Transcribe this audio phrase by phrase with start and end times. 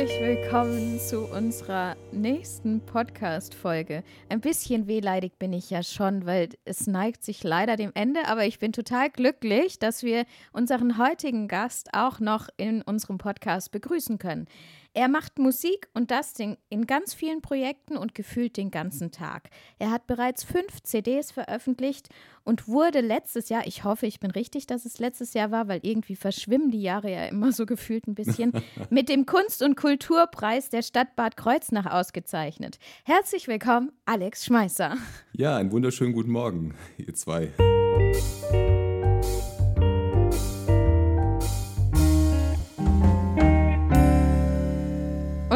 [0.00, 4.02] Herzlich willkommen zu unserer nächsten Podcast-Folge.
[4.30, 8.46] Ein bisschen wehleidig bin ich ja schon, weil es neigt sich leider dem Ende, aber
[8.46, 14.16] ich bin total glücklich, dass wir unseren heutigen Gast auch noch in unserem Podcast begrüßen
[14.16, 14.46] können.
[14.92, 16.34] Er macht Musik und das
[16.68, 19.50] in ganz vielen Projekten und gefühlt den ganzen Tag.
[19.78, 22.08] Er hat bereits fünf CDs veröffentlicht
[22.42, 25.78] und wurde letztes Jahr, ich hoffe, ich bin richtig, dass es letztes Jahr war, weil
[25.84, 28.52] irgendwie verschwimmen die Jahre ja immer so gefühlt ein bisschen,
[28.90, 32.78] mit dem Kunst- und Kulturpreis der Stadt Bad Kreuznach ausgezeichnet.
[33.04, 34.96] Herzlich willkommen, Alex Schmeißer.
[35.32, 37.52] Ja, einen wunderschönen guten Morgen, ihr zwei.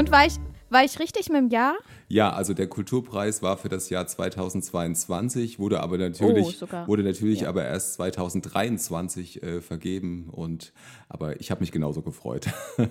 [0.04, 0.34] Und war ich,
[0.68, 1.76] war ich richtig mit dem Jahr?
[2.08, 7.40] Ja, also der Kulturpreis war für das Jahr 2022, wurde aber natürlich, oh, wurde natürlich
[7.40, 7.48] ja.
[7.48, 10.28] aber erst 2023 äh, vergeben.
[10.30, 10.74] Und
[11.08, 12.48] aber ich habe mich genauso gefreut.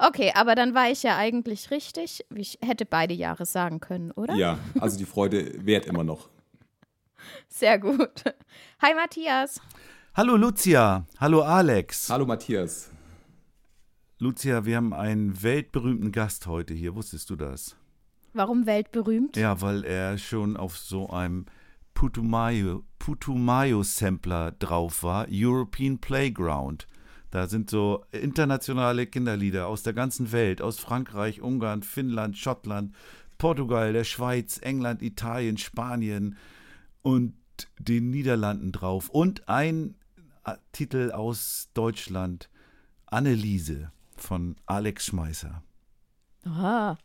[0.00, 2.24] Okay, aber dann war ich ja eigentlich richtig.
[2.32, 4.32] Ich hätte beide Jahre sagen können, oder?
[4.36, 6.28] Ja, also die Freude währt immer noch.
[7.48, 8.22] Sehr gut.
[8.80, 9.60] Hi Matthias.
[10.14, 11.04] Hallo Lucia.
[11.18, 12.10] Hallo Alex.
[12.10, 12.92] Hallo Matthias.
[14.20, 16.96] Lucia, wir haben einen weltberühmten Gast heute hier.
[16.96, 17.76] Wusstest du das?
[18.32, 19.36] Warum weltberühmt?
[19.36, 21.46] Ja, weil er schon auf so einem
[21.94, 26.88] Putumayo, Putumayo Sampler drauf war, European Playground.
[27.30, 32.96] Da sind so internationale Kinderlieder aus der ganzen Welt, aus Frankreich, Ungarn, Finnland, Schottland,
[33.38, 36.36] Portugal, der Schweiz, England, Italien, Spanien
[37.02, 37.34] und
[37.78, 39.10] den Niederlanden drauf.
[39.10, 39.94] Und ein
[40.44, 42.50] äh, Titel aus Deutschland,
[43.06, 45.62] Anneliese von Alex Schmeißer.
[46.44, 46.98] Aha.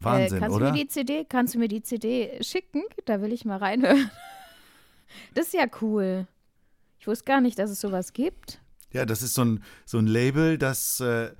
[0.00, 0.66] Wahnsinn, äh, kannst oder?
[0.66, 2.82] Du mir die CD, kannst du mir die CD schicken?
[3.04, 4.10] Da will ich mal reinhören.
[5.34, 6.26] Das ist ja cool.
[6.98, 8.62] Ich wusste gar nicht, dass es sowas gibt.
[8.92, 11.32] Ja, das ist so ein, so ein Label, das äh,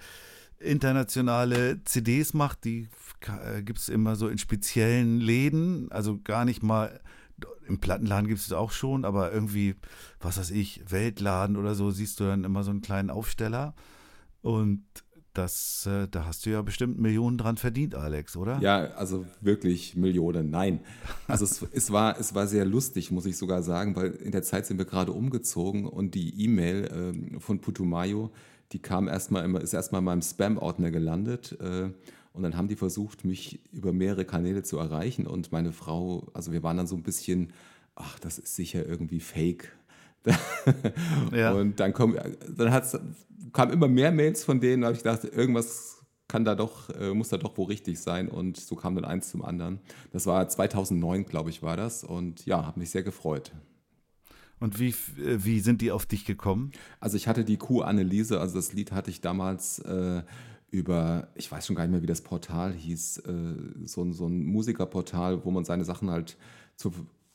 [0.58, 2.64] internationale CDs macht.
[2.64, 2.88] Die
[3.26, 5.90] äh, gibt es immer so in speziellen Läden.
[5.90, 7.00] Also gar nicht mal,
[7.66, 9.74] im Plattenladen gibt es auch schon, aber irgendwie,
[10.20, 13.74] was weiß ich, Weltladen oder so, siehst du dann immer so einen kleinen Aufsteller.
[14.42, 14.84] Und
[15.34, 18.58] das, äh, da hast du ja bestimmt Millionen dran verdient, Alex, oder?
[18.60, 20.80] Ja, also wirklich Millionen, nein.
[21.26, 24.42] Also es, es, war, es war sehr lustig, muss ich sogar sagen, weil in der
[24.42, 28.30] Zeit sind wir gerade umgezogen und die E-Mail äh, von Putumayo,
[28.72, 31.56] die kam erstmal immer, ist erstmal in meinem Spam-Ordner gelandet.
[31.60, 31.90] Äh,
[32.32, 35.26] und dann haben die versucht, mich über mehrere Kanäle zu erreichen.
[35.26, 37.52] Und meine Frau, also wir waren dann so ein bisschen,
[37.94, 39.72] ach, das ist sicher irgendwie fake.
[41.32, 41.52] ja.
[41.52, 42.16] Und dann, komm,
[42.56, 42.98] dann hat's,
[43.52, 47.12] kamen immer mehr Mails von denen, da habe ich gedacht, irgendwas kann da doch, äh,
[47.12, 48.28] muss da doch wohl richtig sein.
[48.28, 49.80] Und so kam dann eins zum anderen.
[50.12, 52.04] Das war 2009, glaube ich, war das.
[52.04, 53.52] Und ja, habe mich sehr gefreut.
[54.58, 56.72] Und wie, äh, wie sind die auf dich gekommen?
[57.00, 60.22] Also ich hatte die Q-Anneliese, also das Lied hatte ich damals äh,
[60.70, 63.54] über, ich weiß schon gar nicht mehr, wie das Portal hieß, äh,
[63.84, 66.38] so, so ein Musikerportal, wo man seine Sachen halt
[66.76, 66.92] zu,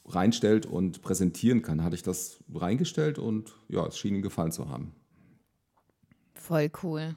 [0.08, 1.84] reinstellt und präsentieren kann.
[1.84, 4.94] Hatte ich das reingestellt und ja, es schien ihm gefallen zu haben.
[6.34, 7.16] Voll cool.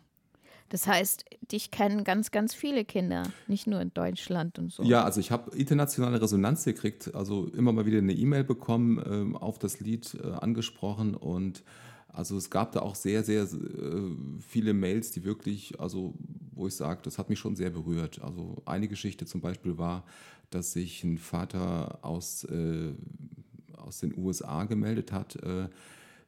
[0.71, 4.85] Das heißt, dich kennen ganz, ganz viele Kinder, nicht nur in Deutschland und so.
[4.85, 9.37] Ja, also ich habe internationale Resonanz gekriegt, also immer mal wieder eine E-Mail bekommen, äh,
[9.37, 11.65] auf das Lied äh, angesprochen und
[12.13, 13.47] also es gab da auch sehr, sehr äh,
[14.41, 16.15] viele Mails, die wirklich, also
[16.53, 18.21] wo ich sage, das hat mich schon sehr berührt.
[18.23, 20.05] Also eine Geschichte zum Beispiel war,
[20.51, 22.93] dass sich ein Vater aus, äh,
[23.77, 25.69] aus den USA gemeldet hat, äh,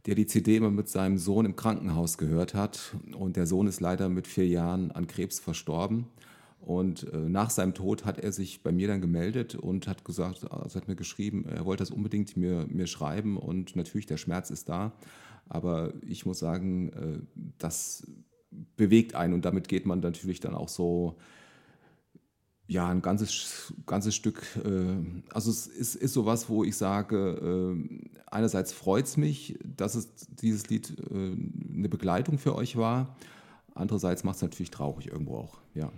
[0.07, 2.95] der die CD immer mit seinem Sohn im Krankenhaus gehört hat.
[3.17, 6.07] Und der Sohn ist leider mit vier Jahren an Krebs verstorben.
[6.61, 10.49] Und äh, nach seinem Tod hat er sich bei mir dann gemeldet und hat gesagt,
[10.51, 14.51] also hat mir geschrieben, er wollte das unbedingt mir, mir schreiben und natürlich der Schmerz
[14.51, 14.93] ist da.
[15.49, 18.07] Aber ich muss sagen, äh, das
[18.77, 21.17] bewegt einen und damit geht man natürlich dann auch so
[22.73, 24.43] ja, ein ganzes, ganzes Stück.
[24.65, 24.97] Äh,
[25.33, 30.09] also es ist, ist sowas, wo ich sage, äh, einerseits freut es mich, dass es
[30.29, 31.37] dieses Lied äh,
[31.75, 33.15] eine Begleitung für euch war.
[33.75, 35.91] Andererseits macht es natürlich traurig irgendwo auch, ja.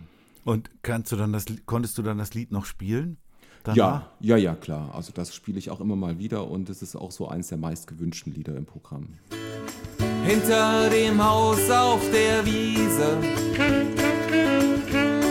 [0.44, 3.16] Und kannst du dann das, konntest du dann das Lied noch spielen?
[3.62, 3.76] Danach?
[3.76, 4.94] Ja, ja, ja, klar.
[4.94, 7.58] Also das spiele ich auch immer mal wieder und es ist auch so eines der
[7.58, 9.14] meist gewünschten Lieder im Programm.
[10.24, 13.18] Hinter dem Haus auf der Wiese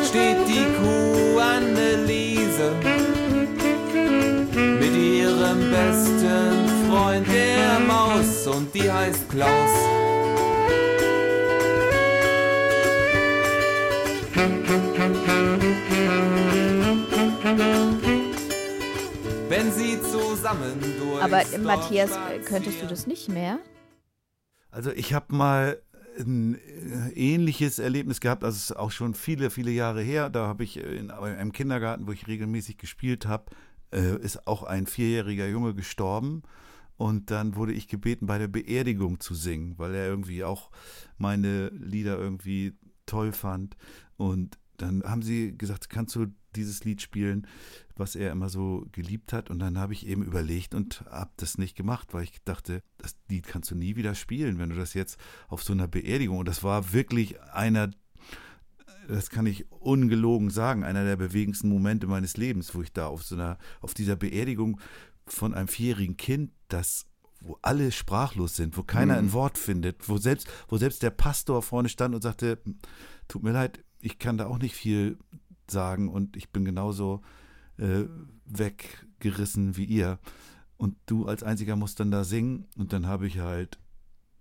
[0.04, 1.03] steht die Kuh
[7.14, 9.70] Freund der Maus und die heißt Klaus.
[19.48, 22.10] Wenn sie zusammen durch Aber Matthias,
[22.46, 23.60] könntest du das nicht mehr?
[24.72, 25.80] Also ich habe mal
[26.18, 30.32] ein äh, ähnliches Erlebnis gehabt, also es ist auch schon viele, viele Jahre her.
[30.32, 33.52] Da habe ich in einem Kindergarten, wo ich regelmäßig gespielt habe,
[33.92, 36.42] äh, ist auch ein vierjähriger Junge gestorben.
[37.04, 40.72] Und dann wurde ich gebeten, bei der Beerdigung zu singen, weil er irgendwie auch
[41.18, 43.76] meine Lieder irgendwie toll fand.
[44.16, 47.46] Und dann haben sie gesagt, kannst du dieses Lied spielen,
[47.98, 49.50] was er immer so geliebt hat.
[49.50, 53.18] Und dann habe ich eben überlegt und habe das nicht gemacht, weil ich dachte, das
[53.28, 55.20] Lied kannst du nie wieder spielen, wenn du das jetzt
[55.50, 56.38] auf so einer Beerdigung.
[56.38, 57.92] Und das war wirklich einer,
[59.10, 63.24] das kann ich ungelogen sagen, einer der bewegendsten Momente meines Lebens, wo ich da auf
[63.24, 64.80] so einer, auf dieser Beerdigung
[65.26, 67.08] von einem vierjährigen Kind, das
[67.44, 71.62] wo alle sprachlos sind, wo keiner ein Wort findet, wo selbst, wo selbst der Pastor
[71.62, 72.60] vorne stand und sagte,
[73.28, 75.18] tut mir leid, ich kann da auch nicht viel
[75.70, 77.22] sagen und ich bin genauso
[77.78, 78.04] äh,
[78.46, 80.20] weggerissen wie ihr.
[80.78, 83.78] Und du als einziger musst dann da singen und dann habe ich halt,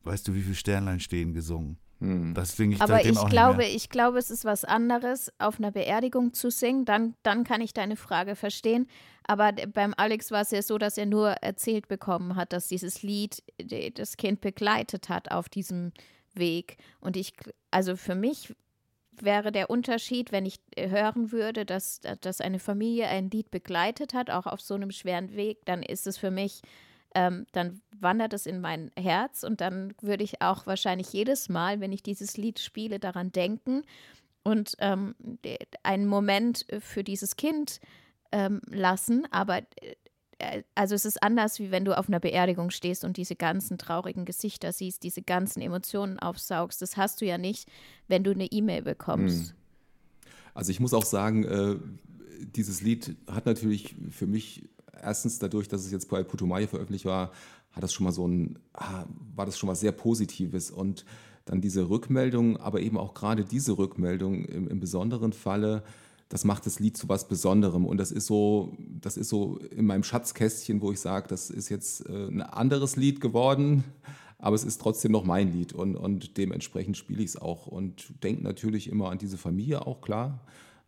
[0.04, 1.78] weißt du, wie viele Sternlein stehen gesungen.
[2.02, 2.34] Hm.
[2.34, 3.76] Das singe ich Aber ich auch glaube, nicht mehr.
[3.76, 6.84] ich glaube, es ist was anderes, auf einer Beerdigung zu singen.
[6.84, 8.88] Dann, dann kann ich deine Frage verstehen.
[9.24, 13.04] Aber beim Alex war es ja so, dass er nur erzählt bekommen hat, dass dieses
[13.04, 13.44] Lied
[13.94, 15.92] das Kind begleitet hat auf diesem
[16.34, 16.76] Weg.
[17.00, 17.34] Und ich,
[17.70, 18.52] also für mich
[19.12, 24.12] wäre der Unterschied, wenn ich äh, hören würde, dass, dass eine Familie ein Lied begleitet
[24.12, 26.62] hat, auch auf so einem schweren Weg, dann ist es für mich,
[27.14, 31.80] ähm, dann wandert es in mein Herz und dann würde ich auch wahrscheinlich jedes Mal,
[31.80, 33.82] wenn ich dieses Lied spiele, daran denken
[34.42, 35.14] und ähm,
[35.82, 37.80] einen Moment für dieses Kind
[38.32, 39.26] ähm, lassen.
[39.30, 43.36] Aber äh, also es ist anders, wie wenn du auf einer Beerdigung stehst und diese
[43.36, 46.82] ganzen traurigen Gesichter siehst, diese ganzen Emotionen aufsaugst.
[46.82, 47.68] Das hast du ja nicht,
[48.08, 49.54] wenn du eine E-Mail bekommst.
[50.54, 51.76] Also ich muss auch sagen, äh,
[52.40, 54.68] dieses Lied hat natürlich für mich
[55.00, 57.32] erstens dadurch, dass es jetzt bei Putumayo veröffentlicht war,
[57.72, 59.04] hat das schon mal so ein, ah,
[59.34, 60.70] war das schon mal sehr Positives.
[60.70, 61.04] Und
[61.44, 65.82] dann diese Rückmeldung, aber eben auch gerade diese Rückmeldung im, im besonderen Falle,
[66.28, 67.84] das macht das Lied zu was Besonderem.
[67.84, 71.68] Und das ist so, das ist so in meinem Schatzkästchen, wo ich sage, das ist
[71.68, 73.84] jetzt äh, ein anderes Lied geworden,
[74.38, 75.72] aber es ist trotzdem noch mein Lied.
[75.72, 80.00] Und, und dementsprechend spiele ich es auch und denke natürlich immer an diese Familie auch,
[80.00, 80.40] klar.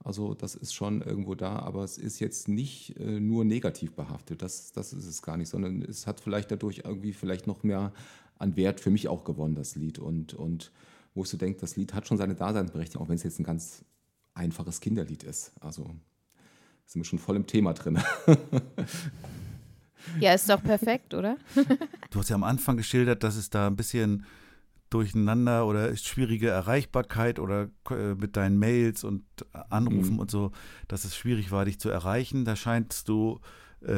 [0.04, 4.42] Also das ist schon irgendwo da, aber es ist jetzt nicht äh, nur negativ behaftet,
[4.42, 7.90] das, das ist es gar nicht, sondern es hat vielleicht dadurch irgendwie vielleicht noch mehr
[8.38, 9.98] an Wert für mich auch gewonnen, das Lied.
[9.98, 10.72] Und, und
[11.14, 13.44] wo ich so denke, das Lied hat schon seine Daseinsberechtigung, auch wenn es jetzt ein
[13.44, 13.82] ganz
[14.34, 15.52] einfaches Kinderlied ist.
[15.60, 15.84] Also
[16.84, 17.98] sind wir schon voll im Thema drin.
[20.20, 21.38] Ja, ist doch perfekt, oder?
[22.10, 24.26] Du hast ja am Anfang geschildert, dass es da ein bisschen
[24.94, 29.24] durcheinander oder schwierige Erreichbarkeit oder äh, mit deinen Mails und
[29.70, 30.18] Anrufen Mhm.
[30.20, 30.52] und so,
[30.88, 32.44] dass es schwierig war, dich zu erreichen.
[32.44, 33.40] Da scheinst du
[33.84, 33.92] äh,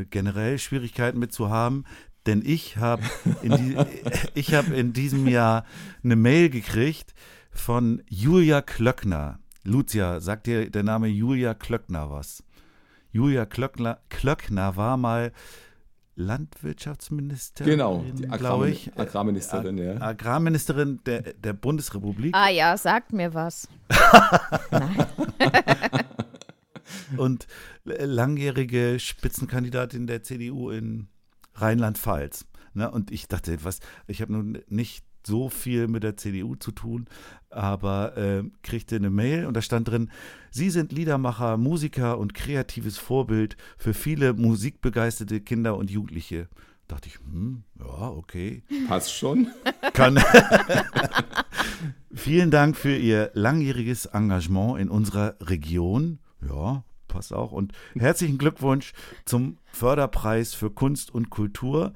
[0.00, 1.84] äh, generell Schwierigkeiten mit zu haben.
[2.26, 3.02] Denn ich habe
[3.42, 3.76] in, die,
[4.34, 5.64] ich hab in diesem Jahr
[6.02, 7.14] eine Mail gekriegt
[7.50, 9.38] von Julia Klöckner.
[9.64, 12.42] Lucia, sagt dir der Name Julia Klöckner was?
[13.12, 15.32] Julia Klöckner, Klöckner war mal
[16.18, 18.98] Landwirtschaftsministerin, genau, die glaube Agrarmin ich.
[18.98, 20.00] Agrarministerin, ja.
[20.00, 23.68] Agrarministerin der, der Bundesrepublik Ah ja, sagt mir was.
[27.16, 27.46] und
[27.84, 31.08] langjährige Spitzenkandidatin der CDU in
[31.54, 32.46] Rheinland-Pfalz.
[32.74, 32.90] Ne?
[32.90, 37.06] Und ich dachte, was, ich habe nun nicht so viel mit der CDU zu tun,
[37.50, 40.10] aber äh, kriegte eine Mail und da stand drin,
[40.50, 46.48] Sie sind Liedermacher, Musiker und kreatives Vorbild für viele musikbegeisterte Kinder und Jugendliche.
[46.88, 48.62] Dachte ich, hm, ja, okay.
[48.86, 49.48] Passt schon.
[49.92, 50.18] Kann.
[52.14, 56.18] Vielen Dank für Ihr langjähriges Engagement in unserer Region.
[56.40, 57.52] Ja, passt auch.
[57.52, 58.94] Und herzlichen Glückwunsch
[59.26, 61.92] zum Förderpreis für Kunst und Kultur.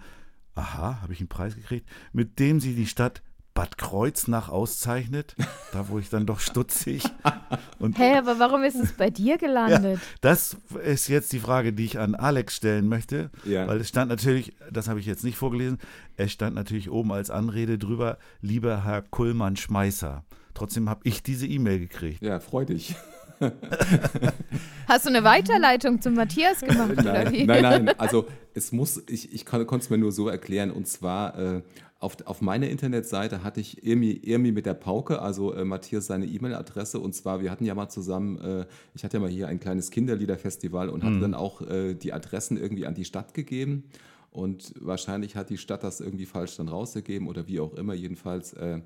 [0.55, 3.23] Aha, habe ich einen Preis gekriegt, mit dem Sie die Stadt
[3.55, 5.35] Bad Kreuznach auszeichnet.
[5.73, 7.05] Da wurde ich dann doch stutzig.
[7.79, 10.01] Und Hä, aber warum ist es bei dir gelandet?
[10.21, 13.31] das ist jetzt die Frage, die ich an Alex stellen möchte.
[13.45, 13.67] Ja.
[13.67, 15.79] Weil es stand natürlich, das habe ich jetzt nicht vorgelesen,
[16.17, 20.25] es stand natürlich oben als Anrede drüber, lieber Herr Kullmann-Schmeißer.
[20.55, 22.23] Trotzdem habe ich diese E-Mail gekriegt.
[22.23, 22.95] Ja, freu dich.
[24.89, 27.45] Hast du eine Weiterleitung zum Matthias gemacht oder wie?
[27.45, 27.99] Nein, nein, nein.
[27.99, 30.71] Also es muss, ich, ich konnte es mir nur so erklären.
[30.71, 31.63] Und zwar äh,
[31.99, 36.27] auf, auf meiner Internetseite hatte ich Irmi, Irmi mit der Pauke, also äh, Matthias seine
[36.27, 36.99] E-Mail-Adresse.
[36.99, 39.91] Und zwar, wir hatten ja mal zusammen, äh, ich hatte ja mal hier ein kleines
[39.91, 43.85] Kinderliederfestival und hatte dann auch äh, die Adressen irgendwie an die Stadt gegeben.
[44.31, 47.93] Und wahrscheinlich hat die Stadt das irgendwie falsch dann rausgegeben oder wie auch immer.
[47.93, 48.81] Jedenfalls, äh,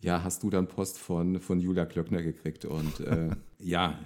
[0.00, 2.64] ja, hast du dann Post von, von Julia Klöckner gekriegt.
[2.64, 3.98] Und äh, ja,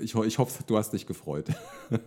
[0.00, 1.48] ich, ich hoffe, du hast dich gefreut.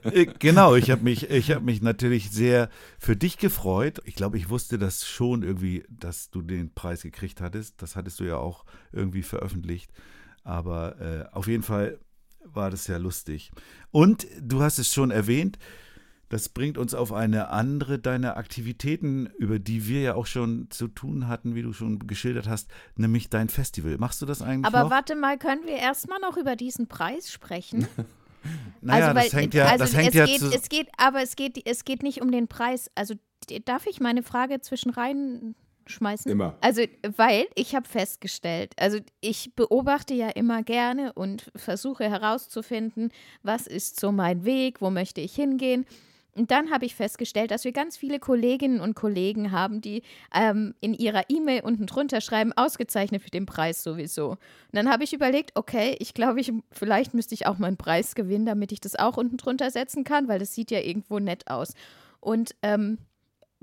[0.03, 4.01] Äh, Genau, ich habe mich, ich habe mich natürlich sehr für dich gefreut.
[4.03, 7.81] Ich glaube, ich wusste das schon irgendwie, dass du den Preis gekriegt hattest.
[7.81, 9.89] Das hattest du ja auch irgendwie veröffentlicht.
[10.43, 11.97] Aber äh, auf jeden Fall
[12.43, 13.51] war das ja lustig.
[13.91, 15.57] Und du hast es schon erwähnt,
[16.29, 20.87] das bringt uns auf eine andere deiner Aktivitäten, über die wir ja auch schon zu
[20.87, 23.97] tun hatten, wie du schon geschildert hast, nämlich dein Festival.
[23.97, 24.91] Machst du das eigentlich Aber noch?
[24.91, 27.87] warte mal, können wir erstmal noch über diesen Preis sprechen?
[28.81, 30.87] naja, also, weil, das hängt ja, also das hängt es ja geht, zu, es geht,
[30.97, 32.91] aber es geht, es geht nicht um den Preis.
[32.93, 33.15] Also
[33.65, 36.31] darf ich meine Frage zwischen reinschmeißen?
[36.31, 36.57] Immer.
[36.61, 36.83] Also,
[37.17, 43.99] weil ich habe festgestellt, also ich beobachte ja immer gerne und versuche herauszufinden, was ist
[43.99, 45.87] so mein Weg, wo möchte ich hingehen.
[46.39, 50.03] Und dann habe ich festgestellt, dass wir ganz viele Kolleginnen und Kollegen haben, die
[50.33, 54.29] ähm, in ihrer E-Mail unten drunter schreiben, ausgezeichnet für den Preis sowieso.
[54.29, 54.39] Und
[54.71, 58.15] dann habe ich überlegt, okay, ich glaube, ich, vielleicht müsste ich auch mal einen Preis
[58.15, 61.49] gewinnen, damit ich das auch unten drunter setzen kann, weil das sieht ja irgendwo nett
[61.49, 61.73] aus.
[62.21, 62.99] Und ähm,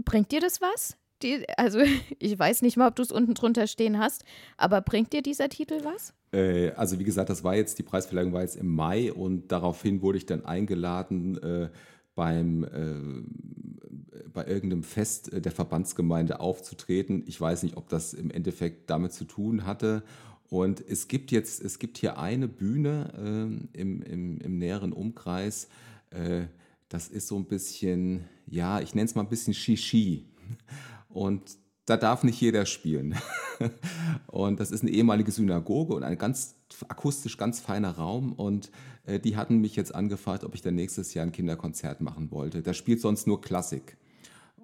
[0.05, 0.99] bringt dir das was?
[1.23, 1.81] Die, also
[2.19, 4.23] ich weiß nicht mal, ob du es unten drunter stehen hast,
[4.59, 6.13] aber bringt dir dieser Titel was?
[6.31, 10.03] Äh, also wie gesagt, das war jetzt, die Preisverleihung war jetzt im Mai und daraufhin
[10.03, 11.71] wurde ich dann eingeladen, äh,
[12.17, 17.23] beim, äh, bei irgendeinem Fest äh, der Verbandsgemeinde aufzutreten.
[17.27, 20.03] Ich weiß nicht, ob das im Endeffekt damit zu tun hatte.
[20.49, 23.13] Und es gibt jetzt, es gibt hier eine Bühne
[23.73, 25.69] äh, im, im, im näheren Umkreis.
[26.11, 26.47] Äh,
[26.89, 30.27] das ist so ein bisschen, ja, ich nenne es mal ein bisschen Shishi.
[31.09, 31.43] Und
[31.85, 33.15] da darf nicht jeder spielen.
[34.27, 36.56] Und das ist eine ehemalige Synagoge und ein ganz
[36.89, 38.33] akustisch ganz feiner Raum.
[38.33, 38.71] Und
[39.05, 42.63] äh, die hatten mich jetzt angefragt, ob ich dann nächstes Jahr ein Kinderkonzert machen wollte.
[42.63, 43.97] Da spielt sonst nur Klassik.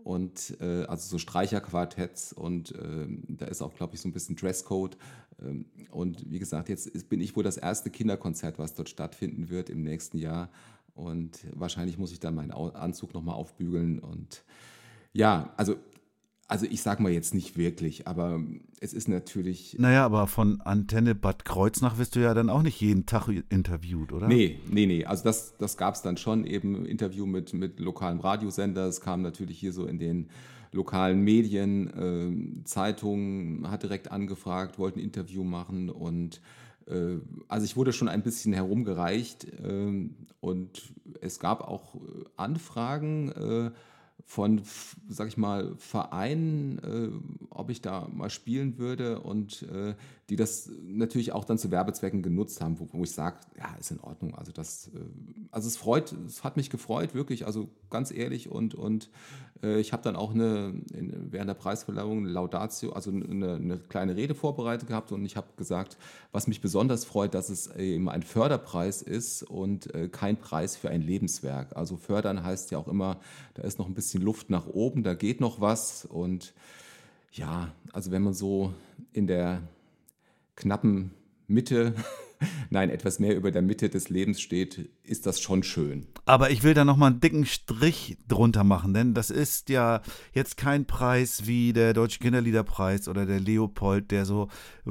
[0.04, 4.34] Und äh, also so Streicherquartetts und ähm, da ist auch, glaube ich, so ein bisschen
[4.34, 4.96] Dresscode.
[5.40, 9.48] Ähm, und wie gesagt, jetzt ist, bin ich wohl das erste Kinderkonzert, was dort stattfinden
[9.48, 10.50] wird im nächsten Jahr.
[10.94, 13.98] Und wahrscheinlich muss ich dann meinen Anzug nochmal aufbügeln.
[13.98, 14.44] Und
[15.12, 15.76] ja, also,
[16.52, 18.38] also ich sage mal jetzt nicht wirklich, aber
[18.78, 19.74] es ist natürlich.
[19.78, 24.12] Naja, aber von Antenne Bad Kreuznach wirst du ja dann auch nicht jeden Tag interviewt,
[24.12, 24.28] oder?
[24.28, 25.06] Nee, nee, nee.
[25.06, 28.86] Also das, das gab es dann schon eben Interview mit, mit lokalem Radiosender.
[28.86, 30.28] Es kam natürlich hier so in den
[30.72, 36.42] lokalen Medien, ähm, Zeitungen, hat direkt angefragt, wollten ein Interview machen und
[36.86, 37.16] äh,
[37.48, 40.92] also ich wurde schon ein bisschen herumgereicht ähm, und
[41.22, 41.98] es gab auch äh,
[42.36, 43.70] Anfragen äh,
[44.24, 44.62] von,
[45.08, 47.10] sag ich mal, Vereinen, äh,
[47.50, 49.94] ob ich da mal spielen würde und äh,
[50.30, 53.90] die das natürlich auch dann zu Werbezwecken genutzt haben, wo, wo ich sage, ja, ist
[53.90, 54.34] in Ordnung.
[54.34, 55.00] Also das, äh,
[55.50, 59.10] also es freut, es hat mich gefreut, wirklich, also ganz ehrlich und, und
[59.62, 63.78] äh, ich habe dann auch eine, in, während der Preisverleihung eine Laudatio, also eine, eine
[63.78, 65.96] kleine Rede vorbereitet gehabt und ich habe gesagt,
[66.32, 70.90] was mich besonders freut, dass es eben ein Förderpreis ist und äh, kein Preis für
[70.90, 71.76] ein Lebenswerk.
[71.76, 73.20] Also fördern heißt ja auch immer,
[73.54, 76.04] da ist noch ein bisschen Luft nach oben, da geht noch was.
[76.04, 76.52] Und
[77.32, 78.74] ja, also wenn man so
[79.12, 79.62] in der
[80.56, 81.12] knappen
[81.46, 81.94] Mitte,
[82.70, 86.06] nein, etwas mehr über der Mitte des Lebens steht, ist das schon schön.
[86.24, 90.56] Aber ich will da nochmal einen dicken Strich drunter machen, denn das ist ja jetzt
[90.56, 94.48] kein Preis wie der Deutsche Kinderliederpreis oder der Leopold, der so,
[94.86, 94.90] äh,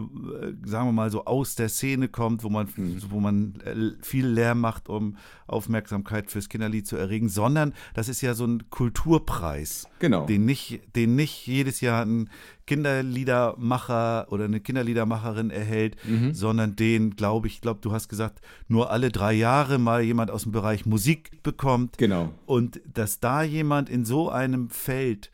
[0.65, 2.67] sagen wir mal, so aus der Szene kommt, wo man,
[3.09, 5.17] wo man äh, viel Lärm macht, um
[5.47, 10.25] Aufmerksamkeit fürs Kinderlied zu erregen, sondern das ist ja so ein Kulturpreis, Genau.
[10.25, 12.29] den nicht, den nicht jedes Jahr ein
[12.71, 15.97] Kinderliedermacher oder eine Kinderliedermacherin erhält,
[16.31, 20.43] sondern den, glaube ich, glaube, du hast gesagt, nur alle drei Jahre mal jemand aus
[20.43, 21.97] dem Bereich Musik bekommt.
[21.97, 22.31] Genau.
[22.45, 25.31] Und dass da jemand in so einem Feld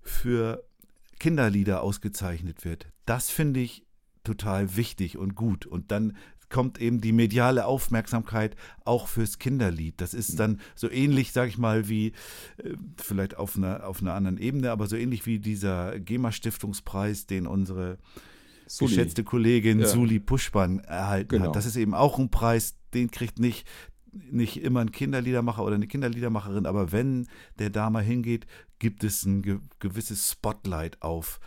[0.00, 0.64] für
[1.18, 3.84] Kinderlieder ausgezeichnet wird, das finde ich
[4.24, 5.66] total wichtig und gut.
[5.66, 6.16] Und dann
[6.50, 10.00] kommt eben die mediale Aufmerksamkeit auch fürs Kinderlied.
[10.00, 12.08] Das ist dann so ähnlich, sag ich mal, wie
[12.58, 17.46] äh, vielleicht auf einer, auf einer anderen Ebene, aber so ähnlich wie dieser GEMA-Stiftungspreis, den
[17.46, 17.98] unsere
[18.66, 18.90] Suli.
[18.90, 19.86] geschätzte Kollegin Ja.
[19.86, 21.46] Suli Puschban erhalten Genau.
[21.46, 21.56] hat.
[21.56, 23.66] Das ist eben auch ein Preis, den kriegt nicht,
[24.12, 27.28] nicht immer ein Kinderliedermacher oder eine Kinderliedermacherin, aber wenn
[27.58, 28.46] der da mal hingeht,
[28.78, 31.38] gibt es ein ge gewisses Spotlight auf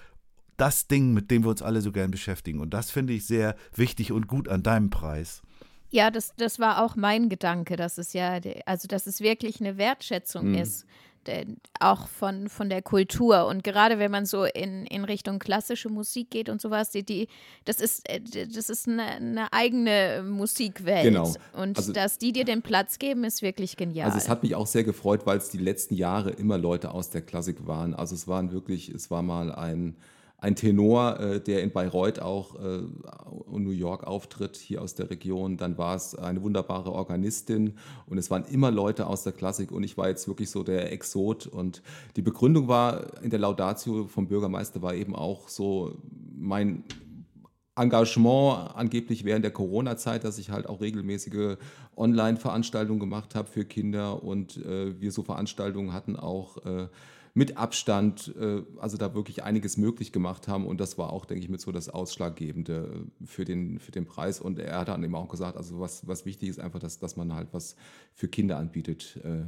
[0.58, 2.60] das Ding, mit dem wir uns alle so gern beschäftigen.
[2.60, 5.42] Und das finde ich sehr wichtig und gut an deinem Preis.
[5.90, 9.78] Ja, das, das war auch mein Gedanke, dass es ja, also dass es wirklich eine
[9.78, 10.56] Wertschätzung Mhm.
[10.56, 10.86] ist,
[11.28, 11.46] der,
[11.80, 13.46] auch von, von der Kultur.
[13.46, 17.28] Und gerade wenn man so in, in Richtung klassische Musik geht und sowas, die, die,
[17.64, 21.04] das ist, äh, das ist eine, eine eigene Musikwelt.
[21.04, 21.34] Genau.
[21.54, 24.08] Und Also- dass die dir den Platz geben, ist wirklich genial.
[24.08, 27.10] Also es hat mich auch sehr gefreut, weil es die letzten Jahre immer Leute aus
[27.10, 27.94] der Klassik waren.
[27.94, 29.96] Also es waren wirklich, es war mal ein,
[30.44, 32.82] ein Tenor, äh, der in Bayreuth auch äh,
[33.46, 35.56] und New York auftritt, hier aus der Region.
[35.56, 37.76] Dann war es eine wunderbare Organistin
[38.08, 40.92] und es waren immer Leute aus der Klassik und ich war jetzt wirklich so der
[40.92, 41.48] Exot.
[41.48, 41.82] Und
[42.18, 45.96] die Begründung war in der Laudatio vom Bürgermeister war eben auch so
[46.36, 46.84] mein
[47.78, 51.56] Engagement angeblich während der Corona-Zeit, dass ich halt auch regelmäßige
[51.96, 56.88] Online-Veranstaltungen gemacht habe für Kinder und äh, wir so Veranstaltungen hatten auch äh,
[57.34, 60.68] mit Abstand, äh, also da wirklich einiges möglich gemacht haben.
[60.68, 64.06] Und das war auch, denke ich, mit so das Ausschlaggebende äh, für den, für den
[64.06, 64.40] Preis.
[64.40, 67.16] Und er hat dann eben auch gesagt, also was, was wichtig ist einfach, dass, dass
[67.16, 67.76] man halt was
[68.14, 69.20] für Kinder anbietet.
[69.24, 69.46] Äh,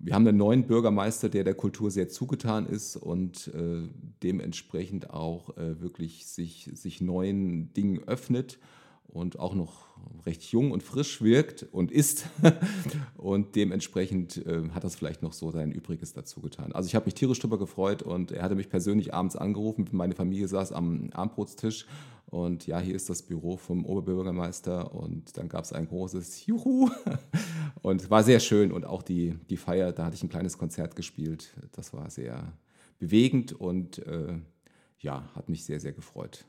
[0.00, 3.88] wir haben einen neuen Bürgermeister, der der Kultur sehr zugetan ist und äh,
[4.22, 8.60] dementsprechend auch äh, wirklich sich, sich neuen Dingen öffnet
[9.08, 9.88] und auch noch
[10.26, 12.28] recht jung und frisch wirkt und ist.
[13.16, 16.72] und dementsprechend äh, hat das vielleicht noch so sein Übriges dazu getan.
[16.72, 19.88] Also ich habe mich tierisch darüber gefreut und er hatte mich persönlich abends angerufen.
[19.92, 21.86] Meine Familie saß am Abendbrotstisch
[22.26, 26.90] und ja, hier ist das Büro vom Oberbürgermeister und dann gab es ein großes Juhu
[27.82, 30.94] und war sehr schön und auch die, die Feier, da hatte ich ein kleines Konzert
[30.94, 31.56] gespielt.
[31.72, 32.52] Das war sehr
[32.98, 34.38] bewegend und äh,
[34.98, 36.44] ja, hat mich sehr, sehr gefreut.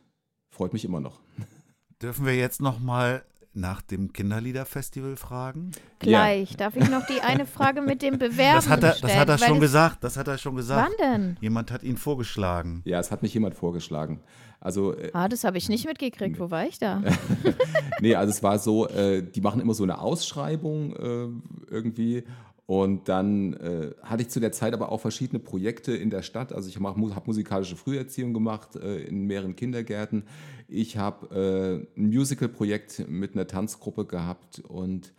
[0.49, 1.21] Freut mich immer noch.
[2.01, 5.71] Dürfen wir jetzt noch mal nach dem Kinderliederfestival fragen?
[5.99, 6.55] Gleich.
[6.55, 9.11] Darf ich noch die eine Frage mit dem Bewerben Das hat er, stellen?
[9.11, 10.03] das hat er schon es- gesagt.
[10.03, 10.93] Das hat er schon gesagt.
[11.01, 11.37] Wann denn?
[11.41, 12.81] Jemand hat ihn vorgeschlagen.
[12.85, 14.21] Ja, es hat mich jemand vorgeschlagen.
[14.61, 16.39] Also äh, Ah, das habe ich nicht mitgekriegt.
[16.39, 17.01] Wo war ich da?
[18.01, 21.27] Nee, also es war so, äh, die machen immer so eine Ausschreibung äh,
[21.69, 22.23] irgendwie.
[22.69, 26.53] Und dann äh, hatte ich zu der Zeit aber auch verschiedene Projekte in der Stadt.
[26.53, 30.21] Also ich habe musikalische Früherziehung gemacht äh, in mehreren Kindergärten.
[30.67, 35.13] Ich habe äh, ein Musical-Projekt mit einer Tanzgruppe gehabt und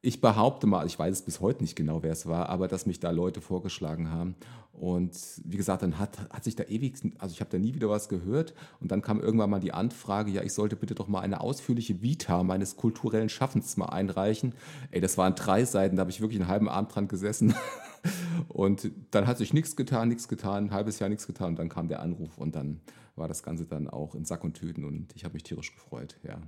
[0.00, 2.86] ich behaupte mal, ich weiß es bis heute nicht genau, wer es war, aber dass
[2.86, 4.36] mich da Leute vorgeschlagen haben.
[4.72, 5.12] Und
[5.44, 8.08] wie gesagt, dann hat, hat sich da ewig, also ich habe da nie wieder was
[8.08, 8.54] gehört.
[8.80, 12.00] Und dann kam irgendwann mal die Anfrage, ja, ich sollte bitte doch mal eine ausführliche
[12.00, 14.54] Vita meines kulturellen Schaffens mal einreichen.
[14.92, 17.54] Ey, das waren drei Seiten, da habe ich wirklich einen halben Abend dran gesessen.
[18.48, 21.48] Und dann hat sich nichts getan, nichts getan, ein halbes Jahr nichts getan.
[21.48, 22.80] Und dann kam der Anruf und dann
[23.16, 26.16] war das Ganze dann auch in Sack und Tüten und ich habe mich tierisch gefreut,
[26.22, 26.40] ja.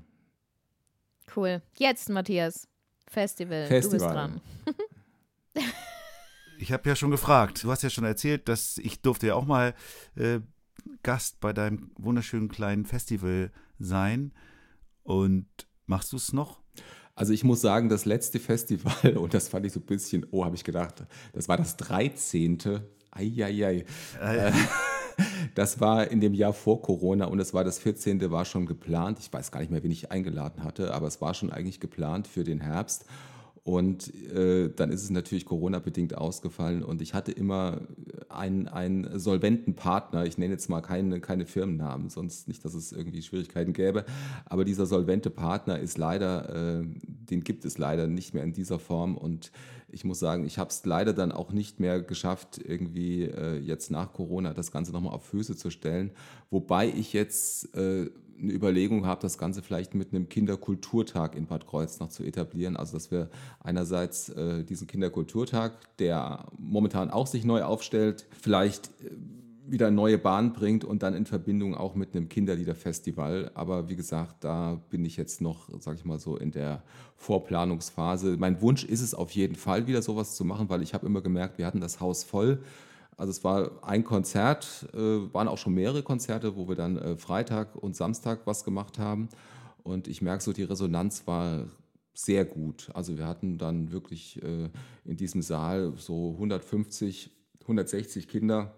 [1.35, 1.63] Cool.
[1.77, 2.70] Jetzt, Matthias.
[3.11, 3.63] Festival.
[3.65, 3.99] Du Festival.
[3.99, 4.41] bist dran.
[6.63, 7.65] Ich habe ja schon gefragt.
[7.65, 9.75] Du hast ja schon erzählt, dass ich durfte ja auch mal
[10.15, 10.41] äh,
[11.03, 14.33] Gast bei deinem wunderschönen kleinen Festival sein.
[15.03, 15.47] Und
[15.87, 16.61] machst du es noch?
[17.15, 20.45] Also ich muss sagen, das letzte Festival, und das fand ich so ein bisschen, oh,
[20.45, 22.59] habe ich gedacht, das war das 13.
[23.11, 23.87] Eieiei.
[24.21, 24.53] Äh,
[25.55, 28.31] Das war in dem Jahr vor Corona und es war das 14.
[28.31, 29.19] war schon geplant.
[29.21, 32.27] Ich weiß gar nicht mehr, wen ich eingeladen hatte, aber es war schon eigentlich geplant
[32.27, 33.07] für den Herbst.
[33.63, 37.83] Und äh, dann ist es natürlich Corona-bedingt ausgefallen und ich hatte immer
[38.31, 40.25] einen, einen solventen Partner.
[40.25, 44.07] Ich nenne jetzt mal keine, keine Firmennamen, sonst nicht, dass es irgendwie Schwierigkeiten gäbe.
[44.47, 46.85] Aber dieser solvente Partner ist leider, äh,
[47.31, 49.17] den gibt es leider nicht mehr in dieser Form.
[49.17, 49.53] Und
[49.89, 53.91] ich muss sagen, ich habe es leider dann auch nicht mehr geschafft, irgendwie äh, jetzt
[53.91, 56.11] nach Corona das Ganze nochmal auf Füße zu stellen.
[56.51, 58.11] Wobei ich jetzt äh,
[58.43, 62.77] eine Überlegung habe, das Ganze vielleicht mit einem Kinderkulturtag in Bad Kreuznach zu etablieren.
[62.77, 63.29] Also dass wir
[63.61, 69.11] einerseits äh, diesen Kinderkulturtag, der momentan auch sich neu aufstellt, vielleicht äh,
[69.71, 73.51] wieder neue Bahn bringt und dann in Verbindung auch mit einem Kinderliederfestival.
[73.55, 76.83] Aber wie gesagt, da bin ich jetzt noch, sage ich mal so, in der
[77.17, 78.37] Vorplanungsphase.
[78.39, 81.21] Mein Wunsch ist es auf jeden Fall, wieder sowas zu machen, weil ich habe immer
[81.21, 82.63] gemerkt, wir hatten das Haus voll.
[83.17, 87.17] Also es war ein Konzert, äh, waren auch schon mehrere Konzerte, wo wir dann äh,
[87.17, 89.29] Freitag und Samstag was gemacht haben.
[89.83, 91.67] Und ich merke so, die Resonanz war
[92.15, 92.91] sehr gut.
[92.95, 94.69] Also wir hatten dann wirklich äh,
[95.05, 97.31] in diesem Saal so 150,
[97.63, 98.75] 160 Kinder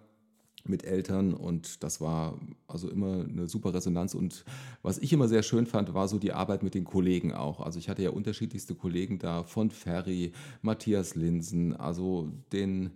[0.65, 4.45] mit Eltern und das war also immer eine super Resonanz und
[4.83, 7.61] was ich immer sehr schön fand, war so die Arbeit mit den Kollegen auch.
[7.61, 12.91] Also ich hatte ja unterschiedlichste Kollegen da, von Ferry, Matthias Linsen, also den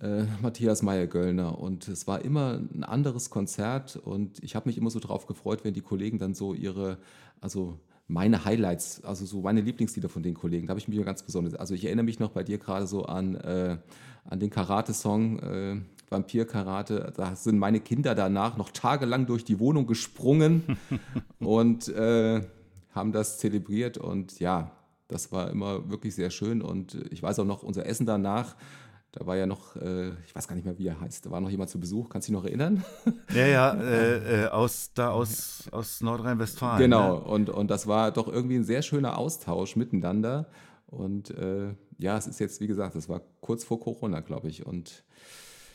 [0.00, 4.90] äh, Matthias Meyer-Göllner und es war immer ein anderes Konzert und ich habe mich immer
[4.90, 6.98] so drauf gefreut, wenn die Kollegen dann so ihre,
[7.40, 11.06] also meine Highlights, also so meine Lieblingslieder von den Kollegen, da habe ich mich immer
[11.06, 13.78] ganz besonders, also ich erinnere mich noch bei dir gerade so an, äh,
[14.24, 15.76] an den Karate-Song, äh,
[16.10, 20.78] Vampir-Karate, da sind meine Kinder danach noch tagelang durch die Wohnung gesprungen
[21.40, 22.42] und äh,
[22.90, 24.70] haben das zelebriert und ja,
[25.08, 28.54] das war immer wirklich sehr schön und ich weiß auch noch, unser Essen danach,
[29.12, 31.40] da war ja noch, äh, ich weiß gar nicht mehr, wie er heißt, da war
[31.40, 32.84] noch jemand zu Besuch, kannst du dich noch erinnern?
[33.32, 36.80] Ja, ja, äh, äh, aus, da aus, aus Nordrhein-Westfalen.
[36.80, 37.24] Genau, Ne?
[37.24, 40.48] und, und das war doch irgendwie ein sehr schöner Austausch miteinander
[40.86, 44.66] und äh, ja, es ist jetzt, wie gesagt, das war kurz vor Corona, glaube ich
[44.66, 45.04] und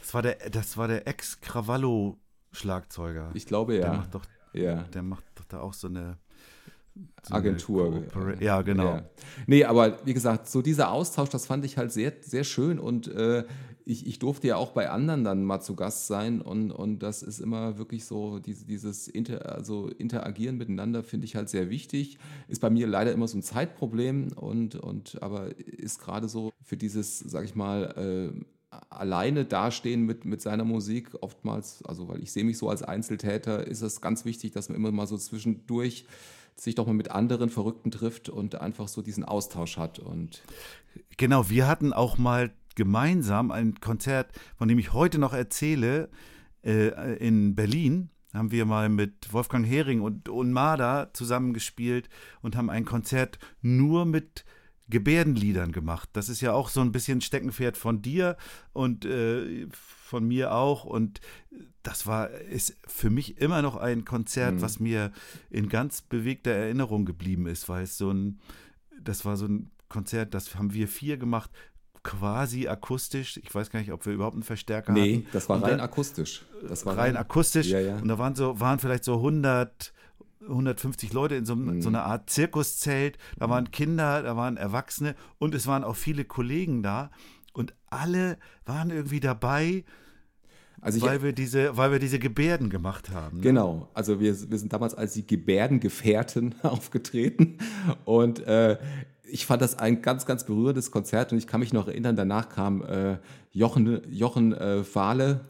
[0.10, 3.30] Das war der, das war der Ex-Cravallo-Schlagzeuger.
[3.36, 3.94] ich glaube Der ja.
[3.94, 4.82] macht doch, ja.
[4.92, 6.18] der macht doch da auch so eine
[7.22, 8.06] so Agentur.
[8.40, 8.96] Ja, genau.
[8.96, 9.04] Ja.
[9.46, 13.08] Nee, aber wie gesagt, so dieser Austausch, das fand ich halt sehr, sehr schön und
[13.08, 13.44] äh,
[13.86, 17.22] ich, ich durfte ja auch bei anderen dann mal zu Gast sein und, und das
[17.22, 22.18] ist immer wirklich so, diese, dieses Inter, also Interagieren miteinander finde ich halt sehr wichtig.
[22.48, 26.78] Ist bei mir leider immer so ein Zeitproblem und, und aber ist gerade so für
[26.78, 28.32] dieses, sag ich mal, äh,
[28.90, 33.66] alleine dastehen mit, mit seiner Musik oftmals, also weil ich sehe mich so als Einzeltäter,
[33.66, 36.06] ist es ganz wichtig, dass man immer mal so zwischendurch
[36.56, 40.00] sich doch mal mit anderen Verrückten trifft und einfach so diesen Austausch hat.
[40.00, 40.44] Und
[41.18, 46.10] Genau, wir hatten auch mal gemeinsam ein Konzert, von dem ich heute noch erzähle,
[46.64, 48.10] äh, in Berlin.
[48.34, 52.10] Haben wir mal mit Wolfgang Hering und Unmada zusammengespielt
[52.42, 54.46] und haben ein Konzert nur mit
[54.90, 56.10] Gebärdenliedern gemacht.
[56.14, 58.38] Das ist ja auch so ein bisschen Steckenpferd von dir
[58.74, 60.84] und äh, von mir auch.
[60.84, 61.22] Und
[61.84, 64.62] das war, ist für mich immer noch ein Konzert, Mhm.
[64.62, 65.12] was mir
[65.50, 68.40] in ganz bewegter Erinnerung geblieben ist, weil es so ein,
[69.02, 71.52] das war so ein Konzert, das haben wir vier gemacht,
[72.04, 73.38] quasi akustisch.
[73.44, 75.28] Ich weiß gar nicht, ob wir überhaupt einen Verstärker nee, hatten.
[75.34, 76.44] das war rein akustisch.
[76.68, 77.68] Das war rein akustisch.
[77.68, 77.98] Ja, ja.
[77.98, 79.94] Und da waren so, waren vielleicht so 100,
[80.42, 81.82] 150 Leute in so, Mhm.
[81.82, 83.18] so einer Art Zirkuszelt.
[83.38, 87.12] Da waren Kinder, da waren Erwachsene und es waren auch viele Kollegen da.
[87.54, 89.84] Und alle waren irgendwie dabei,
[90.82, 93.38] Also weil wir diese, weil wir diese Gebärden gemacht haben.
[93.38, 93.44] ne?
[93.44, 97.58] Genau, also wir, wir sind damals als die Gebärdengefährten aufgetreten
[98.06, 98.78] und äh,
[99.32, 102.50] ich fand das ein ganz, ganz berührendes Konzert und ich kann mich noch erinnern, danach
[102.50, 103.18] kam äh,
[103.52, 105.42] Jochen, Jochen äh, Fahle,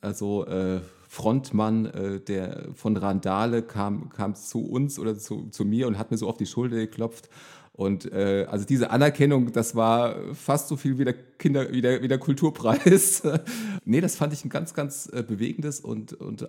[0.00, 5.86] also äh, Frontmann äh, der, von Randale, kam, kam zu uns oder zu, zu mir
[5.86, 7.28] und hat mir so auf die Schulter geklopft.
[7.76, 12.02] Und äh, also diese Anerkennung, das war fast so viel wie der Kinder, wie der,
[12.02, 13.22] wie der Kulturpreis.
[13.84, 16.46] nee, das fand ich ein ganz, ganz äh, bewegendes und, und äh,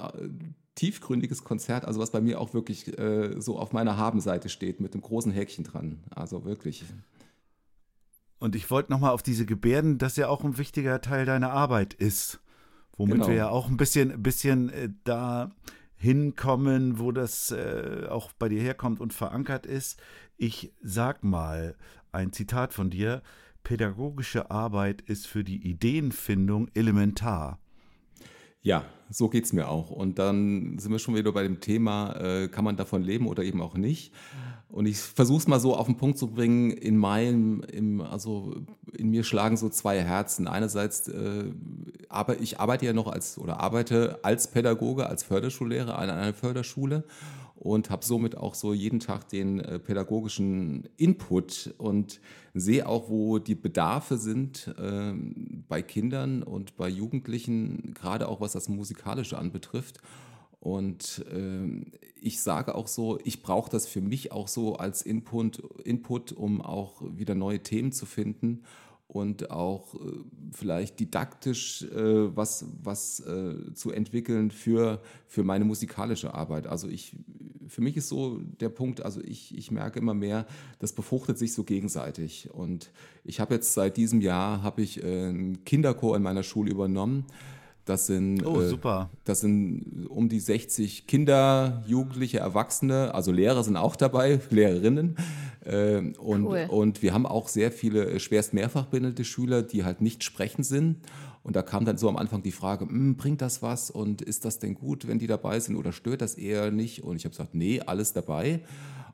[0.75, 4.93] tiefgründiges Konzert, also was bei mir auch wirklich äh, so auf meiner Habenseite steht, mit
[4.93, 5.99] einem großen Häkchen dran.
[6.15, 6.85] Also wirklich.
[8.39, 11.93] Und ich wollte nochmal auf diese Gebärden, das ja auch ein wichtiger Teil deiner Arbeit
[11.93, 12.39] ist.
[12.97, 13.27] Womit Genau.
[13.27, 15.51] wir ja auch ein bisschen, bisschen äh, da
[15.95, 19.99] hinkommen, wo das äh, auch bei dir herkommt und verankert ist.
[20.37, 21.75] Ich sag mal
[22.11, 23.21] ein Zitat von dir.
[23.63, 27.59] Pädagogische Arbeit ist für die Ideenfindung elementar.
[28.61, 29.89] Ja, so geht es mir auch.
[29.89, 33.43] Und dann sind wir schon wieder bei dem Thema, äh, kann man davon leben oder
[33.43, 34.13] eben auch nicht.
[34.69, 38.55] Und ich versuche es mal so auf den Punkt zu bringen, in meinem, im, also
[38.97, 40.47] in mir schlagen so zwei Herzen.
[40.47, 41.45] Einerseits, äh,
[42.09, 47.05] aber ich arbeite ja noch als oder arbeite als Pädagoge, als Förderschullehrer an einer Förderschule
[47.59, 52.21] und habe somit auch so jeden Tag den äh, pädagogischen Input und
[52.53, 58.53] sehe auch, wo die Bedarfe sind ähm, bei Kindern und bei Jugendlichen, gerade auch was
[58.53, 59.99] das Musikalische anbetrifft.
[60.59, 65.59] Und ähm, ich sage auch so, ich brauche das für mich auch so als Input,
[65.83, 68.63] Input, um auch wieder neue Themen zu finden
[69.07, 69.99] und auch äh,
[70.51, 76.67] vielleicht didaktisch äh, was, was äh, zu entwickeln für, für meine musikalische Arbeit.
[76.67, 77.15] Also ich,
[77.67, 80.45] für mich ist so der Punkt, also ich, ich merke immer mehr,
[80.79, 82.49] das befruchtet sich so gegenseitig.
[82.51, 82.91] Und
[83.23, 87.25] ich habe jetzt seit diesem Jahr, habe ich äh, einen Kinderchor in meiner Schule übernommen.
[87.87, 89.09] Das sind, Oh, äh, super.
[89.23, 95.15] das sind um die 60 Kinder, Jugendliche, Erwachsene, also Lehrer sind auch dabei, Lehrerinnen.
[95.65, 96.65] Ähm, und, Cool.
[96.69, 100.97] und wir haben auch sehr viele schwerst mehrfach behinderte Schüler, die halt nicht sprechend sind.
[101.43, 104.43] Und da kam dann so am Anfang die Frage, "Hm, bringt das was und ist
[104.43, 107.03] das denn gut, wenn die dabei sind oder stört das eher nicht?
[107.05, 108.59] Und ich habe gesagt, nee, alles dabei.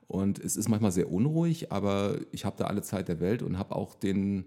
[0.08, 3.60] Und es ist manchmal sehr unruhig, aber ich habe da alle Zeit der Welt und
[3.60, 4.46] habe auch den,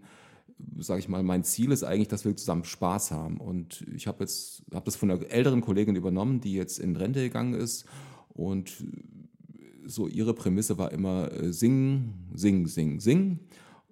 [0.79, 3.38] sage ich mal, mein Ziel ist eigentlich, dass wir zusammen Spaß haben.
[3.38, 7.21] Und ich habe jetzt, habe das von einer älteren Kollegin übernommen, die jetzt in Rente
[7.21, 7.85] gegangen ist.
[8.29, 8.85] Und
[9.85, 13.40] so ihre Prämisse war immer äh, singen, singen, singen, singen.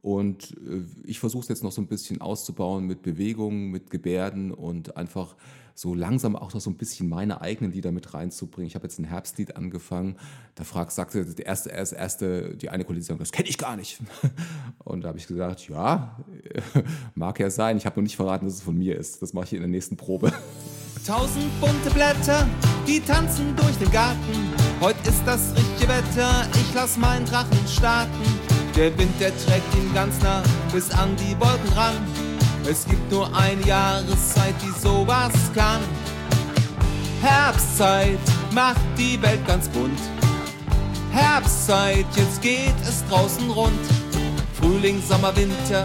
[0.02, 4.50] Und äh, ich versuche es jetzt noch so ein bisschen auszubauen mit Bewegungen, mit Gebärden
[4.50, 5.36] und einfach
[5.74, 8.68] so langsam auch noch so ein bisschen meine eigenen Lieder mit reinzubringen.
[8.68, 10.16] Ich habe jetzt ein Herbstlied angefangen.
[10.54, 14.00] Da fragt, sagte der erste, das erste, die eine Kollegin, das kenne ich gar nicht.
[14.84, 16.16] Und da habe ich gesagt, ja,
[17.14, 17.76] mag ja sein.
[17.76, 19.20] Ich habe noch nicht verraten, dass es von mir ist.
[19.20, 20.32] Das mache ich in der nächsten Probe.
[21.06, 22.46] Tausend bunte Blätter,
[22.86, 24.18] die tanzen durch den Garten.
[24.80, 28.10] Heute ist das richtige Wetter, ich lass meinen Drachen starten.
[28.74, 31.94] Der Wind, der trägt ihn ganz nah bis an die Wolken ran.
[32.66, 35.82] Es gibt nur eine Jahreszeit, die sowas kann.
[37.20, 38.18] Herbstzeit
[38.54, 40.00] macht die Welt ganz bunt.
[41.12, 43.78] Herbstzeit, jetzt geht es draußen rund.
[44.54, 45.84] Frühling, Sommer, Winter,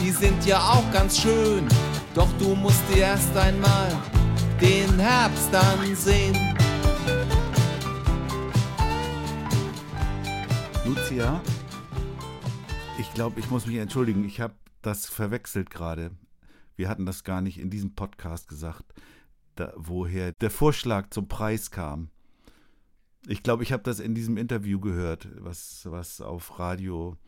[0.00, 1.66] die sind ja auch ganz schön.
[2.14, 3.88] Doch du musst dir erst einmal
[4.60, 6.36] den Herbst dann sehen.
[10.84, 11.40] Lucia,
[12.98, 14.24] ich glaube, ich muss mich entschuldigen.
[14.24, 16.12] Ich habe das verwechselt gerade.
[16.80, 18.84] Wir hatten das gar nicht in diesem Podcast gesagt,
[19.54, 22.08] da, woher der Vorschlag zum Preis kam.
[23.26, 27.18] Ich glaube, ich habe das in diesem Interview gehört, was, was auf Radio.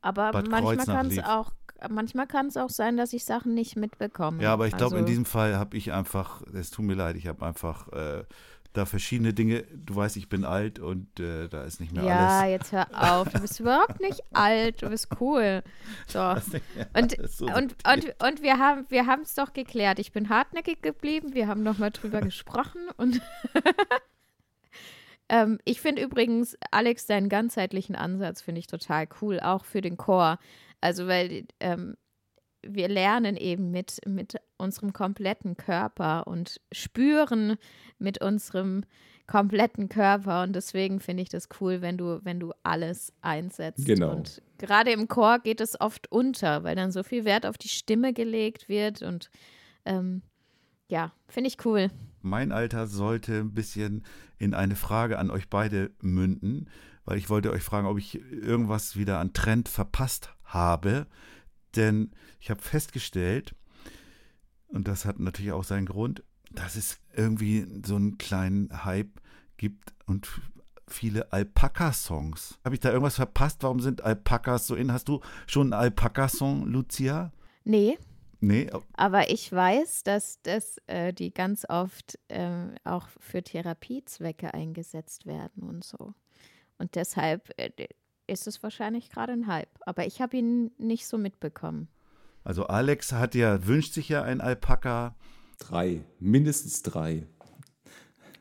[0.00, 1.52] Aber Bad manchmal kann es auch,
[1.88, 4.42] manchmal kann es auch sein, dass ich Sachen nicht mitbekomme.
[4.42, 7.14] Ja, aber ich glaube, in Also- diesem Fall habe ich einfach, es tut mir leid,
[7.14, 8.24] ich habe einfach äh,
[8.72, 9.62] da verschiedene Dinge.
[9.62, 12.50] Du weißt, ich bin alt und äh, da ist nicht mehr Ja, alles.
[12.50, 13.28] jetzt hör auf.
[13.28, 14.82] Du bist überhaupt nicht alt.
[14.82, 15.62] Du bist cool.
[16.06, 16.20] So.
[16.20, 19.98] Und, so und, und, und wir haben wir haben es doch geklärt.
[19.98, 21.34] Ich bin hartnäckig geblieben.
[21.34, 22.82] Wir haben nochmal drüber gesprochen.
[22.96, 23.20] Und
[25.28, 29.96] ähm, ich finde übrigens, Alex, deinen ganzheitlichen Ansatz finde ich total cool, auch für den
[29.96, 30.38] Chor.
[30.80, 31.96] Also, weil ähm,
[32.62, 37.56] wir lernen eben mit, mit unserem kompletten Körper und spüren
[37.98, 38.84] mit unserem
[39.26, 43.86] kompletten Körper und deswegen finde ich das cool, wenn du, wenn du alles einsetzt.
[43.86, 44.10] Genau.
[44.10, 47.68] Und gerade im Chor geht es oft unter, weil dann so viel Wert auf die
[47.68, 49.30] Stimme gelegt wird und
[49.84, 50.22] ähm,
[50.88, 51.90] ja, finde ich cool.
[52.22, 54.04] Mein Alter sollte ein bisschen
[54.38, 56.68] in eine Frage an euch beide münden,
[57.04, 61.06] weil ich wollte euch fragen, ob ich irgendwas wieder an Trend verpasst habe.
[61.76, 63.54] Denn ich habe festgestellt,
[64.68, 69.20] und das hat natürlich auch seinen Grund, dass es irgendwie so einen kleinen Hype
[69.56, 70.28] gibt und
[70.88, 72.58] viele Alpaka-Songs.
[72.64, 73.62] Habe ich da irgendwas verpasst?
[73.62, 74.92] Warum sind Alpakas so in?
[74.92, 77.32] Hast du schon einen Alpaka-Song, Lucia?
[77.64, 77.98] Nee,
[78.42, 85.26] Nee, aber ich weiß, dass das, äh, die ganz oft ähm, auch für Therapiezwecke eingesetzt
[85.26, 86.14] werden und so.
[86.78, 87.70] Und deshalb äh,
[88.30, 89.68] ist es wahrscheinlich gerade ein Hype.
[89.86, 91.88] Aber ich habe ihn nicht so mitbekommen.
[92.44, 95.14] also Alex hat ja, wünscht sich ja ein Alpaka.
[95.58, 97.26] Drei, mindestens drei.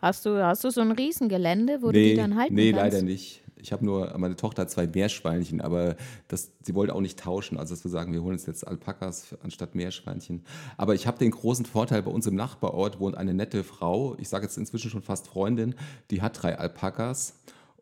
[0.02, 2.94] Hast du, hast du so ein Riesengelände, wo du die dann halten nee kannst?
[2.94, 3.44] leider nicht.
[3.62, 5.98] Ich habe nur, meine Tochter hat zwei Meerschweinchen, aber
[6.30, 7.58] das, sie wollte auch nicht tauschen.
[7.58, 10.46] Also, dass wir sagen, wir holen uns jetzt Alpakas anstatt Meerschweinchen.
[10.78, 14.30] Aber ich habe den großen Vorteil, bei uns im Nachbarort wohnt eine nette Frau, ich
[14.30, 15.76] sage jetzt inzwischen schon fast Freundin,
[16.10, 17.34] die hat drei Alpakas.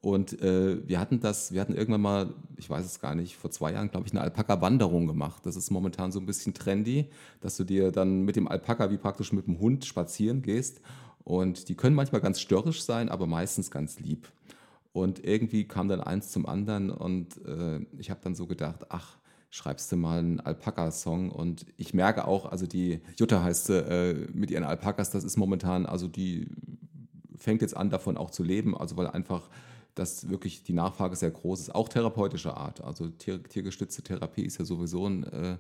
[0.08, 3.52] Und äh, wir hatten das, wir hatten irgendwann mal, ich weiß es gar nicht, vor
[3.52, 5.46] zwei Jahren, glaube ich, eine Alpaka-Wanderung gemacht.
[5.46, 7.10] Das ist momentan so ein bisschen trendy,
[7.42, 10.80] dass du dir dann mit dem Alpaka wie praktisch mit dem Hund spazieren gehst.
[11.26, 14.30] Und die können manchmal ganz störrisch sein, aber meistens ganz lieb.
[14.94, 19.18] Und irgendwie kam dann eins zum anderen und äh, ich habe dann so gedacht, ach,
[19.50, 24.28] schreibst du mal einen Alpaka-Song und ich merke auch, also die Jutta heißt sie, äh,
[24.32, 26.48] mit ihren Alpakas, das ist momentan, also die
[27.36, 29.50] fängt jetzt an, davon auch zu leben, also weil einfach
[29.98, 32.82] das wirklich die Nachfrage sehr groß ist, auch therapeutischer Art.
[32.82, 35.58] Also tier, tiergestützte Therapie ist ja sowieso ein, äh,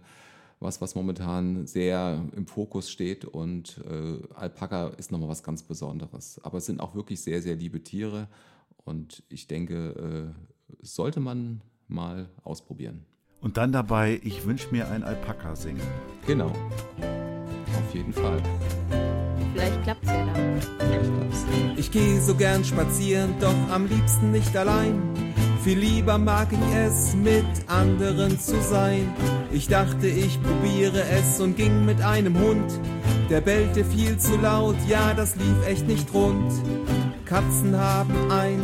[0.59, 6.39] was, was momentan sehr im Fokus steht und äh, Alpaka ist nochmal was ganz Besonderes.
[6.43, 8.27] Aber es sind auch wirklich sehr, sehr liebe Tiere
[8.85, 13.05] und ich denke, äh, sollte man mal ausprobieren.
[13.39, 15.81] Und dann dabei, ich wünsche mir ein Alpaka singen.
[16.25, 16.51] Genau.
[16.97, 18.41] Auf jeden Fall.
[19.87, 21.77] Vielleicht klappt es ja dann.
[21.77, 25.01] Ich gehe so gern spazieren, doch am liebsten nicht allein.
[25.63, 29.13] Viel lieber mag ich es, mit anderen zu sein.
[29.51, 32.79] Ich dachte, ich probiere es und ging mit einem Hund.
[33.29, 36.51] Der bellte viel zu laut, ja, das lief echt nicht rund.
[37.25, 38.61] Katzen haben ein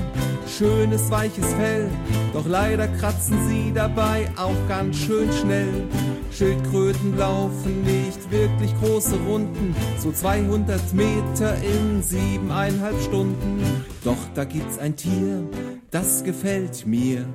[0.48, 1.90] schönes weiches Fell,
[2.34, 5.88] doch leider kratzen sie dabei auch ganz schön schnell.
[6.32, 13.86] Schildkröten laufen nicht wirklich große Runden, so 200 Meter in siebeneinhalb Stunden.
[14.04, 15.44] Doch da gibt's ein Tier,
[15.92, 17.26] das gefällt mir.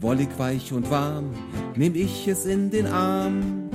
[0.00, 1.30] Wollig, weich und warm,
[1.76, 3.70] nehm ich es in den Arm.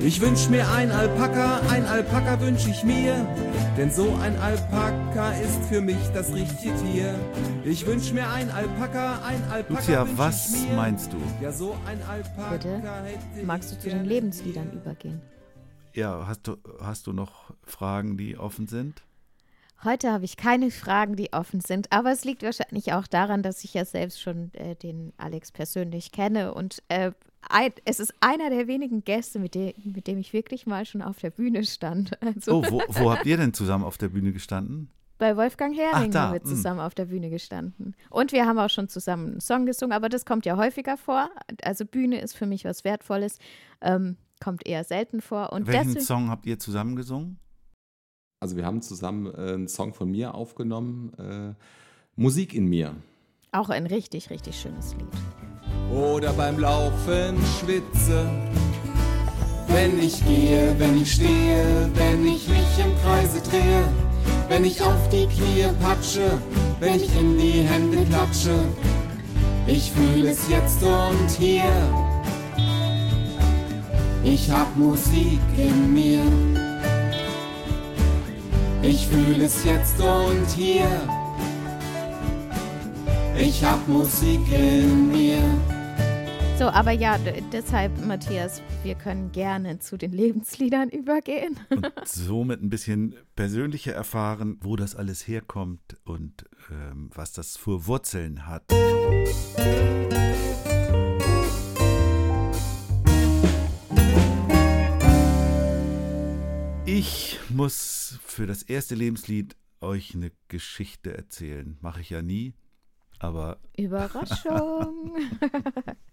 [0.00, 3.26] Ich wünsch mir ein Alpaka, ein Alpaka wünsch ich mir,
[3.76, 7.14] denn so ein Alpaka ist für mich das richtige Tier.
[7.64, 10.76] Ich wünsch mir ein Alpaka, ein Alpaka Lucia, was ich mir.
[10.76, 11.16] meinst du?
[11.40, 12.76] Ja, so ein Alpaka Bitte?
[12.76, 15.20] hätte Magst du zu den Lebensliedern übergehen?
[15.92, 19.02] Ja, hast du, hast du noch Fragen, die offen sind?
[19.82, 23.64] Heute habe ich keine Fragen, die offen sind, aber es liegt wahrscheinlich auch daran, dass
[23.64, 27.12] ich ja selbst schon äh, den Alex persönlich kenne und äh,
[27.48, 31.02] ein, es ist einer der wenigen Gäste, mit, dem, mit dem ich wirklich mal schon
[31.02, 32.12] auf der Bühne stand.
[32.20, 34.90] Also Oh, wo, wo habt ihr denn zusammen auf der Bühne gestanden?
[35.18, 36.48] bei Wolfgang Hering Ach, da, haben wir hm.
[36.48, 37.94] zusammen auf der Bühne gestanden.
[38.10, 41.30] Und wir haben auch schon zusammen einen Song gesungen, aber das kommt ja häufiger vor.
[41.62, 43.38] Also Bühne ist für mich was Wertvolles,
[43.80, 45.52] ähm, kommt eher selten vor.
[45.52, 47.38] Und Welchen deswegen, Song habt ihr zusammen gesungen?
[48.40, 51.54] Also wir haben zusammen äh, einen Song von mir aufgenommen, äh,
[52.16, 52.94] Musik in mir.
[53.52, 55.53] auch ein richtig, richtig schönes Lied.
[55.90, 58.28] Oder beim Laufen schwitze.
[59.68, 63.84] Wenn ich gehe, wenn ich stehe, wenn ich mich im Kreise drehe,
[64.48, 66.38] wenn ich auf die Knie patsche,
[66.80, 68.54] wenn ich in die Hände klatsche.
[69.66, 71.64] Ich fühle es jetzt und hier.
[74.22, 76.22] Ich hab Musik in mir.
[78.82, 81.23] Ich fühle es jetzt und hier.
[83.36, 85.42] Ich hab Musik in mir.
[86.56, 87.18] So, aber ja,
[87.52, 91.58] deshalb, Matthias, wir können gerne zu den Lebensliedern übergehen.
[91.68, 97.88] Und somit ein bisschen persönlicher erfahren, wo das alles herkommt und ähm, was das für
[97.88, 98.62] Wurzeln hat.
[106.86, 111.76] Ich muss für das erste Lebenslied euch eine Geschichte erzählen.
[111.80, 112.54] Mache ich ja nie,
[113.24, 115.16] aber Überraschung.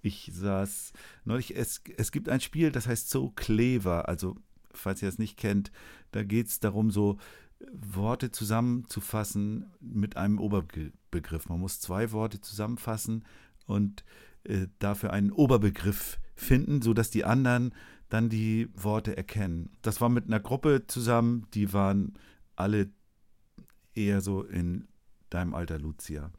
[0.00, 0.92] Ich saß
[1.24, 4.08] neulich, es, es gibt ein Spiel, das heißt So Clever.
[4.08, 4.36] Also,
[4.72, 5.72] falls ihr es nicht kennt,
[6.12, 7.18] da geht es darum, so
[7.72, 11.48] Worte zusammenzufassen mit einem Oberbegriff.
[11.48, 13.24] Man muss zwei Worte zusammenfassen
[13.66, 14.04] und
[14.44, 17.74] äh, dafür einen Oberbegriff finden, sodass die anderen
[18.08, 19.70] dann die Worte erkennen.
[19.82, 22.14] Das war mit einer Gruppe zusammen, die waren
[22.54, 22.90] alle
[23.94, 24.86] eher so in
[25.30, 26.30] deinem Alter, Lucia.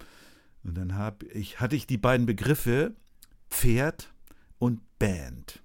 [0.64, 2.96] Und dann hab ich, hatte ich die beiden Begriffe
[3.50, 4.14] Pferd
[4.58, 5.62] und Band.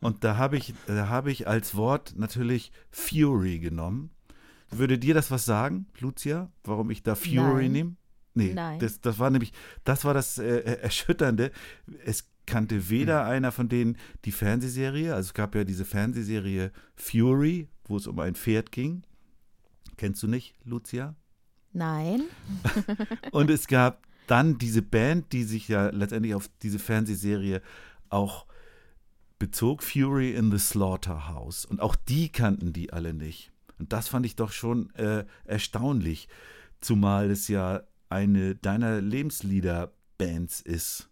[0.00, 4.10] Und da habe ich, da habe ich als Wort natürlich Fury genommen.
[4.70, 6.50] Würde dir das was sagen, Lucia?
[6.64, 7.96] Warum ich da Fury nehme?
[8.34, 8.78] Nee, Nein.
[8.78, 9.52] Das, das war nämlich,
[9.84, 11.50] das war das äh, Erschütternde.
[12.04, 17.68] Es kannte weder einer von denen die Fernsehserie, also es gab ja diese Fernsehserie Fury,
[17.84, 19.02] wo es um ein Pferd ging.
[19.96, 21.14] Kennst du nicht, Lucia?
[21.72, 22.22] Nein.
[23.32, 27.62] Und es gab dann diese Band, die sich ja letztendlich auf diese Fernsehserie
[28.08, 28.46] auch
[29.38, 31.64] bezog, Fury in the Slaughterhouse.
[31.64, 33.52] Und auch die kannten die alle nicht.
[33.78, 36.28] Und das fand ich doch schon äh, erstaunlich,
[36.80, 41.08] zumal es ja eine deiner Lebenslieder-Bands ist.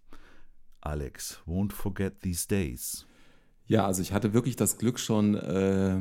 [0.81, 3.07] Alex, won't forget these days.
[3.67, 5.99] Ja, also ich hatte wirklich das Glück schon äh,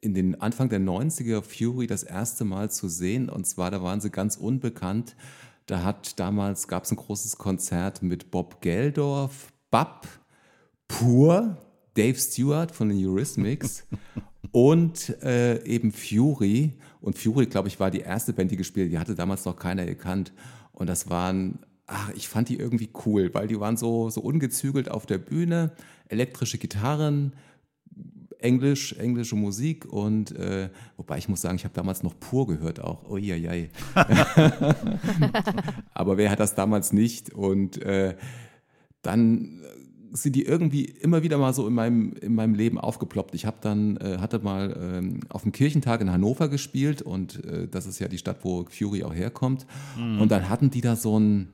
[0.00, 3.28] in den Anfang der 90er Fury das erste Mal zu sehen.
[3.28, 5.16] Und zwar, da waren sie ganz unbekannt.
[5.66, 10.06] Da hat damals, gab es ein großes Konzert mit Bob Geldorf, Bab,
[10.86, 11.58] Pur,
[11.94, 13.86] Dave Stewart von den Eurythmics
[14.52, 16.74] und äh, eben Fury.
[17.00, 18.92] Und Fury, glaube ich, war die erste Band, die gespielt hat.
[18.92, 20.32] Die hatte damals noch keiner gekannt.
[20.72, 24.90] Und das waren, ach, ich fand die irgendwie cool, weil die waren so, so ungezügelt
[24.90, 25.72] auf der Bühne,
[26.08, 27.32] elektrische Gitarren,
[28.38, 32.80] Englisch, englische Musik und äh, wobei ich muss sagen, ich habe damals noch pur gehört
[32.80, 33.08] auch.
[33.08, 33.66] Oh ja, ja.
[35.94, 37.32] Aber wer hat das damals nicht?
[37.32, 38.16] Und äh,
[39.02, 39.62] dann
[40.12, 43.34] sind die irgendwie immer wieder mal so in meinem, in meinem Leben aufgeploppt.
[43.34, 47.68] Ich habe dann, äh, hatte mal ähm, auf dem Kirchentag in Hannover gespielt und äh,
[47.68, 49.66] das ist ja die Stadt, wo Fury auch herkommt.
[50.20, 51.48] Und dann hatten die da so ein,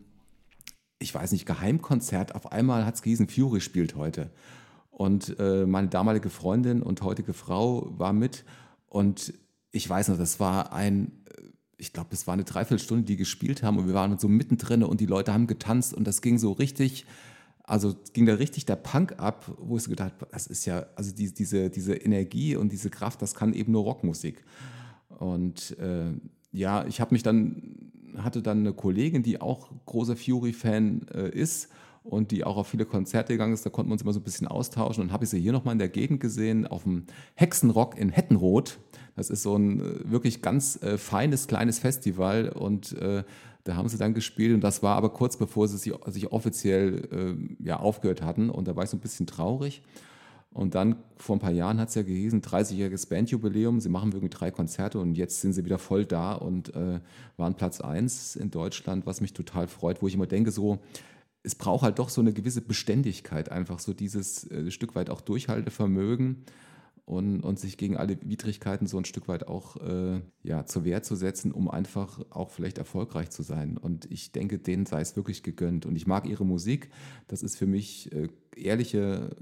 [0.98, 2.34] ich weiß nicht, Geheimkonzert.
[2.34, 4.30] Auf einmal hat es Fury spielt heute.
[4.92, 8.44] Und äh, meine damalige Freundin und heutige Frau war mit.
[8.86, 9.32] Und
[9.70, 11.42] ich weiß noch, das war ein, äh,
[11.78, 13.78] ich glaube, das war eine Dreiviertelstunde, die gespielt haben.
[13.78, 15.94] Und wir waren so mittendrin und die Leute haben getanzt.
[15.94, 17.06] Und das ging so richtig,
[17.64, 20.84] also ging da richtig der Punk ab, wo ich so gedacht habe, das ist ja,
[20.94, 24.44] also die, diese, diese Energie und diese Kraft, das kann eben nur Rockmusik.
[25.08, 26.12] Und äh,
[26.52, 31.70] ja, ich habe mich dann, hatte dann eine Kollegin, die auch großer Fury-Fan äh, ist
[32.04, 33.64] und die auch auf viele Konzerte gegangen ist.
[33.64, 35.04] Da konnten wir uns immer so ein bisschen austauschen.
[35.04, 38.78] Und habe ich sie hier nochmal in der Gegend gesehen, auf dem Hexenrock in Hettenroth.
[39.14, 42.48] Das ist so ein äh, wirklich ganz äh, feines, kleines Festival.
[42.48, 43.22] Und äh,
[43.64, 44.54] da haben sie dann gespielt.
[44.54, 48.50] Und das war aber kurz bevor sie sich, sich offiziell äh, ja, aufgehört hatten.
[48.50, 49.82] Und da war ich so ein bisschen traurig.
[50.54, 54.28] Und dann vor ein paar Jahren hat es ja gehießen, 30-jähriges Bandjubiläum, sie machen irgendwie
[54.28, 57.00] drei Konzerte und jetzt sind sie wieder voll da und äh,
[57.38, 60.78] waren Platz eins in Deutschland, was mich total freut, wo ich immer denke, so,
[61.42, 65.20] es braucht halt doch so eine gewisse Beständigkeit, einfach so dieses äh, Stück weit auch
[65.20, 66.44] Durchhaltevermögen.
[67.04, 71.02] und, und sich gegen alle Widrigkeiten so ein Stück weit auch äh, ja, zur Wehr
[71.02, 73.76] zu setzen, um einfach auch vielleicht erfolgreich zu sein.
[73.76, 75.84] Und ich denke, denen sei es wirklich gegönnt.
[75.84, 76.90] Und ich mag ihre Musik.
[77.26, 79.36] Das ist für mich äh, ehrliche,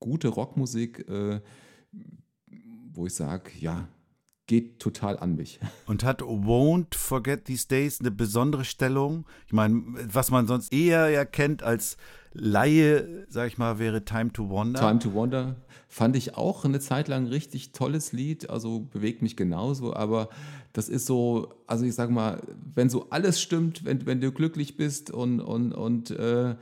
[0.00, 1.40] gute Rockmusik, äh,
[2.92, 3.88] wo ich sage, ja,
[4.46, 5.60] geht total an mich.
[5.86, 9.24] Und hat Won't Forget These Days eine besondere Stellung?
[9.46, 9.82] Ich meine,
[10.12, 11.96] was man sonst eher ja kennt als
[12.34, 14.80] Laie, sag ich mal, wäre Time to Wonder.
[14.80, 15.56] Time to Wonder
[15.92, 20.30] fand ich auch eine Zeit lang richtig tolles Lied, also bewegt mich genauso, aber
[20.72, 22.40] das ist so, also ich sag mal,
[22.74, 26.56] wenn so alles stimmt, wenn, wenn du glücklich bist und, und, und äh,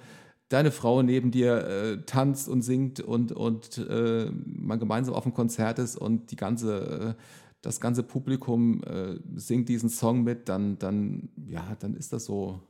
[0.49, 5.35] deine Frau neben dir äh, tanzt und singt und, und äh, man gemeinsam auf einem
[5.35, 7.22] Konzert ist und die ganze, äh,
[7.62, 12.61] das ganze Publikum äh, singt diesen Song mit, dann, dann, ja, dann ist das so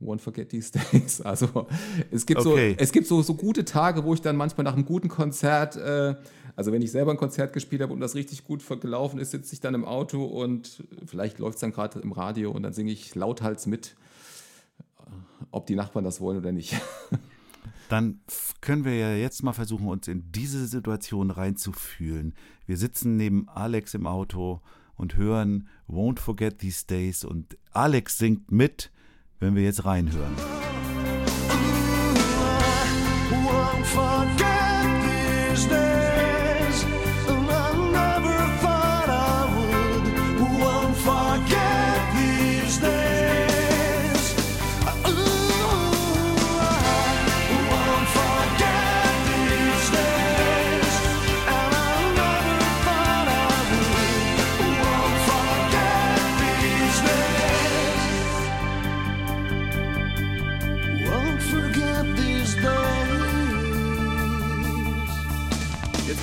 [0.00, 1.20] Won't forget these days.
[1.24, 1.66] Also
[2.10, 2.74] es gibt, Okay.
[2.76, 5.76] so, es gibt so, so gute Tage, wo ich dann manchmal nach einem guten Konzert,
[5.76, 6.16] äh,
[6.56, 9.54] also wenn ich selber ein Konzert gespielt habe und das richtig gut gelaufen ist, sitze
[9.54, 12.90] ich dann im Auto und vielleicht läuft es dann gerade im Radio und dann singe
[12.90, 13.94] ich lauthals mit,
[15.50, 16.74] ob die Nachbarn das wollen oder nicht.
[17.92, 18.20] Dann
[18.62, 22.32] können wir ja jetzt mal versuchen, uns in diese Situation reinzufühlen.
[22.64, 24.62] Wir sitzen neben Alex im Auto
[24.96, 28.90] und hören Won't Forget These Days und Alex singt mit,
[29.40, 30.34] wenn wir jetzt reinhören.
[33.28, 34.51] Won't forget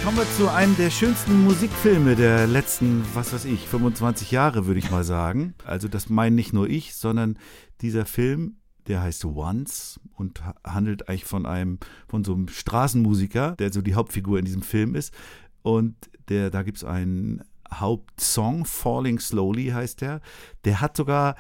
[0.10, 4.80] kommen wir zu einem der schönsten Musikfilme der letzten, was weiß ich, 25 Jahre, würde
[4.80, 5.54] ich mal sagen.
[5.66, 7.38] Also das meine nicht nur ich, sondern
[7.82, 8.56] dieser Film,
[8.88, 13.84] der heißt Once und ha- handelt eigentlich von einem, von so einem Straßenmusiker, der so
[13.84, 15.14] die Hauptfigur in diesem Film ist.
[15.62, 15.94] Und
[16.30, 20.22] der, da gibt es einen Hauptsong, Falling Slowly heißt der.
[20.66, 21.36] Der hat sogar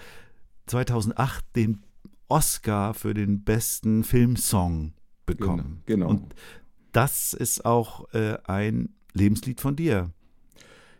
[0.67, 1.81] 2008 den
[2.27, 4.93] Oscar für den besten Filmsong
[5.25, 5.81] bekommen.
[5.87, 6.09] Genau, genau.
[6.09, 6.35] Und
[6.91, 10.11] das ist auch äh, ein Lebenslied von dir.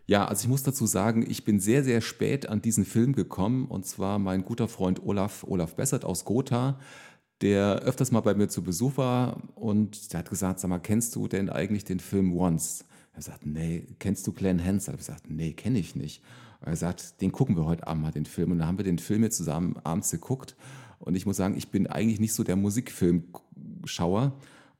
[0.06, 3.66] Ja, also ich muss dazu sagen, ich bin sehr, sehr spät an diesen Film gekommen.
[3.66, 6.80] Und zwar mein guter Freund Olaf, Olaf Bessert aus Gotha,
[7.42, 11.14] der öfters mal bei mir zu Besuch war und der hat gesagt, sag mal, kennst
[11.16, 12.84] du denn eigentlich den Film Once?
[13.14, 15.00] Er sagt, nee, kennst du Glenn Hansard?
[15.00, 16.22] Ich gesagt, nee, kenne ich nicht.
[16.60, 18.52] Er sagt, den gucken wir heute Abend mal, den Film.
[18.52, 20.56] Und dann haben wir den Film jetzt zusammen abends geguckt.
[20.98, 24.32] Und ich muss sagen, ich bin eigentlich nicht so der Musikfilmschauer.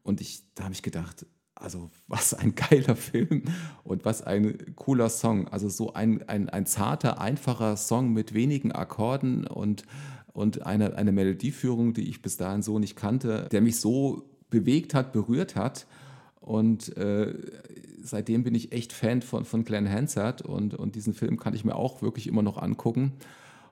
[0.03, 3.45] Und ich, da habe ich gedacht, also was ein geiler Film
[3.85, 5.49] und was ein cooler Song.
[5.49, 9.85] Also so ein, ein, ein zarter, einfacher Song mit wenigen Akkorden und,
[10.33, 14.95] und eine, eine Melodieführung, die ich bis dahin so nicht kannte, der mich so bewegt
[14.95, 15.87] hat, berührt hat.
[16.41, 17.35] Und äh,
[18.03, 21.65] seitdem bin ich echt Fan von, von Glenn Hansard und, und diesen Film kann ich
[21.65, 23.13] mir auch wirklich immer noch angucken.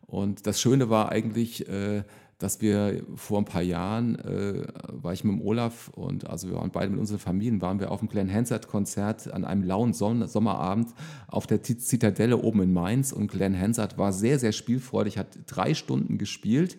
[0.06, 2.02] Und das Schöne war eigentlich, äh,
[2.38, 6.56] dass wir vor ein paar Jahren, äh, war ich mit dem Olaf und also wir
[6.56, 10.26] waren beide mit unseren Familien, waren wir auf dem Glenn Hansard-Konzert an einem lauen Son
[10.28, 10.90] Sommerabend
[11.26, 15.38] auf der Zi- Zitadelle oben in Mainz und Glenn Hansard war sehr, sehr spielfreudig, hat
[15.46, 16.78] drei Stunden gespielt.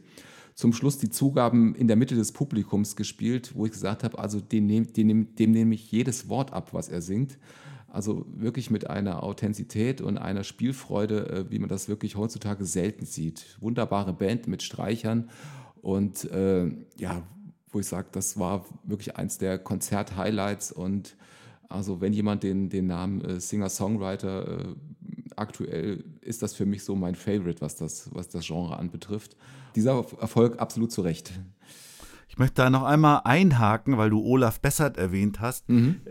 [0.55, 4.39] Zum Schluss die Zugaben in der Mitte des Publikums gespielt, wo ich gesagt habe, also
[4.41, 7.38] dem, dem, dem nehme ich jedes Wort ab, was er singt.
[7.91, 13.05] Also wirklich mit einer Authentizität und einer Spielfreude, äh, wie man das wirklich heutzutage selten
[13.05, 13.57] sieht.
[13.59, 15.29] Wunderbare Band mit Streichern
[15.81, 16.67] und äh,
[16.97, 17.23] ja,
[17.71, 21.15] wo ich sage, das war wirklich eins der Konzert-Highlights und
[21.67, 24.75] also wenn jemand den, den Namen äh, Singer-Songwriter äh,
[25.35, 29.35] aktuell ist das für mich so mein Favorite, was das, was das Genre anbetrifft.
[29.75, 31.31] Dieser Erfolg absolut zu Recht.
[32.27, 35.69] Ich möchte da noch einmal einhaken, weil du Olaf Bessert erwähnt hast.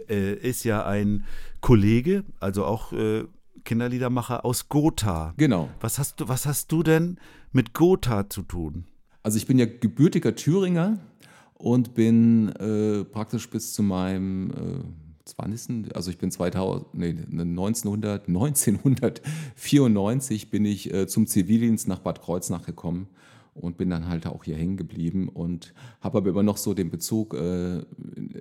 [0.09, 1.25] Äh, ist ja ein
[1.61, 3.25] Kollege, also auch äh,
[3.65, 5.35] Kinderliedermacher aus Gotha.
[5.37, 5.69] Genau.
[5.81, 7.19] Was hast du, was hast du denn
[7.53, 8.85] mit Gotha zu tun?
[9.23, 10.99] Also ich bin ja gebürtiger Thüringer
[11.55, 14.55] und bin äh, praktisch bis zu meinem äh,
[15.25, 15.95] 20.
[15.95, 22.65] Also ich bin 2000, nee, 1900, 1994 bin ich äh, zum Zivildienst nach Bad Kreuznach
[22.65, 23.09] gekommen
[23.55, 26.91] und bin dann halt auch hier hängen geblieben und habe aber immer noch so den
[26.91, 27.83] Bezug äh,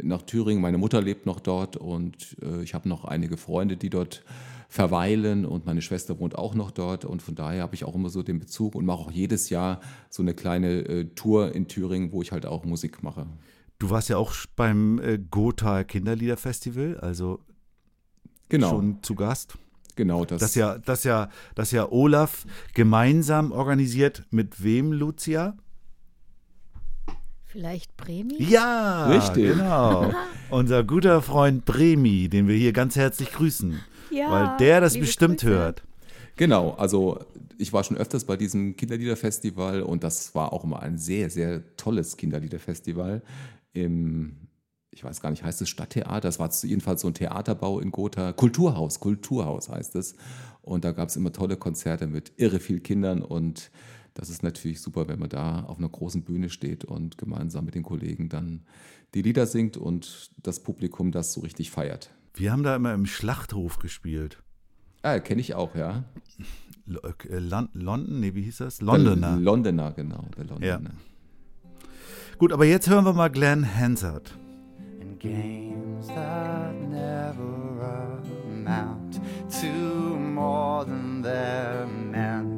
[0.04, 0.62] nach Thüringen.
[0.62, 4.24] Meine Mutter lebt noch dort und äh, ich habe noch einige Freunde, die dort
[4.70, 8.10] verweilen und meine Schwester wohnt auch noch dort und von daher habe ich auch immer
[8.10, 9.80] so den Bezug und mache auch jedes Jahr
[10.10, 13.28] so eine kleine äh, Tour in Thüringen, wo ich halt auch Musik mache.
[13.80, 17.40] Du warst ja auch beim äh, Gotha Kinderliederfestival, also
[18.50, 18.70] Genau.
[18.70, 19.58] schon zu Gast.
[19.96, 25.58] Genau, das, Das ja, das ja, das ja Olaf gemeinsam organisiert mit wem, Lucia?
[27.58, 28.36] Vielleicht Bremi?
[28.38, 29.48] Ja, Richtig.
[29.58, 30.14] genau.
[30.52, 33.80] Unser guter Freund Bremi, den wir hier ganz herzlich grüßen,
[34.12, 35.52] Ja, weil der das bestimmt Grüße.
[35.52, 35.84] hört.
[36.36, 37.18] Genau, also
[37.58, 41.64] ich war schon öfters bei diesem Kinderliederfestival und das war auch immer ein sehr, sehr
[41.78, 43.24] tolles Kinderliederfestival
[43.74, 44.36] im,
[44.92, 46.20] ich weiß gar nicht, heißt es Stadttheater?
[46.22, 48.34] Das war jedenfalls so ein Theaterbau in Gotha.
[48.34, 50.14] Kulturhaus, Kulturhaus heißt es.
[50.62, 53.72] Und da gab es immer tolle Konzerte mit irre viel Kindern und
[54.18, 57.76] das ist natürlich super, wenn man da auf einer großen Bühne steht und gemeinsam mit
[57.76, 58.64] den Kollegen dann
[59.14, 62.10] die Lieder singt und das Publikum das so richtig feiert.
[62.34, 64.42] Wir haben da immer im Schlachthof gespielt.
[65.04, 66.04] Ah, kenne ich auch, ja.
[67.30, 68.82] Äh, Lon London, nee, wie hieß das?
[68.82, 69.34] Londoner.
[69.34, 70.26] Der Londoner, genau.
[70.36, 70.92] Der Londoner.
[72.38, 74.38] Gut, aber jetzt hören wir mal Glenn Hansard.
[75.00, 79.20] and games that never amount
[79.62, 82.57] to more than they're meant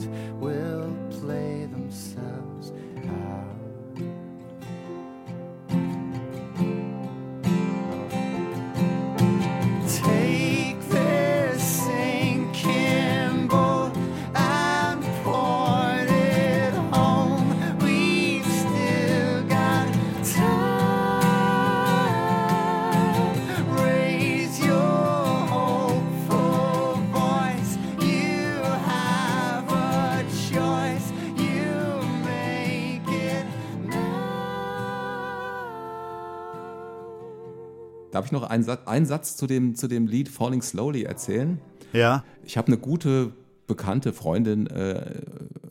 [38.11, 41.59] Darf ich noch einen Satz, einen Satz zu, dem, zu dem Lied Falling Slowly erzählen?
[41.93, 43.33] Ja, Ich habe eine gute
[43.67, 45.21] bekannte Freundin, äh,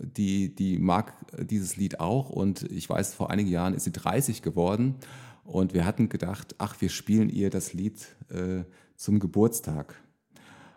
[0.01, 4.43] die, die mag dieses Lied auch und ich weiß, vor einigen Jahren ist sie 30
[4.43, 4.97] geworden
[5.45, 8.65] und wir hatten gedacht, ach, wir spielen ihr das Lied äh,
[8.97, 9.95] zum Geburtstag.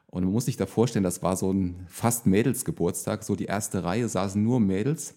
[0.08, 3.84] Und man muss sich da vorstellen, das war so ein fast Mädelsgeburtstag, so die erste
[3.84, 5.16] Reihe saßen nur Mädels.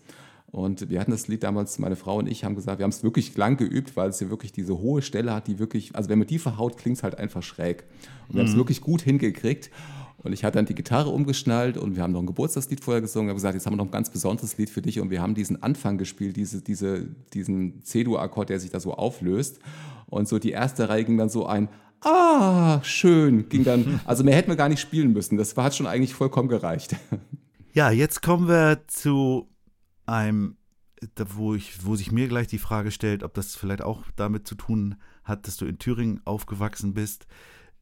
[0.55, 3.02] Und wir hatten das Lied damals, meine Frau und ich haben gesagt, wir haben es
[3.02, 6.20] wirklich lang geübt, weil es ja wirklich diese hohe Stelle hat, die wirklich, also wenn
[6.20, 7.82] man die verhaut, klingt es halt einfach schräg.
[8.28, 9.72] Und wir haben es wirklich gut hingekriegt.
[10.18, 13.26] Und ich hatte dann die Gitarre umgeschnallt und wir haben noch ein Geburtstagslied vorher gesungen.
[13.26, 15.20] Wir haben gesagt, jetzt haben wir noch ein ganz besonderes Lied für dich und wir
[15.20, 19.59] haben diesen Anfang gespielt, diese, diese, diesen C-Dur-Akkord, der sich da so auflöst.
[20.07, 21.68] Und so die erste Reihe ging dann so ein
[22.00, 23.98] Ah, schön, ging dann.
[24.05, 25.36] Also mehr hätten wir gar nicht spielen müssen.
[25.36, 26.94] Das war, hat schon eigentlich vollkommen gereicht.
[27.72, 29.48] Ja, jetzt kommen wir zu
[30.07, 30.57] einem,
[31.16, 34.55] wo, ich, wo sich mir gleich die Frage stellt, ob das vielleicht auch damit zu
[34.55, 37.26] tun hat, dass du in Thüringen aufgewachsen bist,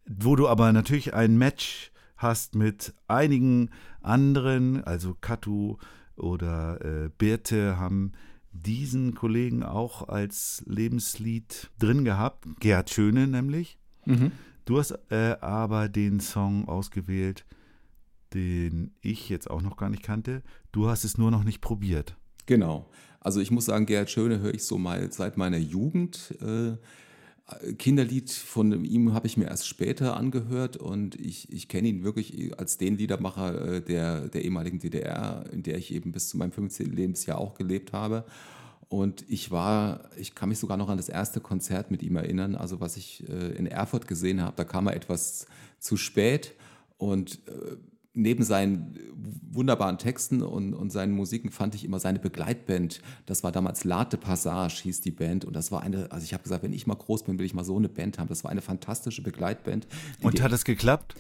[0.07, 3.71] wo du aber natürlich ein Match hast mit einigen
[4.01, 5.77] anderen, also Katu
[6.17, 8.13] oder äh, Birte haben
[8.53, 13.79] diesen Kollegen auch als Lebenslied drin gehabt, Gerhard Schöne nämlich.
[14.65, 17.45] Du hast äh, aber den Song ausgewählt,
[18.35, 20.43] den ich jetzt auch noch gar nicht kannte.
[20.73, 22.17] Du hast es nur noch nicht probiert.
[22.47, 22.91] Genau.
[23.21, 26.35] Also ich muss sagen, Gerhard Schöne höre ich so mal seit meiner Jugend.
[26.41, 26.77] Äh,
[27.79, 32.59] Kinderlied von ihm habe ich mir erst später angehört und ich, ich kenne ihn wirklich
[32.59, 36.53] als den Liedermacher äh, der, der ehemaligen DDR, in der ich eben bis zu meinem
[36.53, 36.93] 15.
[36.93, 38.25] Lebensjahr auch gelebt habe.
[38.89, 42.55] Und ich war, ich kann mich sogar noch an das erste Konzert mit ihm erinnern,
[42.55, 44.55] also was ich äh, in Erfurt gesehen habe.
[44.57, 45.47] Da kam er etwas
[45.79, 46.55] zu spät
[46.99, 47.41] und
[48.15, 48.97] neben seinen
[49.51, 53.01] wunderbaren Texten und, und seinen Musiken fand ich immer seine Begleitband.
[53.27, 55.45] Das war damals Late Passage, hieß die Band.
[55.45, 57.55] Und das war eine, also ich habe gesagt, wenn ich mal groß bin, will ich
[57.55, 58.29] mal so eine Band haben.
[58.29, 59.87] Das war eine fantastische Begleitband.
[60.23, 61.15] Und die- hat es geklappt?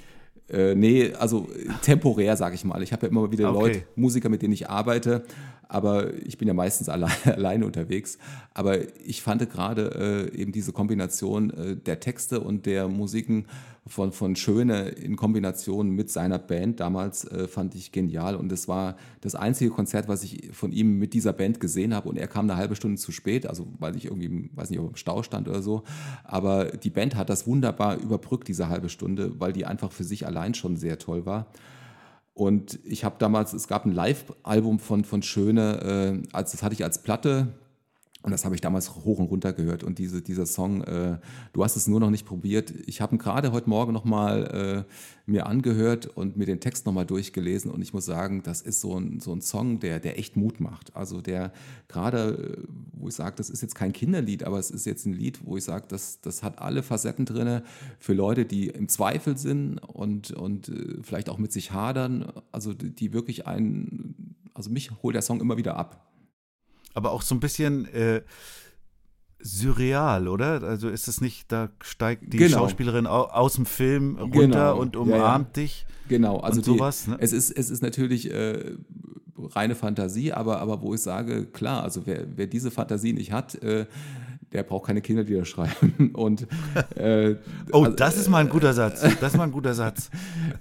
[0.48, 2.82] äh, nee, also äh, temporär, sage ich mal.
[2.82, 3.58] Ich habe ja immer wieder Okay.
[3.60, 5.24] Leute, Musiker, mit denen ich arbeite,
[5.68, 8.18] aber ich bin ja meistens alle, alleine unterwegs.
[8.52, 13.46] Aber ich fand gerade äh, eben diese Kombination äh, der Texte und der Musiken
[13.86, 18.36] von, von Schöne in Kombination mit seiner Band damals äh, fand ich genial.
[18.36, 22.08] Und es war das einzige Konzert, was ich von ihm mit dieser Band gesehen habe.
[22.08, 24.90] Und er kam eine halbe Stunde zu spät, also weil ich irgendwie, weiß nicht, ob
[24.90, 25.82] im Stau stand oder so.
[26.22, 30.26] Aber die Band hat das wunderbar überbrückt, diese halbe Stunde, weil die einfach für sich
[30.26, 31.48] allein schon sehr toll war.
[32.34, 36.74] Und ich habe damals, es gab ein Live-Album von, von Schöne, äh, als, das hatte
[36.74, 37.48] ich als Platte
[38.22, 39.82] und das habe ich damals hoch und runter gehört.
[39.82, 41.18] Und diese, dieser Song, äh,
[41.52, 42.72] du hast es nur noch nicht probiert.
[42.86, 47.04] Ich habe ihn gerade heute Morgen nochmal äh, mir angehört und mir den Text nochmal
[47.04, 47.70] durchgelesen.
[47.72, 50.60] Und ich muss sagen, das ist so ein, so ein Song, der, der echt Mut
[50.60, 50.94] macht.
[50.94, 51.52] Also der
[51.88, 55.14] gerade, äh, wo ich sage, das ist jetzt kein Kinderlied, aber es ist jetzt ein
[55.14, 57.62] Lied, wo ich sage, das, das hat alle Facetten drin
[57.98, 62.32] für Leute, die im Zweifel sind und, und äh, vielleicht auch mit sich hadern.
[62.52, 66.11] Also die, die wirklich einen, also mich holt der Song immer wieder ab.
[66.94, 68.22] Aber auch so ein bisschen, äh,
[69.44, 70.62] surreal, oder?
[70.62, 72.58] Also ist es nicht, da steigt die Genau.
[72.58, 74.78] Schauspielerin au aus dem Film runter Genau.
[74.78, 75.62] und Ja, umarmt ja.
[75.64, 75.86] dich.
[76.08, 77.16] Genau, also Und sowas, die, ne?
[77.20, 78.76] es, ist, es ist natürlich äh,
[79.36, 83.54] reine Fantasie, aber, aber wo ich sage, klar, also wer, wer diese Fantasie nicht hat,
[83.62, 83.86] äh,
[84.52, 86.10] der braucht keine Kinderlieder schreiben.
[86.14, 86.46] Und,
[86.96, 87.36] äh,
[87.72, 89.02] Oh, also, das ist mal ein guter Satz.
[89.20, 90.10] Das ist mal ein guter Satz.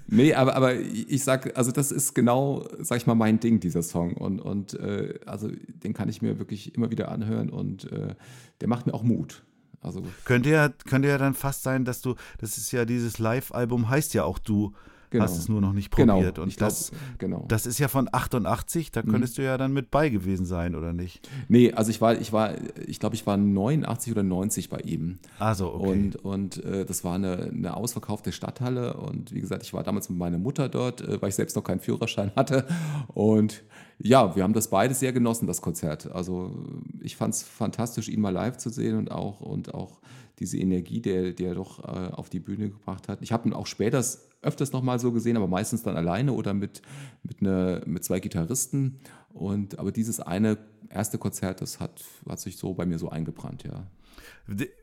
[0.06, 3.82] Nee, aber, aber ich sag, also das ist genau, sag ich mal, mein Ding, dieser
[3.82, 4.14] Song.
[4.14, 8.14] Und, und äh, also den kann ich mir wirklich immer wieder anhören und äh,
[8.60, 9.42] der macht mir auch Mut.
[9.80, 13.90] Also Könnte ja, könnte ja dann fast sein, dass du, das ist ja dieses Live-Album,
[13.90, 14.72] heißt ja auch du
[15.12, 15.24] Genau.
[15.24, 16.38] hast es nur noch nicht Genau, probiert.
[16.38, 17.44] Und ich glaub, das, genau.
[17.48, 20.94] das ist ja von 88, da könntest du ja dann mit bei gewesen sein, oder
[20.94, 21.28] nicht?
[21.48, 22.54] Nee, also ich war, ich war,
[22.86, 25.18] ich glaube, ich war 89 oder 90 bei ihm.
[25.38, 25.90] Also, okay.
[25.90, 28.94] Und, und äh, das war eine, eine ausverkaufte Stadthalle.
[28.94, 31.64] Und wie gesagt, ich war damals mit meiner Mutter dort, äh, weil ich selbst noch
[31.64, 32.66] keinen Führerschein hatte.
[33.08, 33.62] Und
[33.98, 36.10] ja, wir haben das beide sehr genossen, das Konzert.
[36.10, 36.56] Also
[37.00, 40.00] ich fand es fantastisch, ihn mal live zu sehen und auch, und auch
[40.38, 43.22] diese Energie, der, der er doch äh, auf die Bühne gebracht hat.
[43.22, 44.02] Ich habe ihn auch später
[44.42, 46.82] öfters nochmal so gesehen, aber meistens dann alleine oder mit,
[47.22, 49.00] mit, eine, mit zwei Gitarristen.
[49.32, 50.58] Und, aber dieses eine
[50.88, 53.86] erste Konzert, das hat, hat sich so bei mir so eingebrannt, ja.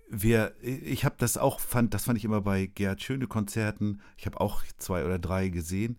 [0.10, 4.26] Wir, ich habe das auch, fand, das fand ich immer bei Gerd Schöne Konzerten, ich
[4.26, 5.97] habe auch zwei oder drei gesehen,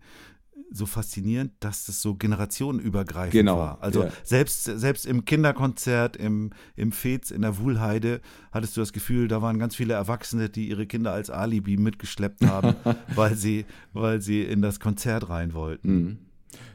[0.71, 3.81] so faszinierend, dass das so generationenübergreifend Genau, war.
[3.81, 4.09] Also ja.
[4.23, 9.41] selbst, selbst im Kinderkonzert im, im Fez in der Wuhlheide hattest du das Gefühl, da
[9.41, 12.75] waren ganz viele Erwachsene, die ihre Kinder als Alibi mitgeschleppt haben,
[13.15, 16.19] weil sie, weil sie in das Konzert rein wollten.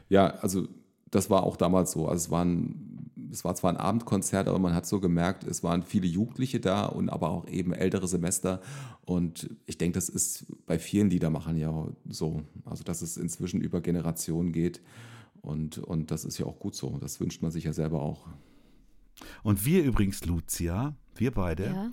[0.09, 0.67] Ja, also
[1.11, 2.07] das war auch damals so.
[2.07, 2.86] Also es, waren,
[3.31, 6.85] es war zwar ein Abendkonzert, aber man hat so gemerkt, es waren viele Jugendliche da
[6.85, 8.61] und aber auch eben ältere Semester.
[9.05, 12.43] Und ich denke, das ist bei vielen Liedermachern ja so.
[12.65, 14.81] Also dass es inzwischen über Generationen geht.
[15.41, 16.97] Und, und das ist ja auch gut so.
[16.99, 18.27] Das wünscht man sich ja selber auch.
[19.43, 21.91] Und wir übrigens, Lucia, wir beide, Ja.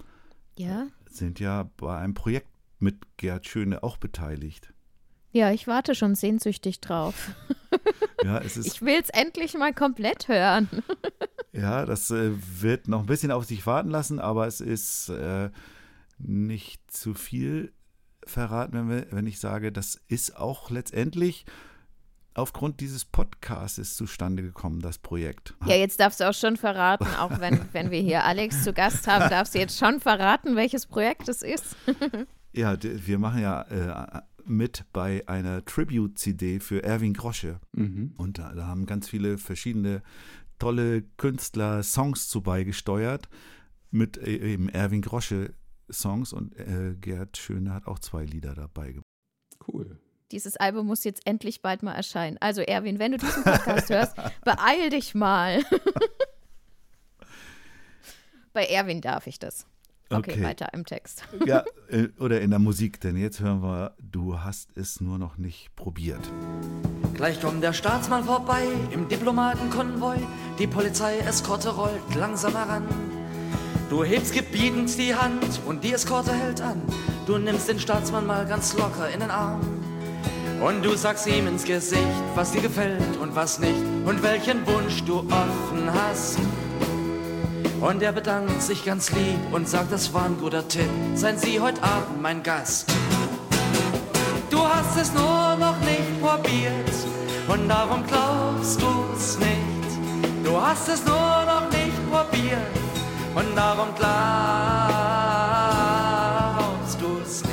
[0.58, 0.86] Ja.
[1.10, 4.73] sind ja bei einem Projekt mit Gerd Schöne auch beteiligt.
[5.34, 7.14] Ja, ich warte schon sehnsüchtig drauf.
[8.22, 10.68] Ja, es ist Ich will es endlich mal komplett hören.
[11.52, 15.50] Ja, das äh, wird noch ein bisschen auf sich warten lassen, aber es ist äh,
[16.18, 17.72] nicht zu viel
[18.26, 21.44] verraten, wenn, wir, wenn ich sage, das ist auch letztendlich
[22.34, 25.54] aufgrund dieses Podcasts zustande gekommen, das Projekt.
[25.66, 29.06] Ja, jetzt darfst du auch schon verraten, auch wenn, wenn wir hier Alex zu Gast
[29.06, 31.76] haben, darfst du jetzt schon verraten, welches Projekt es ist.
[32.52, 37.60] Ja, wir machen ja äh, mit bei einer Tribute-CD für Erwin Grosche.
[38.16, 40.02] Und da, da haben ganz viele verschiedene
[40.58, 43.28] tolle Künstler Songs zu beigesteuert
[43.90, 45.54] mit äh, eben Erwin Grosche
[45.90, 49.04] Songs und äh, Gerd Schöne hat auch zwei Lieder dabei gemacht.
[49.66, 49.98] Cool.
[50.32, 52.38] Dieses Album muss jetzt endlich bald mal erscheinen.
[52.40, 55.62] Also Erwin, wenn du diesen Podcast hörst, beeil dich mal.
[58.52, 59.66] Bei Erwin darf ich das.
[60.18, 60.42] Okay, Okay.
[60.44, 61.24] weiter im Text.
[61.46, 65.36] Ja, äh, oder in der Musik, denn jetzt hören wir, du hast es nur noch
[65.38, 66.20] nicht probiert.
[67.14, 70.16] Gleich kommt der Staatsmann vorbei im Diplomatenkonvoi.
[70.58, 72.84] Die Polizei-Eskorte rollt langsam heran.
[73.90, 76.80] Du hebst gebietend die Hand und die Eskorte hält an.
[77.26, 79.60] Du nimmst den Staatsmann mal ganz locker in den Arm.
[80.60, 82.00] Und du sagst ihm ins Gesicht,
[82.34, 83.76] was dir gefällt und was nicht.
[84.06, 86.38] Und welchen Wunsch du offen hast.
[87.84, 90.88] Und er bedankt sich ganz lieb und sagt, das war ein guter Tipp.
[91.14, 92.90] Seien Sie heute Abend mein Gast.
[94.48, 96.90] Du hast es nur noch nicht probiert
[97.46, 99.98] und darum glaubst du's nicht.
[100.42, 102.56] Du hast es nur noch nicht probiert
[103.34, 104.08] und darum glaubst
[106.98, 107.52] du's nicht.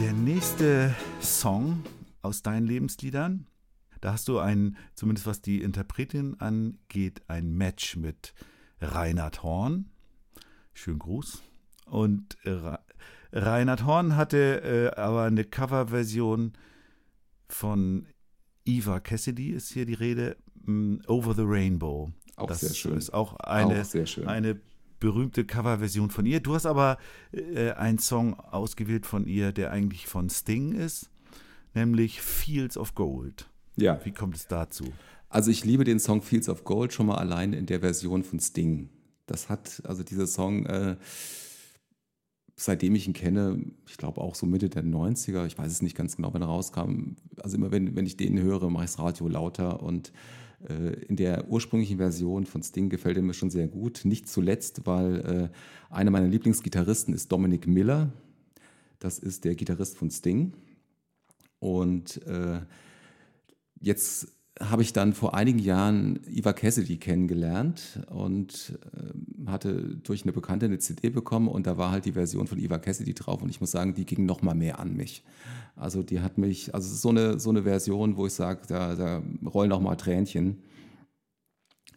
[0.00, 1.84] Der nächste Song
[2.22, 3.44] aus deinen Lebensliedern,
[4.00, 8.34] da hast du ein, zumindest was die Interpretin angeht, ein Match mit
[8.80, 9.90] Reinhard Horn.
[10.72, 11.42] Schönen Gruß.
[11.86, 12.76] Und äh,
[13.32, 16.52] Reinhard Horn hatte äh, aber eine Coverversion
[17.48, 18.06] von
[18.64, 20.36] Eva Cassidy, ist hier die Rede,
[20.66, 22.12] m, Over the Rainbow.
[22.36, 22.96] Auch das sehr schön.
[22.96, 24.60] ist auch eine, Auch eine
[24.98, 26.40] berühmte Coverversion von ihr.
[26.40, 26.98] Du hast aber
[27.32, 31.10] äh, einen Song ausgewählt von ihr, der eigentlich von Sting ist,
[31.74, 33.49] nämlich Fields of Gold.
[33.80, 34.00] Ja.
[34.04, 34.84] Wie kommt es dazu?
[35.28, 38.40] Also ich liebe den Song Fields of Gold schon mal allein in der Version von
[38.40, 38.88] Sting.
[39.26, 40.96] Das hat, also dieser Song, äh,
[42.56, 45.96] seitdem ich ihn kenne, ich glaube auch so Mitte der 90er, ich weiß es nicht
[45.96, 47.14] ganz genau, wann er rauskam.
[47.42, 50.12] Also immer wenn, wenn ich den höre, mache ich das Radio lauter und
[50.68, 54.00] äh, in der ursprünglichen Version von Sting gefällt er mir schon sehr gut.
[54.04, 58.12] Nicht zuletzt, weil äh, einer meiner Lieblingsgitarristen ist Dominic Miller.
[58.98, 60.52] Das ist der Gitarrist von Sting.
[61.60, 62.60] Und äh,
[63.80, 64.28] Jetzt
[64.60, 70.66] habe ich dann vor einigen Jahren Eva Cassidy kennengelernt und äh, hatte durch eine Bekannte
[70.66, 73.60] eine CD bekommen und da war halt die Version von Eva Cassidy drauf und ich
[73.60, 75.24] muss sagen, die ging noch mal mehr an mich.
[75.76, 79.22] Also die hat mich, also so eine, so eine Version, wo ich sage, da, da
[79.46, 80.62] rollen noch mal Tränchen.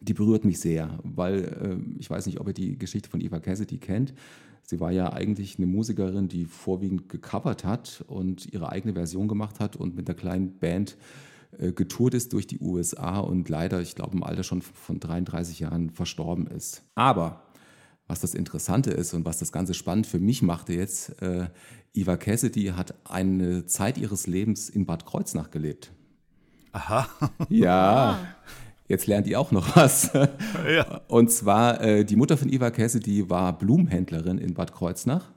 [0.00, 3.40] Die berührt mich sehr, weil äh, ich weiß nicht, ob ihr die Geschichte von Eva
[3.40, 4.14] Cassidy kennt.
[4.62, 9.60] Sie war ja eigentlich eine Musikerin, die vorwiegend gecovert hat und ihre eigene Version gemacht
[9.60, 11.33] hat und mit einer kleinen Band äh,
[11.72, 15.90] getourt ist durch die USA und leider, ich glaube, im Alter schon von 33 Jahren
[15.90, 16.82] verstorben ist.
[16.94, 17.42] Aber
[18.06, 21.48] was das Interessante ist und was das Ganze spannend für mich machte jetzt, äh,
[21.94, 25.92] Eva Cassidy hat eine Zeit ihres Lebens in Bad Kreuznach gelebt.
[26.72, 27.08] Aha.
[27.48, 28.18] Ja,
[28.88, 30.10] jetzt lernt ihr auch noch was.
[30.68, 31.02] Ja.
[31.08, 35.30] Und zwar, äh, die Mutter von Eva Cassidy war Blumenhändlerin in Bad Kreuznach.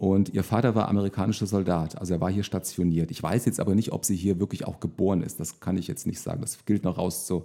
[0.00, 3.10] Und ihr Vater war amerikanischer Soldat, also er war hier stationiert.
[3.10, 5.38] Ich weiß jetzt aber nicht, ob sie hier wirklich auch geboren ist.
[5.40, 6.40] Das kann ich jetzt nicht sagen.
[6.40, 7.44] Das gilt noch rauszu,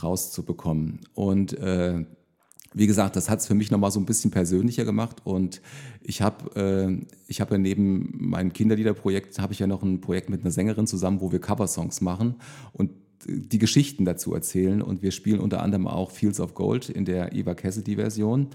[0.00, 1.00] rauszubekommen.
[1.14, 2.04] Und äh,
[2.72, 5.22] wie gesagt, das hat es für mich nochmal so ein bisschen persönlicher gemacht.
[5.24, 5.60] Und
[6.00, 10.42] ich habe äh, hab ja neben meinem Kinderliederprojekt, habe ich ja noch ein Projekt mit
[10.42, 12.36] einer Sängerin zusammen, wo wir Coversongs machen
[12.72, 12.92] und
[13.26, 14.82] die Geschichten dazu erzählen.
[14.82, 18.50] Und wir spielen unter anderem auch Fields of Gold in der Eva Cassidy-Version.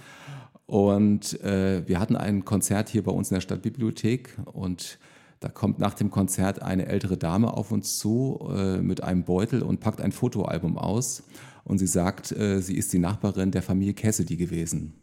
[0.73, 4.97] Und äh, wir hatten ein Konzert hier bei uns in der Stadtbibliothek und
[5.39, 9.61] da kommt nach dem Konzert eine ältere Dame auf uns zu äh, mit einem Beutel
[9.61, 11.21] und packt ein Fotoalbum aus.
[11.63, 14.93] Und sie sagt, äh, sie ist die Nachbarin der Familie Cassidy gewesen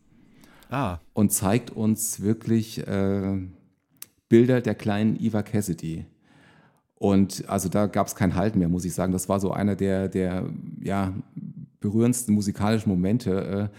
[0.70, 3.38] Ah, und zeigt uns wirklich äh,
[4.28, 6.04] Bilder der kleinen Eva Cassidy.
[6.96, 9.12] Und also da gab es kein Halten mehr, muss ich sagen.
[9.12, 10.46] Das war so einer der, der
[10.82, 11.14] ja,
[11.78, 13.70] berührendsten musikalischen Momente.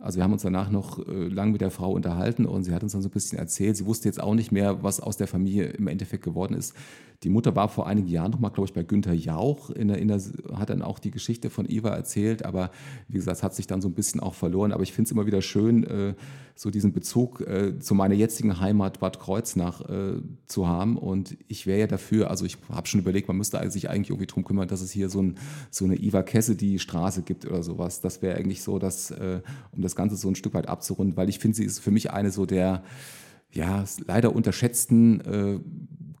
[0.00, 2.82] Also wir haben uns danach noch äh, lang mit der Frau unterhalten und sie hat
[2.82, 3.76] uns dann so ein bisschen erzählt.
[3.76, 6.74] Sie wusste jetzt auch nicht mehr, was aus der Familie im Endeffekt geworden ist.
[7.22, 9.98] Die Mutter war vor einigen Jahren noch mal, glaube ich, bei Günther Jauch, in der,
[9.98, 10.20] in der,
[10.54, 12.70] hat dann auch die Geschichte von Eva erzählt, aber
[13.08, 14.72] wie gesagt, es hat sich dann so ein bisschen auch verloren.
[14.72, 16.14] Aber ich finde es immer wieder schön, äh,
[16.54, 20.96] so diesen Bezug äh, zu meiner jetzigen Heimat Bad Kreuznach äh, zu haben.
[20.96, 24.26] Und ich wäre ja dafür, also ich habe schon überlegt, man müsste sich eigentlich irgendwie
[24.26, 25.36] drum kümmern, dass es hier so, ein,
[25.70, 28.00] so eine Eva Cassidy-Straße gibt oder sowas.
[28.00, 29.40] Das wäre eigentlich so, dass, äh,
[29.72, 32.12] um das Ganze so ein Stück weit abzurunden, weil ich finde, sie ist für mich
[32.12, 32.82] eine so der
[33.52, 35.58] ja, leider unterschätzten äh,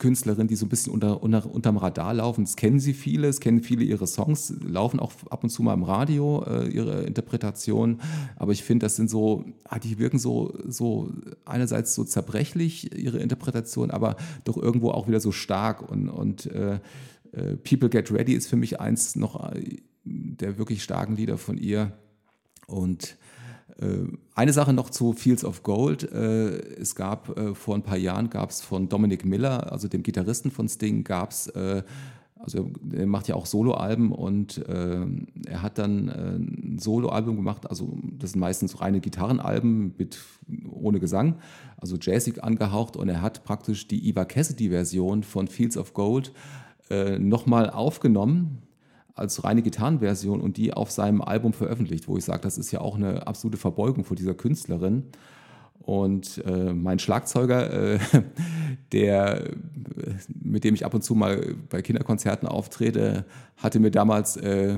[0.00, 2.44] Künstlerin, die so ein bisschen unter, unter, unterm Radar laufen.
[2.44, 5.74] Das kennen sie viele, es kennen viele ihre Songs, laufen auch ab und zu mal
[5.74, 8.00] im Radio, äh, ihre Interpretation.
[8.36, 11.12] Aber ich finde, das sind so, ah, die wirken so, so
[11.44, 15.88] einerseits so zerbrechlich, ihre Interpretation, aber doch irgendwo auch wieder so stark.
[15.88, 16.80] Und, und äh,
[17.32, 21.58] äh, People Get Ready ist für mich eins noch äh, der wirklich starken Lieder von
[21.58, 21.92] ihr.
[22.66, 23.18] Und
[24.34, 26.10] eine Sache noch zu Fields of Gold.
[26.12, 30.02] Äh, Es gab äh, vor ein paar Jahren gab es von Dominic Miller, also dem
[30.02, 31.50] Gitarristen von Sting, gab es
[32.42, 35.04] also er macht ja auch Soloalben und äh,
[35.46, 40.18] er hat dann äh, ein Soloalbum gemacht, also das sind meistens reine Gitarrenalben mit
[40.70, 41.36] ohne Gesang,
[41.76, 46.32] also jazzig angehaucht und er hat praktisch die Eva Cassidy Version von Fields of Gold
[46.88, 48.62] äh, nochmal aufgenommen
[49.14, 52.80] als reine Gitarrenversion und die auf seinem Album veröffentlicht, wo ich sage, das ist ja
[52.80, 55.04] auch eine absolute Verbeugung vor dieser Künstlerin.
[55.80, 57.98] Und äh, mein Schlagzeuger, äh,
[58.92, 59.50] der,
[60.28, 63.24] mit dem ich ab und zu mal bei Kinderkonzerten auftrete,
[63.56, 64.76] hatte mir damals äh,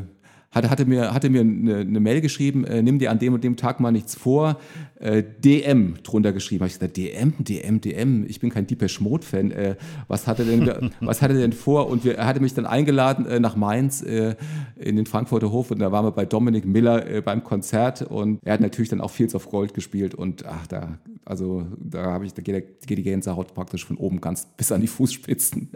[0.52, 3.42] hatte, hatte mir, hatte mir eine, eine Mail geschrieben, äh, nimm dir an dem und
[3.42, 4.58] dem Tag mal nichts vor,
[5.02, 6.60] äh, DM drunter geschrieben.
[6.60, 9.50] Habe ich gesagt, DM, DM, DM, ich bin kein Deepesh Mode Fan.
[9.50, 9.76] Äh,
[10.06, 11.88] was hat er denn, was hat er denn vor?
[11.88, 14.36] Und wir, er hatte mich dann eingeladen äh, nach Mainz äh,
[14.76, 18.38] in den Frankfurter Hof und da waren wir bei Dominik Miller äh, beim Konzert und
[18.44, 22.24] er hat natürlich dann auch Fields of Gold gespielt und ach da, also da habe
[22.24, 25.70] ich, da geht, geht die Gänsehaut praktisch von oben ganz bis an die Fußspitzen.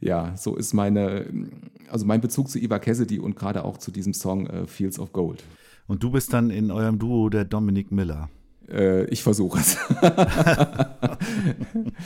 [0.00, 1.26] ja, so ist meine,
[1.88, 5.42] also mein Bezug zu Eva Cassidy und gerade auch zu diesem Song Fields of Gold.
[5.90, 8.30] Und du bist dann in eurem Duo der Dominic Miller.
[8.70, 9.76] Äh, ich versuche es.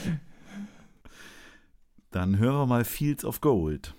[2.09, 3.93] Dann hören wir mal Fields of Gold.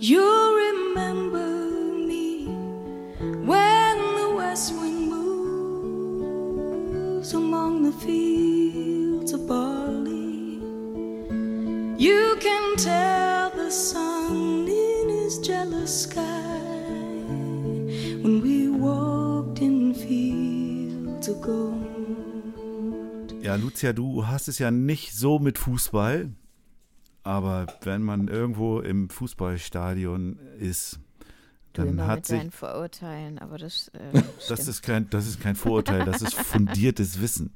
[0.00, 0.24] You
[0.64, 1.46] remember
[2.04, 2.48] me
[3.46, 5.08] when the west wind
[6.18, 8.55] moves among the fields
[12.40, 16.22] Can tell the sun in his jealous sky
[18.22, 21.86] when we walked in fields of gold.
[23.42, 26.30] Ja, Lucia, du hast es ja nicht so mit Fußball,
[27.22, 31.00] aber wenn man irgendwo im Fußballstadion ist,
[31.76, 36.22] dann hat sich Vorurteilen, aber das, äh, Das ist, kein, das ist kein Vorurteil, das
[36.22, 37.54] ist fundiertes Wissen.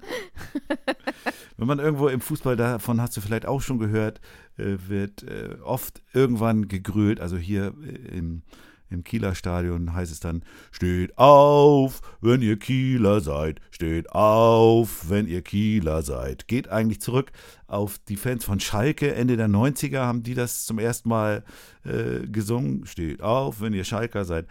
[1.57, 4.21] Wenn man irgendwo im Fußball, davon hast du vielleicht auch schon gehört,
[4.57, 8.43] äh, wird äh, oft irgendwann gegrölt, also hier äh, im,
[8.91, 15.27] im Kieler Stadion heißt es dann, steht auf, wenn ihr Kieler seid, steht auf, wenn
[15.27, 16.49] ihr Kieler seid.
[16.49, 17.33] Geht eigentlich zurück
[17.67, 21.45] auf die Fans von Schalke, Ende der 90er haben die das zum ersten Mal
[21.85, 24.47] äh, gesungen, steht auf, wenn ihr Schalker seid.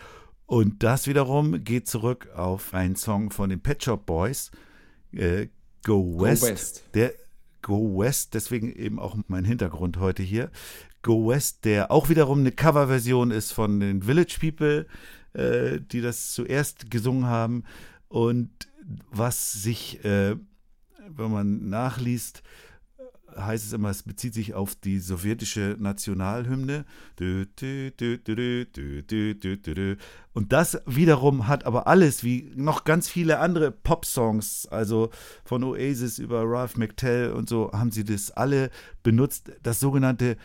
[0.46, 4.52] Und das wiederum geht zurück auf einen Song von den Pet Shop Boys,
[5.12, 5.48] äh,
[5.84, 6.44] Go West.
[6.44, 6.84] West.
[6.94, 7.14] Der
[7.62, 10.50] Go West, deswegen eben auch mein Hintergrund heute hier.
[11.02, 14.86] Go West, der auch wiederum eine Coverversion ist von den Village People,
[15.34, 17.64] äh, die das zuerst gesungen haben.
[18.08, 18.50] Und
[19.12, 20.36] was sich, äh,
[21.08, 22.44] wenn man nachliest,
[23.38, 26.86] heißt es immer, es bezieht sich auf die sowjetische Nationalhymne.
[30.34, 35.10] Und das wiederum hat aber alles, wie noch ganz viele andere Pop-Songs, also
[35.44, 38.70] von Oasis über Ralph McTell und so, haben sie das alle
[39.04, 40.38] benutzt, das sogenannte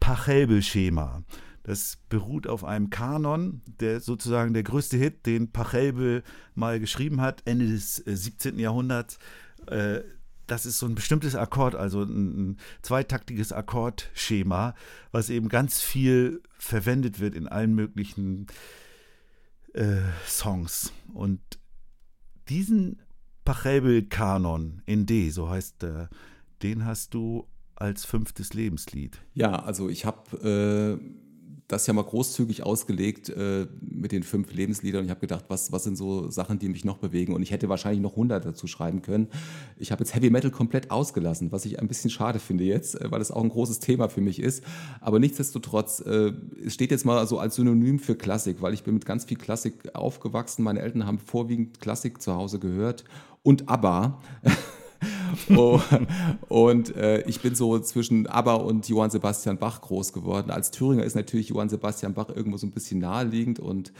[0.00, 1.22] Pachelbel-Schema.
[1.62, 6.22] Das beruht auf einem Kanon, der sozusagen der größte Hit, den Pachelbel
[6.54, 8.58] mal geschrieben hat, Ende des äh, 17.
[8.58, 9.18] Jahrhunderts.
[9.66, 10.00] Äh,
[10.46, 14.74] das ist so ein bestimmtes Akkord, also ein, zweitaktiges Akkordschema,
[15.12, 18.46] was eben ganz viel verwendet wird in allen möglichen
[19.74, 20.92] äh, Songs.
[21.12, 21.40] Und
[22.48, 23.02] diesen
[23.44, 26.08] Pachelbel-Kanon in D, so heißt der,
[26.62, 27.46] den hast du
[27.80, 29.18] als fünftes Lebenslied.
[29.34, 31.04] Ja, also ich habe äh,
[31.68, 35.04] das ja mal großzügig ausgelegt äh, mit den fünf Lebensliedern.
[35.04, 37.34] Ich habe gedacht, was, was sind so Sachen, die mich noch bewegen?
[37.34, 39.28] Und ich hätte wahrscheinlich noch 100 dazu schreiben können.
[39.76, 43.10] Ich habe jetzt Heavy Metal komplett ausgelassen, was ich ein bisschen schade finde jetzt, äh,
[43.10, 44.64] weil es auch ein großes Thema für mich ist.
[45.00, 46.32] Aber nichtsdestotrotz, äh,
[46.64, 49.36] es steht jetzt mal so als Synonym für Klassik, weil ich bin mit ganz viel
[49.36, 50.62] Klassik aufgewachsen.
[50.62, 53.04] Meine Eltern haben vorwiegend Klassik zu Hause gehört
[53.42, 54.20] und ABBA.
[55.56, 55.80] oh,
[56.48, 60.50] und äh, ich bin so zwischen ABBA und Johann Sebastian Bach groß geworden.
[60.50, 63.92] Als Thüringer ist natürlich Johann Sebastian Bach irgendwo so ein bisschen naheliegend und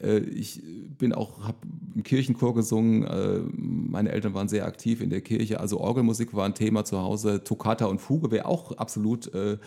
[0.00, 0.62] äh, ich
[0.98, 1.58] bin auch, habe
[1.94, 3.04] im Kirchenchor gesungen.
[3.04, 7.00] Äh, meine Eltern waren sehr aktiv in der Kirche, also Orgelmusik war ein Thema zu
[7.00, 7.42] Hause.
[7.44, 9.58] Toccata und Fuge wäre auch absolut äh,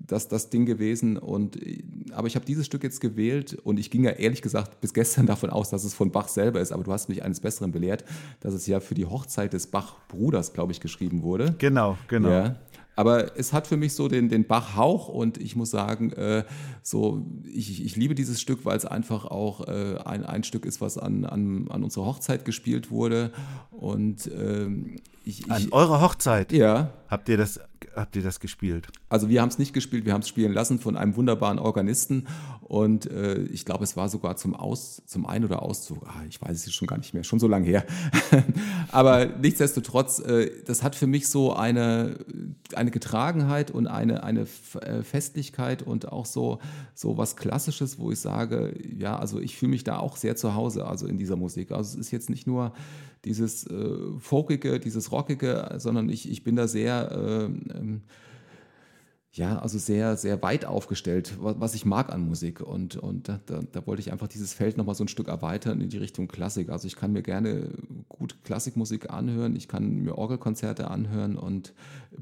[0.00, 1.16] das, das Ding gewesen.
[1.16, 1.82] Und, äh,
[2.12, 5.26] aber ich habe dieses Stück jetzt gewählt und ich ging ja ehrlich gesagt bis gestern
[5.26, 6.72] davon aus, dass es von Bach selber ist.
[6.72, 8.04] Aber du hast mich eines Besseren belehrt,
[8.40, 11.54] dass es ja für die Hochzeit des Bach-Bruders, glaube ich, geschrieben wurde.
[11.58, 12.30] Genau, genau.
[12.30, 12.56] Ja.
[12.98, 16.42] Aber es hat für mich so den, den Bach-Hauch und ich muss sagen, äh,
[16.82, 20.80] so, ich, ich liebe dieses Stück, weil es einfach auch äh, ein, ein Stück ist,
[20.80, 23.30] was an, an, an unserer Hochzeit gespielt wurde.
[23.70, 24.96] Und ähm,
[25.28, 27.60] ich, ich, An eurer Hochzeit ja, habt ihr das,
[27.94, 28.88] habt ihr das gespielt?
[29.10, 32.26] also wir haben es nicht gespielt, wir haben es spielen lassen von einem wunderbaren Organisten
[32.62, 36.06] und äh, ich glaube, es war sogar zum Aus, zum Ein- oder Auszug.
[36.06, 37.84] Ah, ich weiß es jetzt schon gar nicht mehr, schon so lange her.
[38.92, 42.18] Aber nichtsdestotrotz, äh, das hat für mich so eine,
[42.74, 44.46] eine Getragenheit und eine, eine
[44.80, 46.58] äh, Festlichkeit und auch so,
[46.94, 50.54] so was Klassisches, wo ich sage, ja, also ich fühle mich da auch sehr zu
[50.54, 51.72] Hause, also in dieser Musik.
[51.72, 52.72] Also es ist jetzt nicht nur
[53.24, 57.44] dieses äh, Folkige, dieses Rockige, sondern ich, ich bin da sehr äh,
[57.78, 58.02] ähm,
[59.32, 62.60] ja, also sehr, sehr weit aufgestellt, wa- was ich mag an Musik.
[62.60, 65.80] Und, und da, da, da wollte ich einfach dieses Feld nochmal so ein Stück erweitern
[65.80, 66.70] in die Richtung Klassik.
[66.70, 67.68] Also ich kann mir gerne
[68.08, 71.74] gut Klassikmusik anhören, ich kann mir Orgelkonzerte anhören und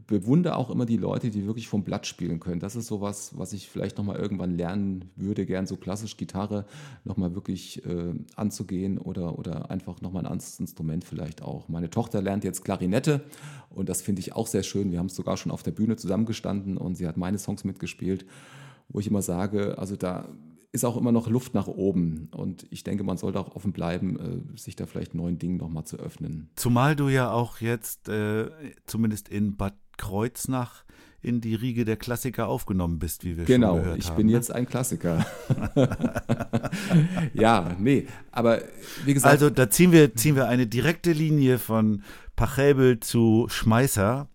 [0.06, 2.60] bewundere auch immer die Leute, die wirklich vom Blatt spielen können.
[2.60, 6.66] Das ist sowas, was ich vielleicht nochmal irgendwann lernen würde, gern so klassisch Gitarre
[7.04, 11.68] nochmal wirklich äh, anzugehen oder, oder einfach nochmal ein anderes Instrument vielleicht auch.
[11.68, 13.24] Meine Tochter lernt jetzt Klarinette
[13.70, 14.92] und das finde ich auch sehr schön.
[14.92, 18.26] Wir haben es sogar schon auf der Bühne zusammengestanden und sie hat meine Songs mitgespielt,
[18.88, 20.28] wo ich immer sage, also da
[20.76, 24.46] ist auch immer noch Luft nach oben und ich denke, man sollte auch offen bleiben,
[24.54, 26.50] äh, sich da vielleicht neuen Dingen nochmal zu öffnen.
[26.54, 28.46] Zumal du ja auch jetzt, äh,
[28.86, 30.84] zumindest in Bad Kreuznach,
[31.22, 34.16] in die Riege der Klassiker aufgenommen bist, wie wir Genau, schon gehört ich haben.
[34.16, 34.32] bin ne?
[34.34, 35.26] jetzt ein Klassiker.
[37.34, 38.62] ja, nee, aber
[39.04, 42.02] wie gesagt, Also da ziehen wir, ziehen wir eine direkte Linie von
[42.36, 44.28] Pachelbel zu Schmeißer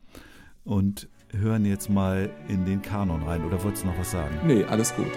[0.64, 3.46] und hören jetzt mal in den Kanon rein.
[3.46, 4.36] Oder wolltest du noch was sagen?
[4.46, 5.08] nee, alles gut.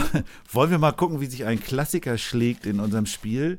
[0.52, 3.58] Wollen wir mal gucken, wie sich ein Klassiker schlägt in unserem Spiel?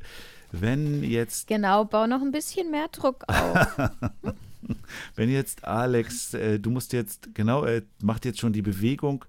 [0.51, 3.67] Wenn jetzt, Genau, bau noch ein bisschen mehr Druck auf.
[5.15, 9.25] wenn jetzt Alex, äh, du musst jetzt, genau, er macht jetzt schon die Bewegung,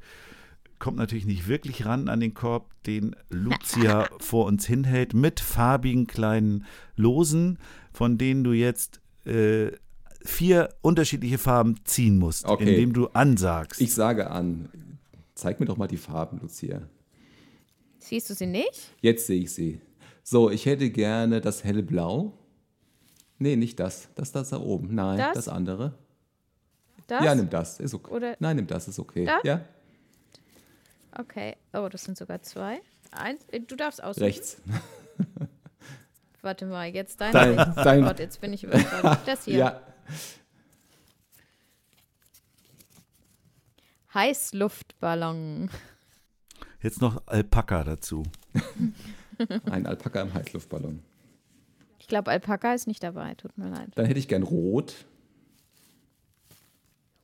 [0.79, 6.07] kommt natürlich nicht wirklich ran an den Korb, den Lucia vor uns hinhält, mit farbigen
[6.07, 7.59] kleinen Losen,
[7.93, 9.71] von denen du jetzt äh,
[10.23, 12.69] vier unterschiedliche Farben ziehen musst, Okay.
[12.69, 13.81] indem du ansagst.
[13.81, 14.69] Ich sage an,
[15.35, 16.83] zeig mir doch mal die Farben, Lucia.
[18.05, 18.91] Siehst du sie nicht?
[19.01, 19.81] Jetzt sehe ich sie.
[20.23, 22.33] So, ich hätte gerne das hellblau.
[23.39, 24.09] Nee, nicht das.
[24.15, 24.95] Das, das da oben.
[24.95, 25.35] Nein, Das?
[25.35, 25.95] das, andere.
[27.07, 27.25] Das?
[27.25, 27.81] Ja, nimm das.
[27.81, 28.11] Ist okay.
[28.13, 29.25] Oder- Nein, nimm das, ist okay.
[29.25, 29.41] Das?
[29.45, 29.65] Ja,
[31.17, 31.55] Okay.
[31.73, 32.81] Oh, das sind sogar zwei.
[33.13, 33.41] Eins.
[33.53, 34.25] äh, Du darfst aussuchen.
[34.25, 34.57] rechts.
[36.43, 37.33] Warte mal, jetzt dein.
[37.33, 39.21] Dein- dein- Gott, jetzt bin ich überfordert.
[39.27, 39.57] Das hier.
[39.59, 39.81] Ja.
[44.35, 45.71] Heißluftballon.
[46.85, 48.25] Jetzt noch Alpaka dazu.
[49.71, 51.03] Ein Alpaka im Heißluftballon.
[51.99, 53.35] Ich glaube, Alpaka ist nicht dabei.
[53.37, 53.89] Tut mir leid.
[53.95, 55.07] Dann hätte ich gern rot.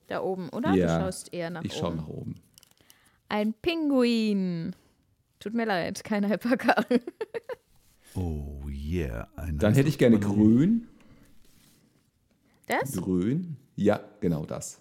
[0.07, 0.73] Da oben, oder?
[0.73, 0.97] ja.
[0.99, 1.79] Du schaust eher nach ich oben.
[1.81, 2.35] schaue nach oben.
[3.29, 4.75] Ein Pinguin.
[5.41, 6.83] Tut mir leid, kein Alpaka.
[8.17, 9.29] Oh yeah.
[9.37, 10.89] Ein Dann hätte ich gerne grün.
[12.67, 12.97] Das?
[12.97, 13.57] Grün.
[13.77, 14.81] Ja, genau das.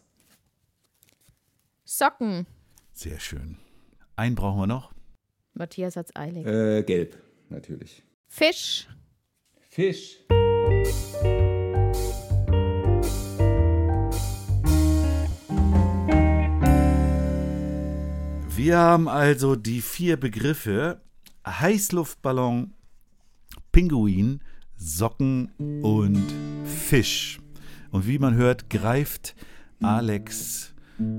[1.85, 2.47] Socken.
[2.91, 3.57] Sehr schön.
[4.19, 4.91] Einen brauchen wir noch.
[5.53, 6.45] Matthias hat's eilig.
[6.45, 7.17] Äh, gelb,
[7.47, 8.03] natürlich.
[8.27, 8.85] Fisch.
[9.69, 10.17] Fisch.
[18.57, 20.99] Wir haben also die vier Begriffe
[21.47, 22.73] Heißluftballon,
[23.71, 24.41] Pinguin,
[24.75, 26.25] Socken und
[26.65, 27.39] Fisch.
[27.91, 29.33] Und wie man hört, greift
[29.81, 30.73] Alex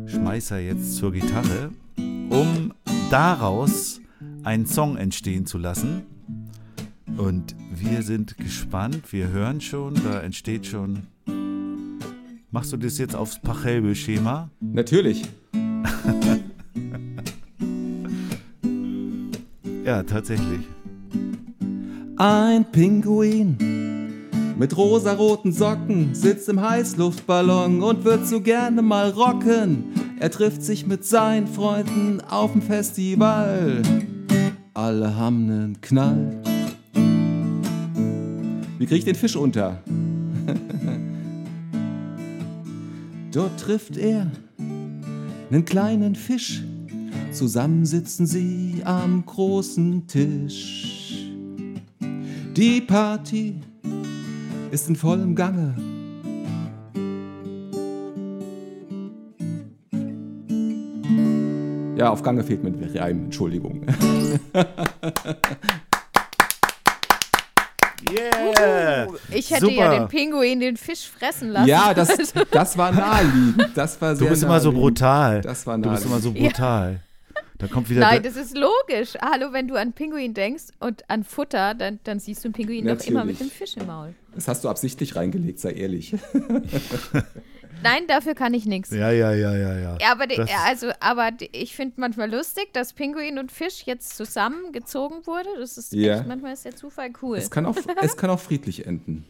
[0.05, 2.75] Schmeißer jetzt zur Gitarre, um
[3.11, 4.01] daraus
[4.45, 6.03] einen Song entstehen zu lassen.
[7.17, 11.01] Und wir sind gespannt, wir hören schon, da entsteht schon.
[12.51, 14.51] Machst du das jetzt aufs Pachelbel-Schema?
[14.61, 15.25] Natürlich.
[19.83, 20.61] Ja, tatsächlich.
[22.17, 23.57] Ein Pinguin
[24.57, 30.10] mit rosaroten Socken sitzt im Heißluftballon und wird so gerne mal rocken.
[30.21, 33.81] Er trifft sich mit seinen Freunden auf dem Festival.
[34.75, 36.43] Alle haben nen Knall.
[38.79, 39.83] Wie krieg ich den Fisch unter?
[43.33, 44.31] Dort trifft er
[45.49, 46.65] nen kleinen Fisch.
[47.33, 51.31] Zusammen sitzen sie am großen Tisch.
[52.55, 53.55] Die Party
[54.71, 55.90] ist in vollem Gange.
[62.01, 63.85] Ja, auf Gange fehlt mir ein Reim, Entschuldigung.
[68.11, 69.07] Yeah!
[69.31, 69.99] Ich hätte ja Super.
[69.99, 71.69] den Pinguin den Fisch fressen lassen.
[71.69, 73.69] Ja, das, das war naheliegend.
[73.75, 75.43] Das war Du sehr bist immer so brutal.
[75.43, 77.01] Das war du bist immer so brutal.
[77.59, 79.13] Da kommt wieder Nein, das ist logisch.
[79.21, 82.87] Hallo, wenn du an Pinguin denkst und an Futter, dann, dann siehst du einen Pinguin
[82.87, 83.39] doch immer mit Natürlich.
[83.39, 84.15] dem Fisch im Maul.
[84.35, 86.17] Das hast du absichtlich reingelegt, sei ehrlich.
[87.83, 88.91] Nein, dafür kann ich nichts.
[88.91, 89.99] Ja, ja, ja, ja, ja.
[90.01, 94.17] Ja, aber, die, also, aber die- ich finde manchmal lustig, dass Pinguin und Fisch jetzt
[94.17, 95.49] zusammengezogen wurde.
[95.59, 96.19] Das ist Ja.
[96.19, 97.39] echt, manchmal ist der Zufall cool.
[97.39, 99.25] Es kann auch, es kann auch friedlich enden.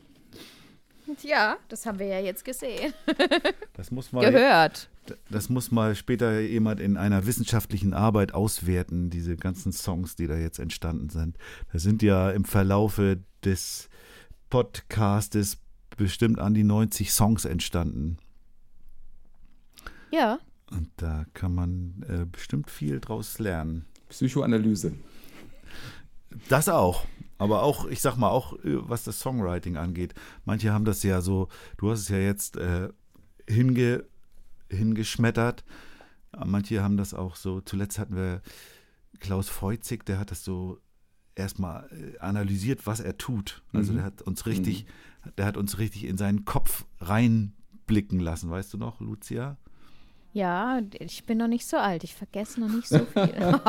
[1.23, 2.93] ja, das haben wir ja jetzt gesehen.
[3.75, 4.91] Das muss mal, Gehört.
[5.31, 10.35] das muss mal später jemand in einer wissenschaftlichen Arbeit auswerten, diese ganzen Songs, die da
[10.37, 11.39] jetzt entstanden sind.
[11.73, 13.89] Da sind ja im Verlaufe des
[14.51, 15.57] Podcastes
[15.97, 18.19] bestimmt an die 90 Songs entstanden.
[20.11, 20.39] Ja.
[20.71, 23.87] Und da kann man äh, bestimmt viel draus lernen.
[24.09, 24.93] Psychoanalyse.
[26.49, 27.07] Das auch.
[27.39, 30.15] Aber auch, ich sag mal, auch äh, was das Songwriting angeht.
[30.45, 31.49] Manche haben das ja so,
[31.79, 32.89] du hast es ja jetzt äh,
[33.49, 34.05] hinge,
[34.71, 35.65] hingeschmettert.
[36.45, 38.43] Manche haben das auch so, zuletzt hatten wir
[39.19, 40.79] Klaus Feuzig, der hat das so
[41.35, 43.63] erstmal äh, analysiert, was er tut.
[43.73, 43.97] Also Mhm.
[43.97, 44.87] der hat uns richtig,
[45.37, 49.57] der hat uns richtig in seinen Kopf reinblicken lassen, weißt du noch, Lucia?
[50.33, 52.05] Ja, ich bin noch nicht so alt.
[52.05, 53.35] Ich vergesse noch nicht so viel.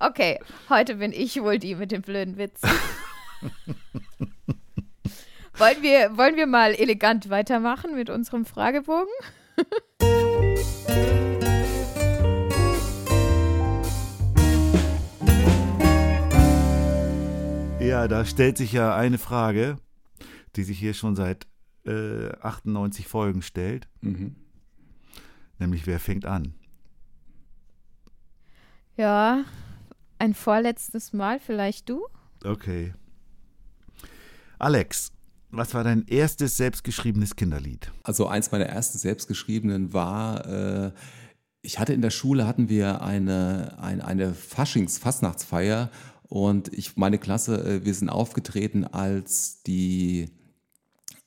[0.00, 2.60] okay, heute bin ich wohl die mit dem blöden Witz.
[5.56, 9.06] wollen, wir, wollen wir mal elegant weitermachen mit unserem Fragebogen?
[17.78, 19.76] Ja, da stellt sich ja eine Frage,
[20.56, 21.46] die sich hier schon seit
[21.86, 23.88] äh, 98 Folgen stellt.
[24.00, 24.36] Mhm.
[25.58, 26.54] Nämlich Wer fängt an?
[28.96, 29.44] Ja,
[30.18, 32.06] ein vorletztes Mal, vielleicht du?
[32.44, 32.94] Okay.
[34.58, 35.12] Alex,
[35.50, 37.90] was war dein erstes selbstgeschriebenes Kinderlied?
[38.02, 40.92] Also eins meiner ersten selbstgeschriebenen war, äh,
[41.62, 45.90] ich hatte in der Schule, hatten wir eine, ein, eine Faschings-, Fastnachtsfeier
[46.28, 50.30] und ich, meine Klasse, äh, wir sind aufgetreten als die,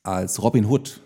[0.02, 1.00] als Robin Hood.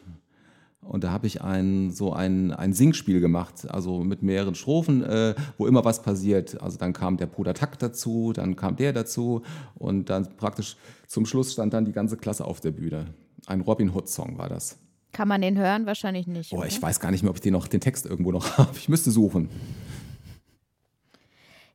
[0.83, 5.35] Und da habe ich ein, so ein, ein Singspiel gemacht, also mit mehreren Strophen, äh,
[5.57, 6.61] wo immer was passiert.
[6.61, 9.43] Also dann kam der Bruder Takt dazu, dann kam der dazu
[9.77, 10.77] und dann praktisch
[11.07, 13.15] zum Schluss stand dann die ganze Klasse auf der Bühne.
[13.47, 14.79] Ein Robin Hood-Song war das.
[15.13, 15.87] Kann man den hören?
[15.87, 16.53] Wahrscheinlich nicht.
[16.53, 16.67] Oh, oder?
[16.67, 18.77] ich weiß gar nicht mehr, ob ich den, noch, den Text irgendwo noch habe.
[18.77, 19.51] Ich müsste suchen.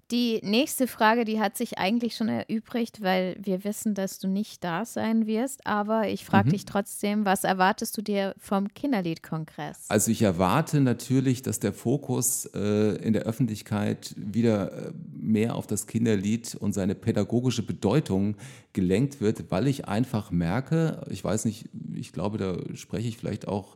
[0.10, 4.64] Die nächste Frage, die hat sich eigentlich schon erübrigt, weil wir wissen, dass du nicht
[4.64, 5.68] da sein wirst.
[5.68, 6.52] Aber ich frage Mhm.
[6.54, 9.86] dich trotzdem, was erwartest du dir vom Kinderliedkongress?
[9.90, 15.68] Also ich erwarte natürlich, dass der Fokus äh, in der Öffentlichkeit wieder äh, mehr auf
[15.68, 18.38] das Kinderlied und seine pädagogische Bedeutung
[18.72, 23.46] gelenkt wird, weil ich einfach merke, ich weiß nicht, ich glaube, da spreche ich vielleicht
[23.50, 23.76] auch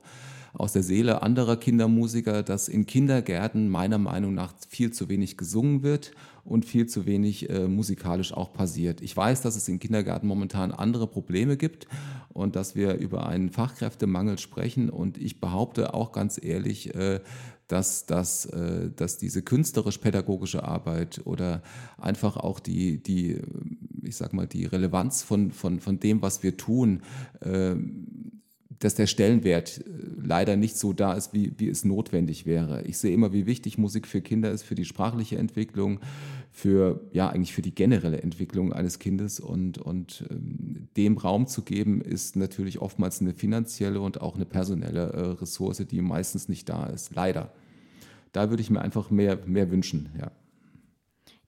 [0.53, 5.83] aus der Seele anderer Kindermusiker, dass in Kindergärten meiner Meinung nach viel zu wenig gesungen
[5.83, 6.11] wird
[6.43, 9.01] und viel zu wenig äh, musikalisch auch passiert.
[9.01, 11.87] Ich weiß, dass es in Kindergärten momentan andere Probleme gibt
[12.29, 17.21] und dass wir über einen Fachkräftemangel sprechen und ich behaupte auch ganz ehrlich, äh,
[17.67, 21.61] dass, dass, äh, dass diese künstlerisch-pädagogische Arbeit oder
[21.97, 23.39] einfach auch die, die,
[24.03, 27.01] ich sag mal, die Relevanz von, von, von dem, was wir tun,
[27.39, 27.75] äh,
[28.79, 29.83] dass der Stellenwert äh,
[30.21, 32.83] leider nicht so da ist, wie, wie es notwendig wäre.
[32.83, 35.99] Ich sehe immer, wie wichtig Musik für Kinder ist, für die sprachliche Entwicklung,
[36.51, 41.61] für, ja, eigentlich für die generelle Entwicklung eines Kindes und, und ähm, dem Raum zu
[41.61, 46.67] geben, ist natürlich oftmals eine finanzielle und auch eine personelle äh, Ressource, die meistens nicht
[46.67, 47.15] da ist.
[47.15, 47.51] Leider.
[48.33, 50.31] Da würde ich mir einfach mehr, mehr wünschen, ja.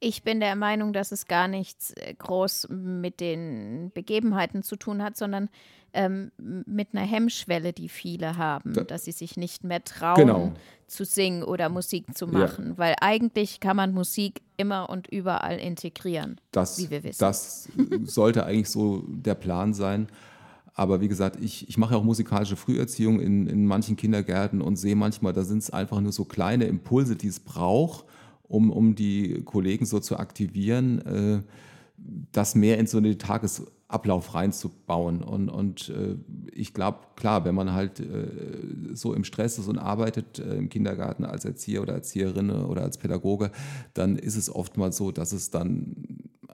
[0.06, 5.02] Ich bin der Meinung, dass es gar nichts äh, groß mit den Begebenheiten zu tun
[5.02, 5.48] hat, sondern
[5.94, 10.52] ähm, mit einer Hemmschwelle, die viele haben, Da- dass sie sich nicht mehr trauen, Genau.
[10.88, 12.32] zu singen oder Musik zu Ja.
[12.32, 12.78] machen.
[12.78, 17.20] Weil eigentlich kann man Musik immer und überall integrieren, Das, wie wir wissen.
[17.20, 17.70] das
[18.04, 20.08] sollte eigentlich so der Plan sein.
[20.76, 24.76] Aber wie gesagt, ich, ich mache ja auch musikalische Früherziehung in, in manchen Kindergärten und
[24.76, 28.06] sehe manchmal, da sind es einfach nur so kleine Impulse, die es braucht,
[28.48, 31.42] um, um die Kollegen so zu aktivieren, äh,
[32.32, 35.22] das mehr in so einen Tagesablauf reinzubauen.
[35.22, 36.16] Und, und äh,
[36.54, 38.28] ich glaube, klar, wenn man halt äh,
[38.94, 43.52] so im Stress ist und arbeitet im Kindergarten als Erzieher oder Erzieherin oder als Pädagoge,
[43.94, 45.96] dann ist es oftmals so, dass es dann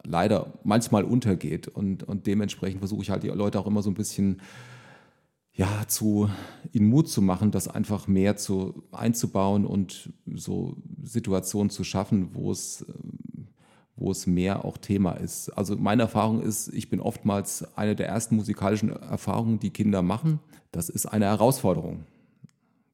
[0.03, 1.67] leider manchmal untergeht.
[1.67, 4.41] Und, und dementsprechend versuche ich halt die Leute auch immer so ein bisschen
[5.59, 6.29] ja, zu
[6.71, 12.49] ihnen Mut zu machen, das einfach mehr zu, einzubauen und so Situationen zu schaffen, wo
[12.49, 12.85] es,
[13.97, 15.49] wo es mehr auch Thema ist.
[15.49, 20.39] Also meine Erfahrung ist, ich bin oftmals eine der ersten musikalischen Erfahrungen, die Kinder machen.
[20.71, 22.05] Das ist eine Herausforderung,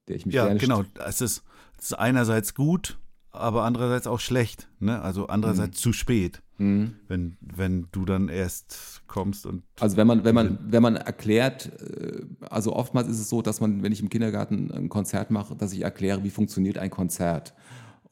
[0.07, 0.85] der ich mich Ja, gerne genau.
[1.05, 1.43] Es ist,
[1.77, 2.97] es ist einerseits gut,
[3.29, 4.67] aber andererseits auch schlecht.
[4.79, 4.99] Ne?
[5.03, 10.35] Also andererseits zu spät, wenn, wenn du dann erst kommst und Also wenn man, wenn
[10.35, 14.09] man, wenn man erklärt, äh, also oftmals ist es so, dass man, wenn ich im
[14.09, 17.53] Kindergarten ein Konzert mache, dass ich erkläre, wie funktioniert ein Konzert.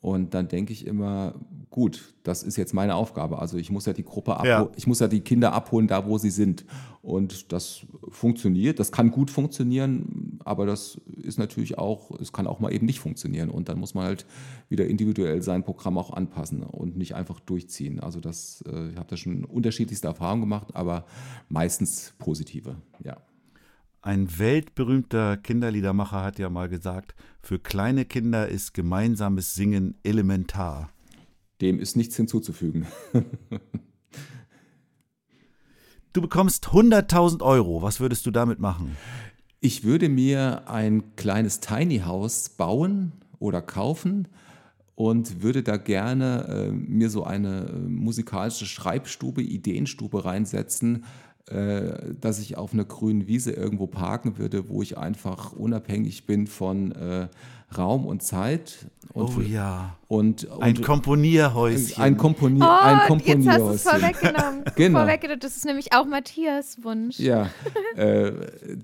[0.01, 1.33] Und dann denke ich immer,
[1.69, 3.39] gut, das ist jetzt meine Aufgabe.
[3.39, 4.69] Also ich muss ja die Gruppe Ja.
[4.75, 6.65] ich muss ja die Kinder abholen, da wo sie sind.
[7.01, 12.59] Und das funktioniert, das kann gut funktionieren, aber das ist natürlich auch, es kann auch
[12.59, 13.49] mal eben nicht funktionieren.
[13.49, 14.25] Und dann muss man halt
[14.69, 17.99] wieder individuell sein Programm auch anpassen und nicht einfach durchziehen.
[17.99, 21.05] Also das, äh, ich habe da schon unterschiedlichste Erfahrungen gemacht, aber
[21.49, 23.17] meistens positive, ja.
[24.01, 30.89] Ein weltberühmter Kinderliedermacher hat ja mal gesagt, für kleine Kinder ist gemeinsames Singen elementar.
[31.61, 32.85] Dem ist nichts hinzuzufügen.
[36.13, 37.81] Du bekommst 100.000 Euro.
[37.81, 38.95] Was würdest du damit machen?
[39.65, 44.27] Ich würde mir ein kleines Tiny House bauen oder kaufen
[44.95, 51.05] und würde da gerne äh, mir so eine äh, musikalische Schreibstube, Ideenstube reinsetzen,
[51.47, 56.47] äh, dass ich auf einer grünen Wiese irgendwo parken würde, wo ich einfach unabhängig bin
[56.47, 57.29] von äh,
[57.77, 58.85] Raum und Zeit.
[59.13, 59.95] Und, Oh ja.
[60.07, 62.01] Und, und Ein Komponierhäuschen.
[62.01, 63.91] ein, Komponier, Oh, ein jetzt hast du es Komponierhäuschen.
[63.91, 64.63] vorweggenommen.
[64.75, 64.99] Genau.
[64.99, 65.39] vorweggenommen.
[65.39, 67.19] Das ist nämlich auch Matthias Wunsch.
[67.19, 67.49] Ja,
[67.95, 68.31] äh,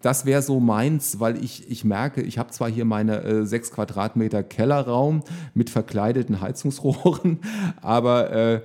[0.01, 3.71] das wäre so meins, weil ich, ich merke, ich habe zwar hier meine äh, sechs
[3.71, 5.23] Quadratmeter Kellerraum
[5.55, 7.39] mit verkleideten Heizungsrohren,
[7.81, 8.61] aber äh,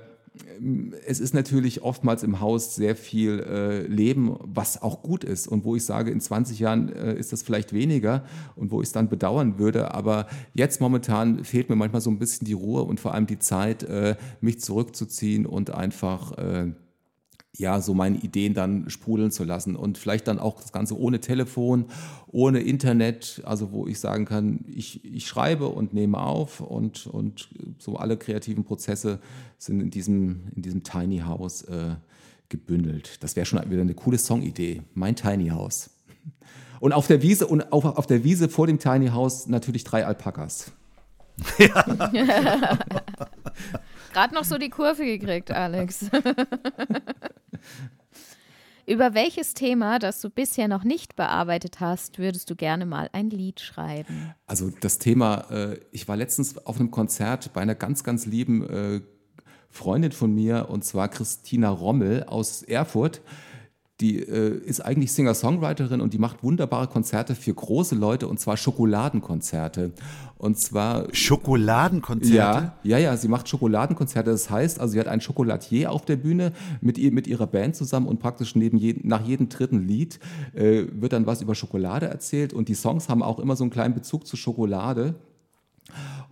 [1.05, 5.65] es ist natürlich oftmals im Haus sehr viel äh, Leben, was auch gut ist und
[5.65, 8.23] wo ich sage, in 20 Jahren äh, ist das vielleicht weniger
[8.55, 9.93] und wo ich es dann bedauern würde.
[9.93, 13.39] Aber jetzt momentan fehlt mir manchmal so ein bisschen die Ruhe und vor allem die
[13.39, 16.73] Zeit, äh, mich zurückzuziehen und einfach äh,
[17.57, 21.19] ja, so meine Ideen dann sprudeln zu lassen und vielleicht dann auch das Ganze ohne
[21.19, 21.85] Telefon,
[22.27, 27.49] ohne Internet, also wo ich sagen kann, ich, ich schreibe und nehme auf und, und
[27.79, 29.19] so alle kreativen Prozesse
[29.57, 31.95] sind in diesem, in diesem Tiny House äh,
[32.49, 33.23] gebündelt.
[33.23, 35.89] Das wäre schon wieder eine coole Songidee, mein Tiny House.
[36.79, 40.05] Und auf der Wiese und auf, auf der Wiese vor dem Tiny House natürlich drei
[40.05, 40.71] Alpakas.
[44.15, 46.05] Gerade noch so die Kurve gekriegt, Alex.
[48.87, 53.29] Über welches Thema, das du bisher noch nicht bearbeitet hast, würdest du gerne mal ein
[53.29, 54.33] Lied schreiben?
[54.47, 58.65] Also das Thema, äh, ich war letztens auf einem Konzert bei einer ganz, ganz lieben
[58.69, 59.01] äh,
[59.69, 63.19] Freundin von mir, und zwar Christina Rommel aus Erfurt.
[64.01, 68.57] Die äh, ist eigentlich Singer-Songwriterin und die macht wunderbare Konzerte für große Leute, und zwar
[68.57, 69.93] Schokoladenkonzerte.
[70.37, 72.35] Und zwar Schokoladenkonzerte?
[72.35, 74.31] ja, ja, ja, sie macht Schokoladenkonzerte.
[74.31, 76.51] Das heißt, also sie hat einen Schokoladier auf der Bühne
[76.81, 80.19] mit, ihr, mit ihrer Band zusammen und praktisch neben je, nach jedem dritten Lied
[80.53, 83.71] äh, wird dann was über Schokolade erzählt und die Songs haben auch immer so einen
[83.71, 85.15] kleinen Bezug zu Schokolade.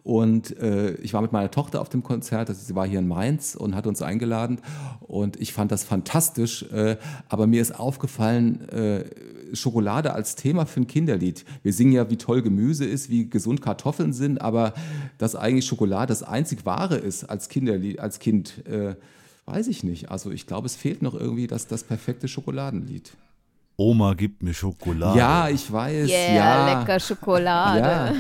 [0.03, 3.07] Und äh, ich war mit meiner Tochter auf dem Konzert, also sie war hier in
[3.07, 4.59] Mainz und hat uns eingeladen.
[4.99, 6.63] Und ich fand das fantastisch.
[6.71, 6.97] Äh,
[7.29, 9.05] aber mir ist aufgefallen, äh,
[9.55, 11.45] Schokolade als Thema für ein Kinderlied.
[11.61, 14.73] Wir singen ja, wie toll Gemüse ist, wie gesund Kartoffeln sind, aber
[15.17, 18.95] dass eigentlich Schokolade das einzig Wahre ist als Kinderlied, als Kind, äh,
[19.45, 20.11] weiß ich nicht.
[20.11, 23.13] Also ich glaube, es fehlt noch irgendwie das, das perfekte Schokoladenlied.
[23.75, 25.17] Oma gibt mir Schokolade.
[25.17, 26.09] Ja, ich weiß.
[26.09, 26.79] Yeah, ja.
[26.79, 27.79] lecker Schokolade.
[27.79, 28.13] Ja,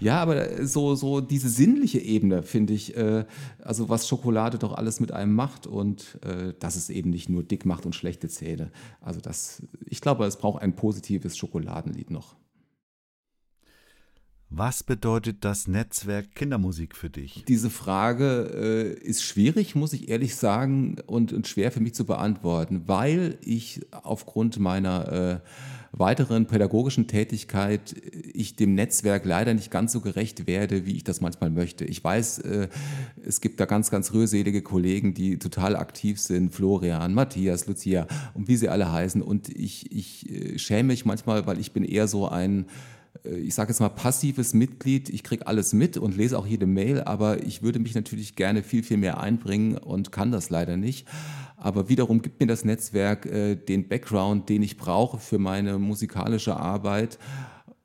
[0.00, 3.24] ja aber so, so diese sinnliche Ebene, finde ich, äh,
[3.62, 7.42] also was Schokolade doch alles mit einem macht und äh, dass es eben nicht nur
[7.42, 8.70] dick macht und schlechte Zähne.
[9.00, 12.36] Also das, ich glaube, es braucht ein positives Schokoladenlied noch.
[14.54, 17.42] Was bedeutet das Netzwerk Kindermusik für dich?
[17.48, 22.04] Diese Frage äh, ist schwierig, muss ich ehrlich sagen, und, und schwer für mich zu
[22.04, 25.40] beantworten, weil ich aufgrund meiner äh,
[25.92, 27.94] weiteren pädagogischen Tätigkeit
[28.34, 31.86] ich dem Netzwerk leider nicht ganz so gerecht werde, wie ich das manchmal möchte.
[31.86, 32.68] Ich weiß, äh,
[33.24, 38.48] es gibt da ganz, ganz rührselige Kollegen, die total aktiv sind, Florian, Matthias, Lucia und
[38.48, 39.22] wie sie alle heißen.
[39.22, 42.66] Und ich, ich äh, schäme mich manchmal, weil ich bin eher so ein
[43.24, 45.08] ich sage jetzt mal, passives Mitglied.
[45.08, 48.62] Ich kriege alles mit und lese auch jede Mail, aber ich würde mich natürlich gerne
[48.62, 51.06] viel, viel mehr einbringen und kann das leider nicht.
[51.56, 56.56] Aber wiederum gibt mir das Netzwerk äh, den Background, den ich brauche für meine musikalische
[56.56, 57.18] Arbeit,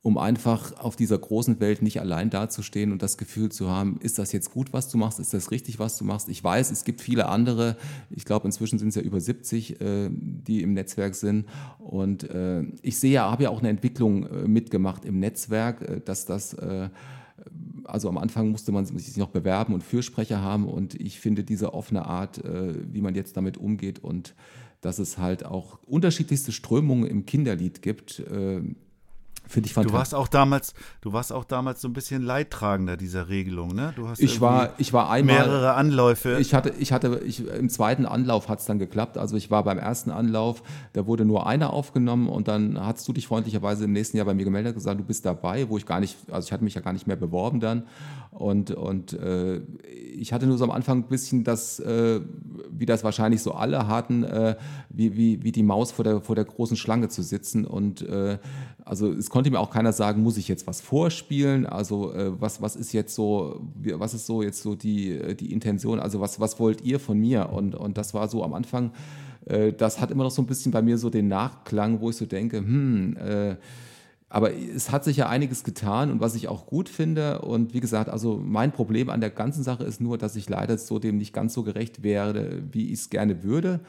[0.02, 4.18] um einfach auf dieser großen Welt nicht allein dazustehen und das Gefühl zu haben, ist
[4.18, 6.28] das jetzt gut, was du machst, ist das richtig, was du machst.
[6.28, 7.76] Ich weiß, es gibt viele andere,
[8.10, 11.46] ich glaube inzwischen sind es ja über 70, äh, die im Netzwerk sind.
[11.78, 16.00] Und äh, ich sehe ja, habe ja auch eine Entwicklung äh, mitgemacht im Netzwerk, äh,
[16.04, 16.90] dass das äh,
[17.84, 20.66] also am Anfang musste man sich noch bewerben und Fürsprecher haben.
[20.66, 24.34] Und ich finde diese offene Art, äh, wie man jetzt damit umgeht und
[24.80, 28.22] dass es halt auch unterschiedlichste Strömungen im Kinderlied gibt,
[29.48, 29.98] finde ich Du fantastisch.
[29.98, 33.92] warst auch damals, du warst auch damals so ein bisschen Leidtragender dieser Regelung, ne?
[33.96, 35.36] Du hast Ich war, ich war einmal.
[35.36, 36.38] mehrere Anläufe.
[36.38, 39.18] Ich hatte, ich hatte, ich, im zweiten Anlauf hat es dann geklappt.
[39.18, 40.62] Also ich war beim ersten Anlauf,
[40.92, 44.34] da wurde nur einer aufgenommen und dann hast du dich freundlicherweise im nächsten Jahr bei
[44.34, 46.74] mir gemeldet und gesagt, du bist dabei, wo ich gar nicht, also ich hatte mich
[46.74, 47.84] ja gar nicht mehr beworben dann.
[48.30, 49.60] Und, und äh,
[50.16, 52.20] ich hatte nur so am Anfang ein bisschen das, äh,
[52.70, 54.56] wie das wahrscheinlich so alle hatten, äh,
[54.90, 57.64] wie, wie, wie die Maus vor der, vor der großen Schlange zu sitzen.
[57.64, 58.38] Und äh,
[58.84, 61.66] also es konnte mir auch keiner sagen, muss ich jetzt was vorspielen?
[61.66, 65.52] Also äh, was, was ist jetzt so, was ist so jetzt so die, äh, die
[65.52, 66.00] Intention?
[66.00, 67.50] Also was, was wollt ihr von mir?
[67.50, 68.92] Und, und das war so am Anfang,
[69.46, 72.16] äh, das hat immer noch so ein bisschen bei mir so den Nachklang, wo ich
[72.16, 73.56] so denke, hm, äh,
[74.30, 77.40] aber es hat sich ja einiges getan und was ich auch gut finde.
[77.40, 80.76] Und wie gesagt, also mein Problem an der ganzen Sache ist nur, dass ich leider
[80.76, 83.80] so dem nicht ganz so gerecht werde, wie ich es gerne würde.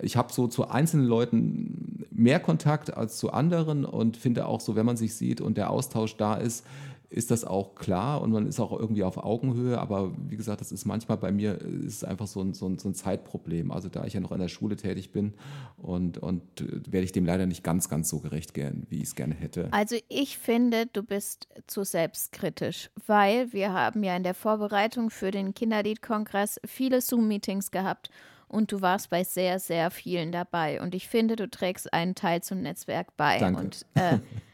[0.00, 4.76] Ich habe so zu einzelnen Leuten mehr Kontakt als zu anderen und finde auch so,
[4.76, 6.66] wenn man sich sieht und der Austausch da ist,
[7.10, 9.78] ist das auch klar und man ist auch irgendwie auf Augenhöhe.
[9.78, 12.78] Aber wie gesagt, das ist manchmal bei mir ist es einfach so ein, so, ein,
[12.78, 13.70] so ein Zeitproblem.
[13.70, 15.34] Also da ich ja noch in der Schule tätig bin
[15.78, 19.04] und, und äh, werde ich dem leider nicht ganz, ganz so gerecht gern, wie ich
[19.04, 19.68] es gerne hätte.
[19.72, 25.30] Also ich finde, du bist zu selbstkritisch, weil wir haben ja in der Vorbereitung für
[25.30, 28.10] den Kinderliedkongress viele Zoom-Meetings gehabt
[28.48, 30.80] und du warst bei sehr, sehr vielen dabei.
[30.80, 33.38] Und ich finde, du trägst einen Teil zum Netzwerk bei.
[33.38, 33.60] Danke.
[33.60, 34.18] Und äh,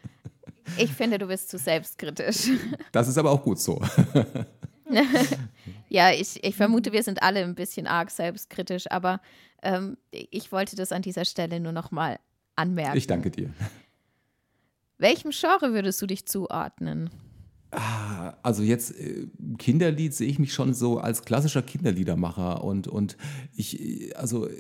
[0.78, 2.50] ich finde, du bist zu selbstkritisch.
[2.92, 3.80] Das ist aber auch gut so.
[5.88, 9.20] Ja, ich, ich vermute, wir sind alle ein bisschen arg selbstkritisch, aber
[9.62, 12.18] ähm, ich wollte das an dieser Stelle nur noch mal
[12.56, 12.98] anmerken.
[12.98, 13.50] Ich danke dir.
[14.98, 17.10] Welchem Genre würdest du dich zuordnen?
[18.42, 19.26] Also jetzt äh,
[19.58, 23.16] Kinderlied sehe ich mich schon so als klassischer Kinderliedermacher und und
[23.56, 24.52] ich äh, also äh,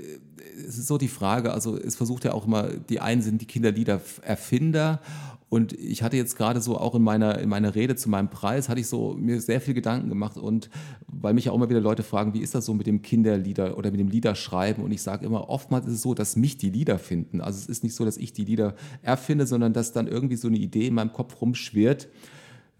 [0.66, 3.46] es ist so die Frage, also es versucht ja auch immer die einen sind die
[3.46, 5.00] Kinderliedererfinder
[5.48, 8.68] und ich hatte jetzt gerade so auch in meiner in meiner Rede zu meinem Preis
[8.68, 10.70] hatte ich so mir sehr viel Gedanken gemacht und
[11.06, 13.90] weil mich auch immer wieder Leute fragen, wie ist das so mit dem Kinderlieder oder
[13.90, 16.98] mit dem Liederschreiben und ich sage immer oftmals ist es so, dass mich die Lieder
[16.98, 17.40] finden.
[17.40, 20.48] Also es ist nicht so, dass ich die Lieder erfinde, sondern dass dann irgendwie so
[20.48, 22.08] eine Idee in meinem Kopf rumschwirrt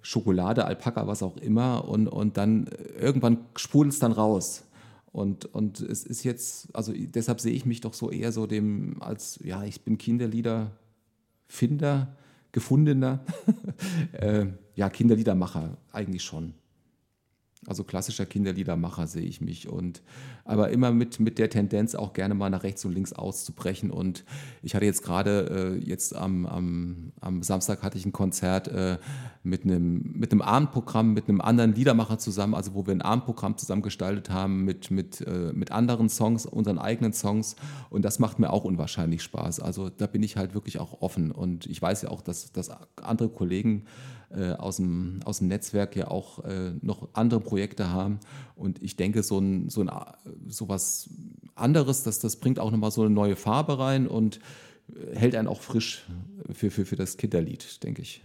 [0.04, 1.88] Schokolade, Alpaka, was auch immer.
[1.88, 2.68] Und, und dann
[3.00, 4.64] irgendwann sprudelt es dann raus.
[5.12, 9.00] Und, und es ist jetzt, also deshalb sehe ich mich doch so eher so dem,
[9.00, 10.72] als, ja, ich bin Kinderlieder,
[11.48, 12.16] Finder,
[12.52, 13.24] Gefundener,
[14.12, 16.52] äh, ja, Kinderliedermacher, eigentlich schon.
[17.66, 19.68] Also klassischer Kinderliedermacher sehe ich mich.
[19.68, 20.02] Und,
[20.44, 23.90] aber immer mit, mit der Tendenz auch gerne mal nach rechts und links auszubrechen.
[23.90, 24.24] Und
[24.62, 28.98] ich hatte jetzt gerade, äh, jetzt am, am, am Samstag hatte ich ein Konzert äh,
[29.42, 33.56] mit, einem, mit einem Abendprogramm, mit einem anderen Liedermacher zusammen, also wo wir ein Abendprogramm
[33.56, 37.56] zusammen gestaltet haben mit, mit, äh, mit anderen Songs, unseren eigenen Songs.
[37.90, 39.60] Und das macht mir auch unwahrscheinlich Spaß.
[39.60, 41.30] Also da bin ich halt wirklich auch offen.
[41.30, 43.84] Und ich weiß ja auch, dass, dass andere Kollegen
[44.34, 48.20] aus, dem, aus dem Netzwerk ja auch äh, noch andere Projekte haben.
[48.56, 49.90] Und ich denke, so, ein, so, ein,
[50.46, 51.10] so was
[51.54, 54.40] anderes, das, das bringt auch nochmal so eine neue Farbe rein und
[54.88, 56.04] äh, hält einen auch frisch
[56.52, 58.22] für, für, für das Kinderlied, denke ich.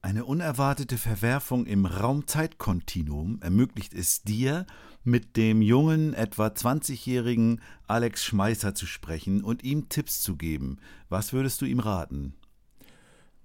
[0.00, 4.64] Eine unerwartete Verwerfung im Raumzeitkontinuum ermöglicht es dir,
[5.04, 10.78] mit dem jungen, etwa 20-jährigen Alex Schmeisser zu sprechen und ihm Tipps zu geben.
[11.08, 12.34] Was würdest du ihm raten?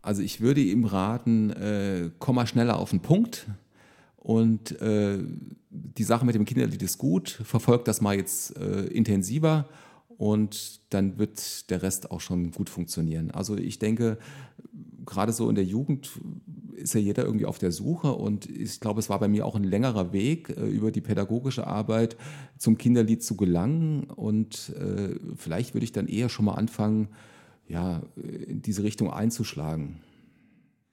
[0.04, 3.48] Also ich würde ihm raten, äh, komm mal schneller auf den Punkt.
[4.18, 5.18] Und äh,
[5.70, 9.68] die Sache mit dem Kinderlied ist gut, verfolgt das mal jetzt äh, intensiver
[10.18, 13.32] und dann wird der Rest auch schon gut funktionieren.
[13.32, 14.18] Also ich denke,
[15.06, 16.12] gerade so in der Jugend
[16.76, 19.56] ist ja jeder irgendwie auf der Suche und ich glaube, es war bei mir auch
[19.56, 22.18] ein längerer Weg äh, über die pädagogische Arbeit
[22.58, 27.08] zum Kinderlied zu gelangen und äh, vielleicht würde ich dann eher schon mal anfangen,
[27.68, 30.02] ja, in diese Richtung einzuschlagen.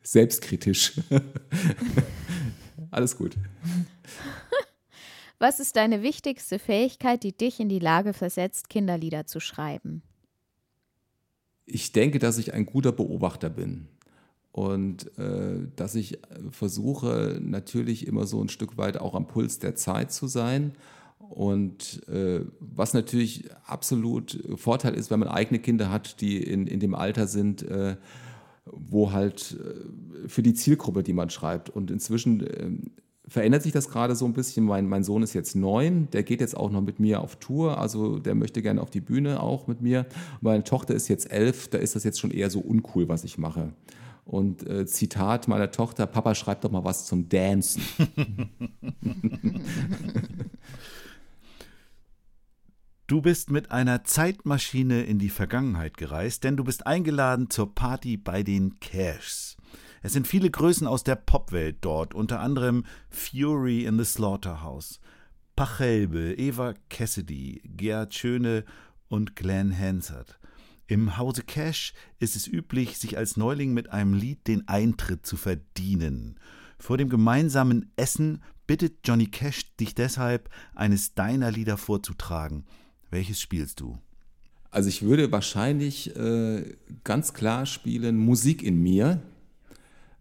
[0.02, 1.00] Selbstkritisch.
[2.90, 3.36] Alles gut.
[5.38, 10.02] Was ist deine wichtigste Fähigkeit, die dich in die Lage versetzt, Kinderlieder zu schreiben?
[11.64, 13.88] Ich denke, dass ich ein guter Beobachter bin
[14.52, 16.18] und äh, dass ich
[16.50, 20.72] versuche, natürlich immer so ein Stück weit auch am Puls der Zeit zu sein.
[21.30, 26.80] Und äh, was natürlich absolut Vorteil ist, wenn man eigene Kinder hat, die in, in
[26.80, 27.96] dem Alter sind, äh,
[28.66, 31.70] wo halt äh, für die Zielgruppe, die man schreibt.
[31.70, 32.70] Und inzwischen äh,
[33.28, 34.64] verändert sich das gerade so ein bisschen.
[34.64, 37.78] Mein, mein Sohn ist jetzt neun, der geht jetzt auch noch mit mir auf Tour,
[37.78, 40.06] also der möchte gerne auf die Bühne auch mit mir.
[40.40, 43.38] Meine Tochter ist jetzt elf, da ist das jetzt schon eher so uncool, was ich
[43.38, 43.72] mache.
[44.24, 47.82] Und äh, Zitat meiner Tochter, Papa schreibt doch mal was zum Dancen.
[53.10, 58.16] Du bist mit einer Zeitmaschine in die Vergangenheit gereist, denn du bist eingeladen zur Party
[58.16, 59.56] bei den Cashs.
[60.00, 65.00] Es sind viele Größen aus der Popwelt dort, unter anderem Fury in the Slaughterhouse,
[65.56, 68.64] Pachelbel, Eva Cassidy, Gerhard Schöne
[69.08, 70.38] und Glenn Hansard.
[70.86, 75.36] Im Hause Cash ist es üblich, sich als Neuling mit einem Lied den Eintritt zu
[75.36, 76.38] verdienen.
[76.78, 82.66] Vor dem gemeinsamen Essen bittet Johnny Cash dich deshalb, eines deiner Lieder vorzutragen.
[83.10, 83.98] Welches spielst du?
[84.70, 86.62] Also ich würde wahrscheinlich äh,
[87.02, 89.20] ganz klar spielen Musik in mir,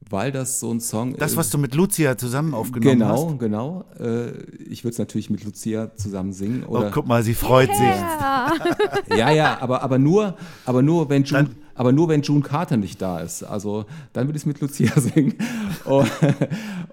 [0.09, 1.37] weil das so ein Song Das, ist.
[1.37, 3.39] was du mit Lucia zusammen aufgenommen genau, hast?
[3.39, 3.85] genau.
[3.99, 6.63] Äh, ich würde es natürlich mit Lucia zusammen singen.
[6.67, 7.79] Oh, Oder, guck mal, sie freut sich.
[9.15, 9.29] Ja.
[9.31, 10.35] ja, aber, aber, nur,
[10.65, 13.41] aber, nur, wenn June, Dann- aber nur, wenn June Carter nicht da ist.
[13.41, 15.35] Also dann würde ich es mit Lucia singen.
[15.85, 16.11] Und,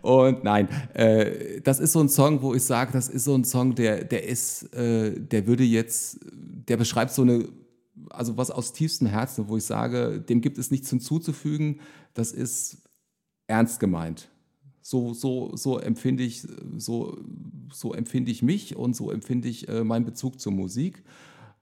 [0.01, 3.43] und nein, äh, das ist so ein Song, wo ich sage, das ist so ein
[3.43, 7.49] Song, der, der ist, äh, der würde jetzt, der beschreibt so eine,
[8.11, 11.81] also was aus tiefstem Herzen, wo ich sage, dem gibt es nichts hinzuzufügen.
[12.15, 12.77] Das ist
[13.49, 14.29] ernst gemeint.
[14.83, 16.47] So, so, so empfinde ich,
[16.77, 17.19] so,
[17.73, 21.03] so empfinde ich mich und so empfinde ich äh, meinen Bezug zur Musik,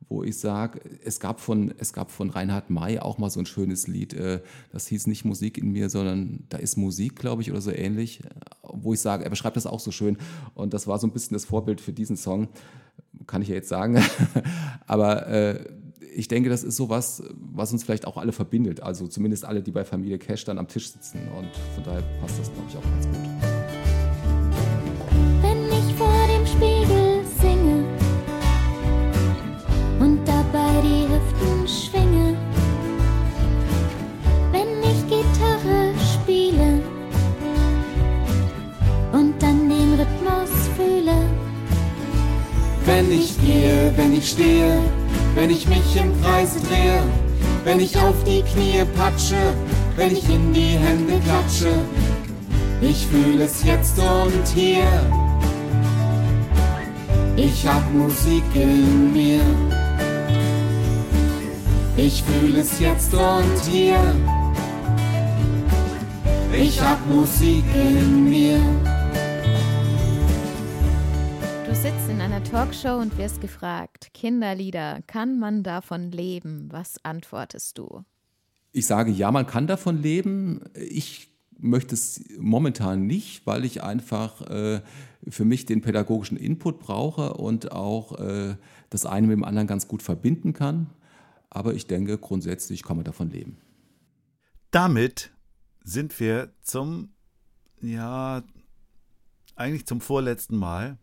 [0.09, 3.47] wo ich sage, es gab von, es gab von Reinhard May auch mal so ein
[3.47, 4.41] schönes Lied, äh,
[4.73, 8.25] das hieß nicht Musik in mir, sondern da ist Musik, glaube ich, oder so ähnlich,
[8.25, 8.29] äh,
[8.63, 10.17] wo ich sage, er beschreibt das auch so schön
[10.55, 12.49] und das war so ein bisschen das Vorbild für diesen Song,
[13.27, 14.03] kann ich ja jetzt sagen,
[14.87, 15.65] aber äh,
[16.17, 18.81] ich denke, das ist sowas, was uns vielleicht auch alle verbindet.
[18.81, 21.19] Also zumindest alle, die bei Familie Cash dann am Tisch sitzen.
[21.37, 23.34] Und von daher passt das, glaube ich, auch ganz gut.
[44.25, 44.79] Ich stehe,
[45.35, 47.03] wenn ich mich im Kreise drehe,
[47.65, 49.37] wenn ich auf die Knie patsche,
[49.97, 51.75] wenn ich in die Hände klatsche.
[52.81, 54.87] Ich fühle es jetzt und hier.
[57.37, 59.41] Ich hab Musik in mir.
[61.97, 63.99] Ich fühle es jetzt und hier.
[66.53, 68.94] Ich hab Musik in mir.
[72.55, 76.69] Talkshow und wirst gefragt, Kinderlieder, kann man davon leben?
[76.71, 78.05] Was antwortest du?
[78.71, 80.61] Ich sage, ja, man kann davon leben.
[80.77, 84.83] Ich möchte es momentan nicht, weil ich einfach äh,
[85.27, 88.55] für mich den pädagogischen Input brauche und auch äh,
[88.89, 90.91] das eine mit dem anderen ganz gut verbinden kann.
[91.51, 93.57] Aber ich denke, grundsätzlich kann man davon leben.
[94.71, 95.33] Damit
[95.83, 97.15] sind wir zum,
[97.81, 98.45] ja,
[99.57, 100.99] eigentlich zum vorletzten Mal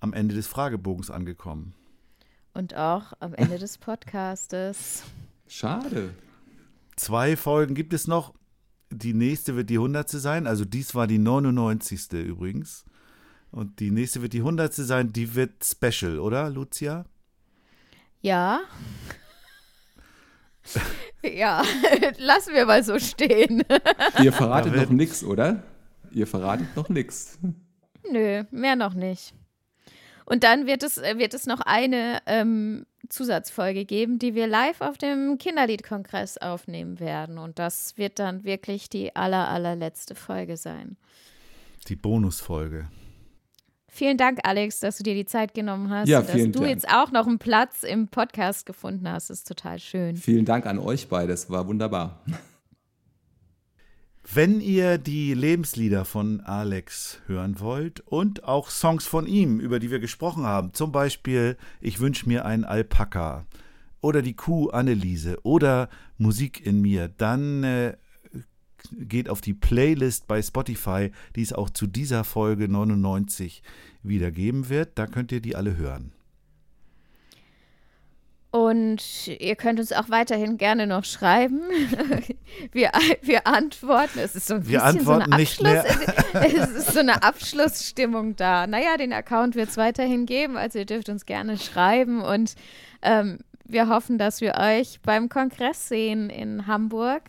[0.00, 1.74] am Ende des Fragebogens angekommen.
[2.52, 5.04] Und auch am Ende des Podcastes.
[5.46, 6.14] Schade.
[6.96, 8.34] Zwei Folgen gibt es noch.
[8.90, 10.08] Die nächste wird die 100.
[10.08, 10.46] sein.
[10.46, 12.12] Also dies war die 99.
[12.12, 12.84] übrigens.
[13.52, 14.74] Und die nächste wird die 100.
[14.74, 15.12] sein.
[15.12, 17.04] Die wird special, oder, Lucia?
[18.20, 18.60] Ja.
[21.22, 21.62] ja,
[22.18, 23.64] lassen wir mal so stehen.
[24.22, 25.62] Ihr verratet noch nichts, oder?
[26.12, 27.38] Ihr verratet noch nichts.
[28.10, 29.34] Nö, mehr noch nicht.
[30.30, 34.80] Und dann wird es, äh, wird es noch eine ähm, Zusatzfolge geben, die wir live
[34.80, 37.36] auf dem Kinderliedkongress aufnehmen werden.
[37.36, 40.96] Und das wird dann wirklich die aller, allerletzte Folge sein.
[41.88, 42.88] Die Bonusfolge.
[43.88, 46.08] Vielen Dank, Alex, dass du dir die Zeit genommen hast.
[46.08, 46.70] Ja, dass vielen du Dank.
[46.70, 49.30] jetzt auch noch einen Platz im Podcast gefunden hast.
[49.30, 50.16] Das ist total schön.
[50.16, 52.22] Vielen Dank an euch beide, das war wunderbar.
[54.32, 59.90] Wenn ihr die Lebenslieder von Alex hören wollt und auch Songs von ihm, über die
[59.90, 63.44] wir gesprochen haben, zum Beispiel Ich wünsche mir einen Alpaka
[64.00, 67.96] oder die Kuh Anneliese oder Musik in mir, dann äh,
[68.92, 73.64] geht auf die Playlist bei Spotify, die es auch zu dieser Folge 99
[74.04, 74.90] wieder geben wird.
[74.94, 76.12] Da könnt ihr die alle hören.
[78.52, 81.60] Und ihr könnt uns auch weiterhin gerne noch schreiben.
[82.72, 82.90] wir,
[83.22, 84.18] wir antworten.
[84.18, 85.32] Es ist so ein Wir bisschen so eine.
[85.32, 85.84] Abschluss,
[86.32, 88.66] es ist so eine Abschlussstimmung da.
[88.66, 92.22] Naja, den Account wird es weiterhin geben, also ihr dürft uns gerne schreiben.
[92.22, 92.54] Und
[93.02, 97.22] ähm, wir hoffen, dass wir euch beim Kongress sehen in Hamburg.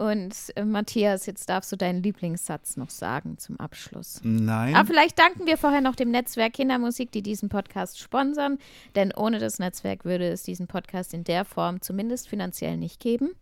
[0.00, 4.18] Und äh, Matthias, jetzt darfst du deinen Lieblingssatz noch sagen zum Abschluss.
[4.22, 4.74] Nein.
[4.74, 8.56] Aber vielleicht danken wir vorher noch dem Netzwerk Kindermusik, die diesen Podcast sponsern,
[8.94, 13.32] denn ohne das Netzwerk würde es diesen Podcast in der Form zumindest finanziell nicht geben.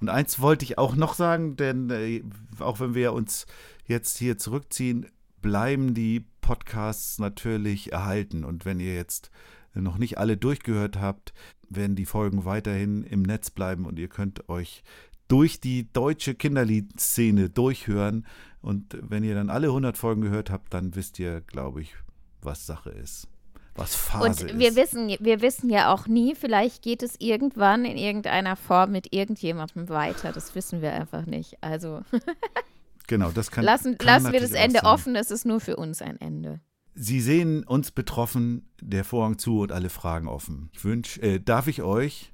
[0.00, 2.24] Und eins wollte ich auch noch sagen, denn äh,
[2.58, 3.46] auch wenn wir uns
[3.86, 5.06] jetzt hier zurückziehen,
[5.40, 8.44] bleiben die Podcasts natürlich erhalten.
[8.44, 9.30] Und wenn ihr jetzt
[9.74, 11.32] noch nicht alle durchgehört habt,
[11.68, 14.82] werden die Folgen weiterhin im Netz bleiben und ihr könnt euch
[15.30, 18.26] durch die deutsche Kinderliedszene durchhören.
[18.60, 21.94] Und wenn ihr dann alle 100 Folgen gehört habt, dann wisst ihr, glaube ich,
[22.42, 23.28] was Sache ist.
[23.76, 24.58] Was Phase Und ist.
[24.58, 29.12] wir wissen, wir wissen ja auch nie, vielleicht geht es irgendwann in irgendeiner Form mit
[29.12, 30.32] irgendjemandem weiter.
[30.32, 31.56] Das wissen wir einfach nicht.
[31.62, 32.02] Also
[33.06, 36.02] genau, das kann lassen, kann lassen wir das Ende offen, es ist nur für uns
[36.02, 36.60] ein Ende.
[36.94, 40.70] Sie sehen uns betroffen, der Vorhang zu und alle Fragen offen.
[40.72, 42.32] Ich wünsche, äh, darf ich euch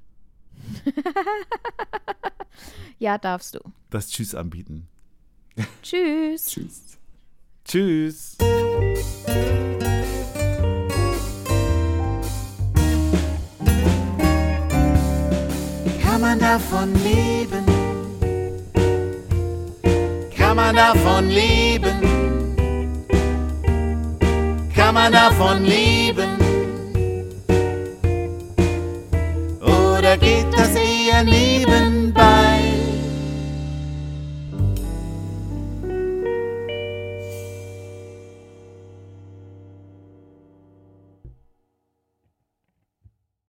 [2.99, 3.59] Ja, darfst du.
[3.91, 4.87] das Tschüss anbieten?
[5.83, 6.45] Tschüss.
[6.45, 6.97] Tschüss.
[7.63, 8.37] Tschüss.
[16.01, 17.65] Kann man davon leben?
[20.35, 22.01] Kann man davon leben?
[24.73, 26.36] Kann man davon leben?
[30.19, 31.96] geht das eher nebenher.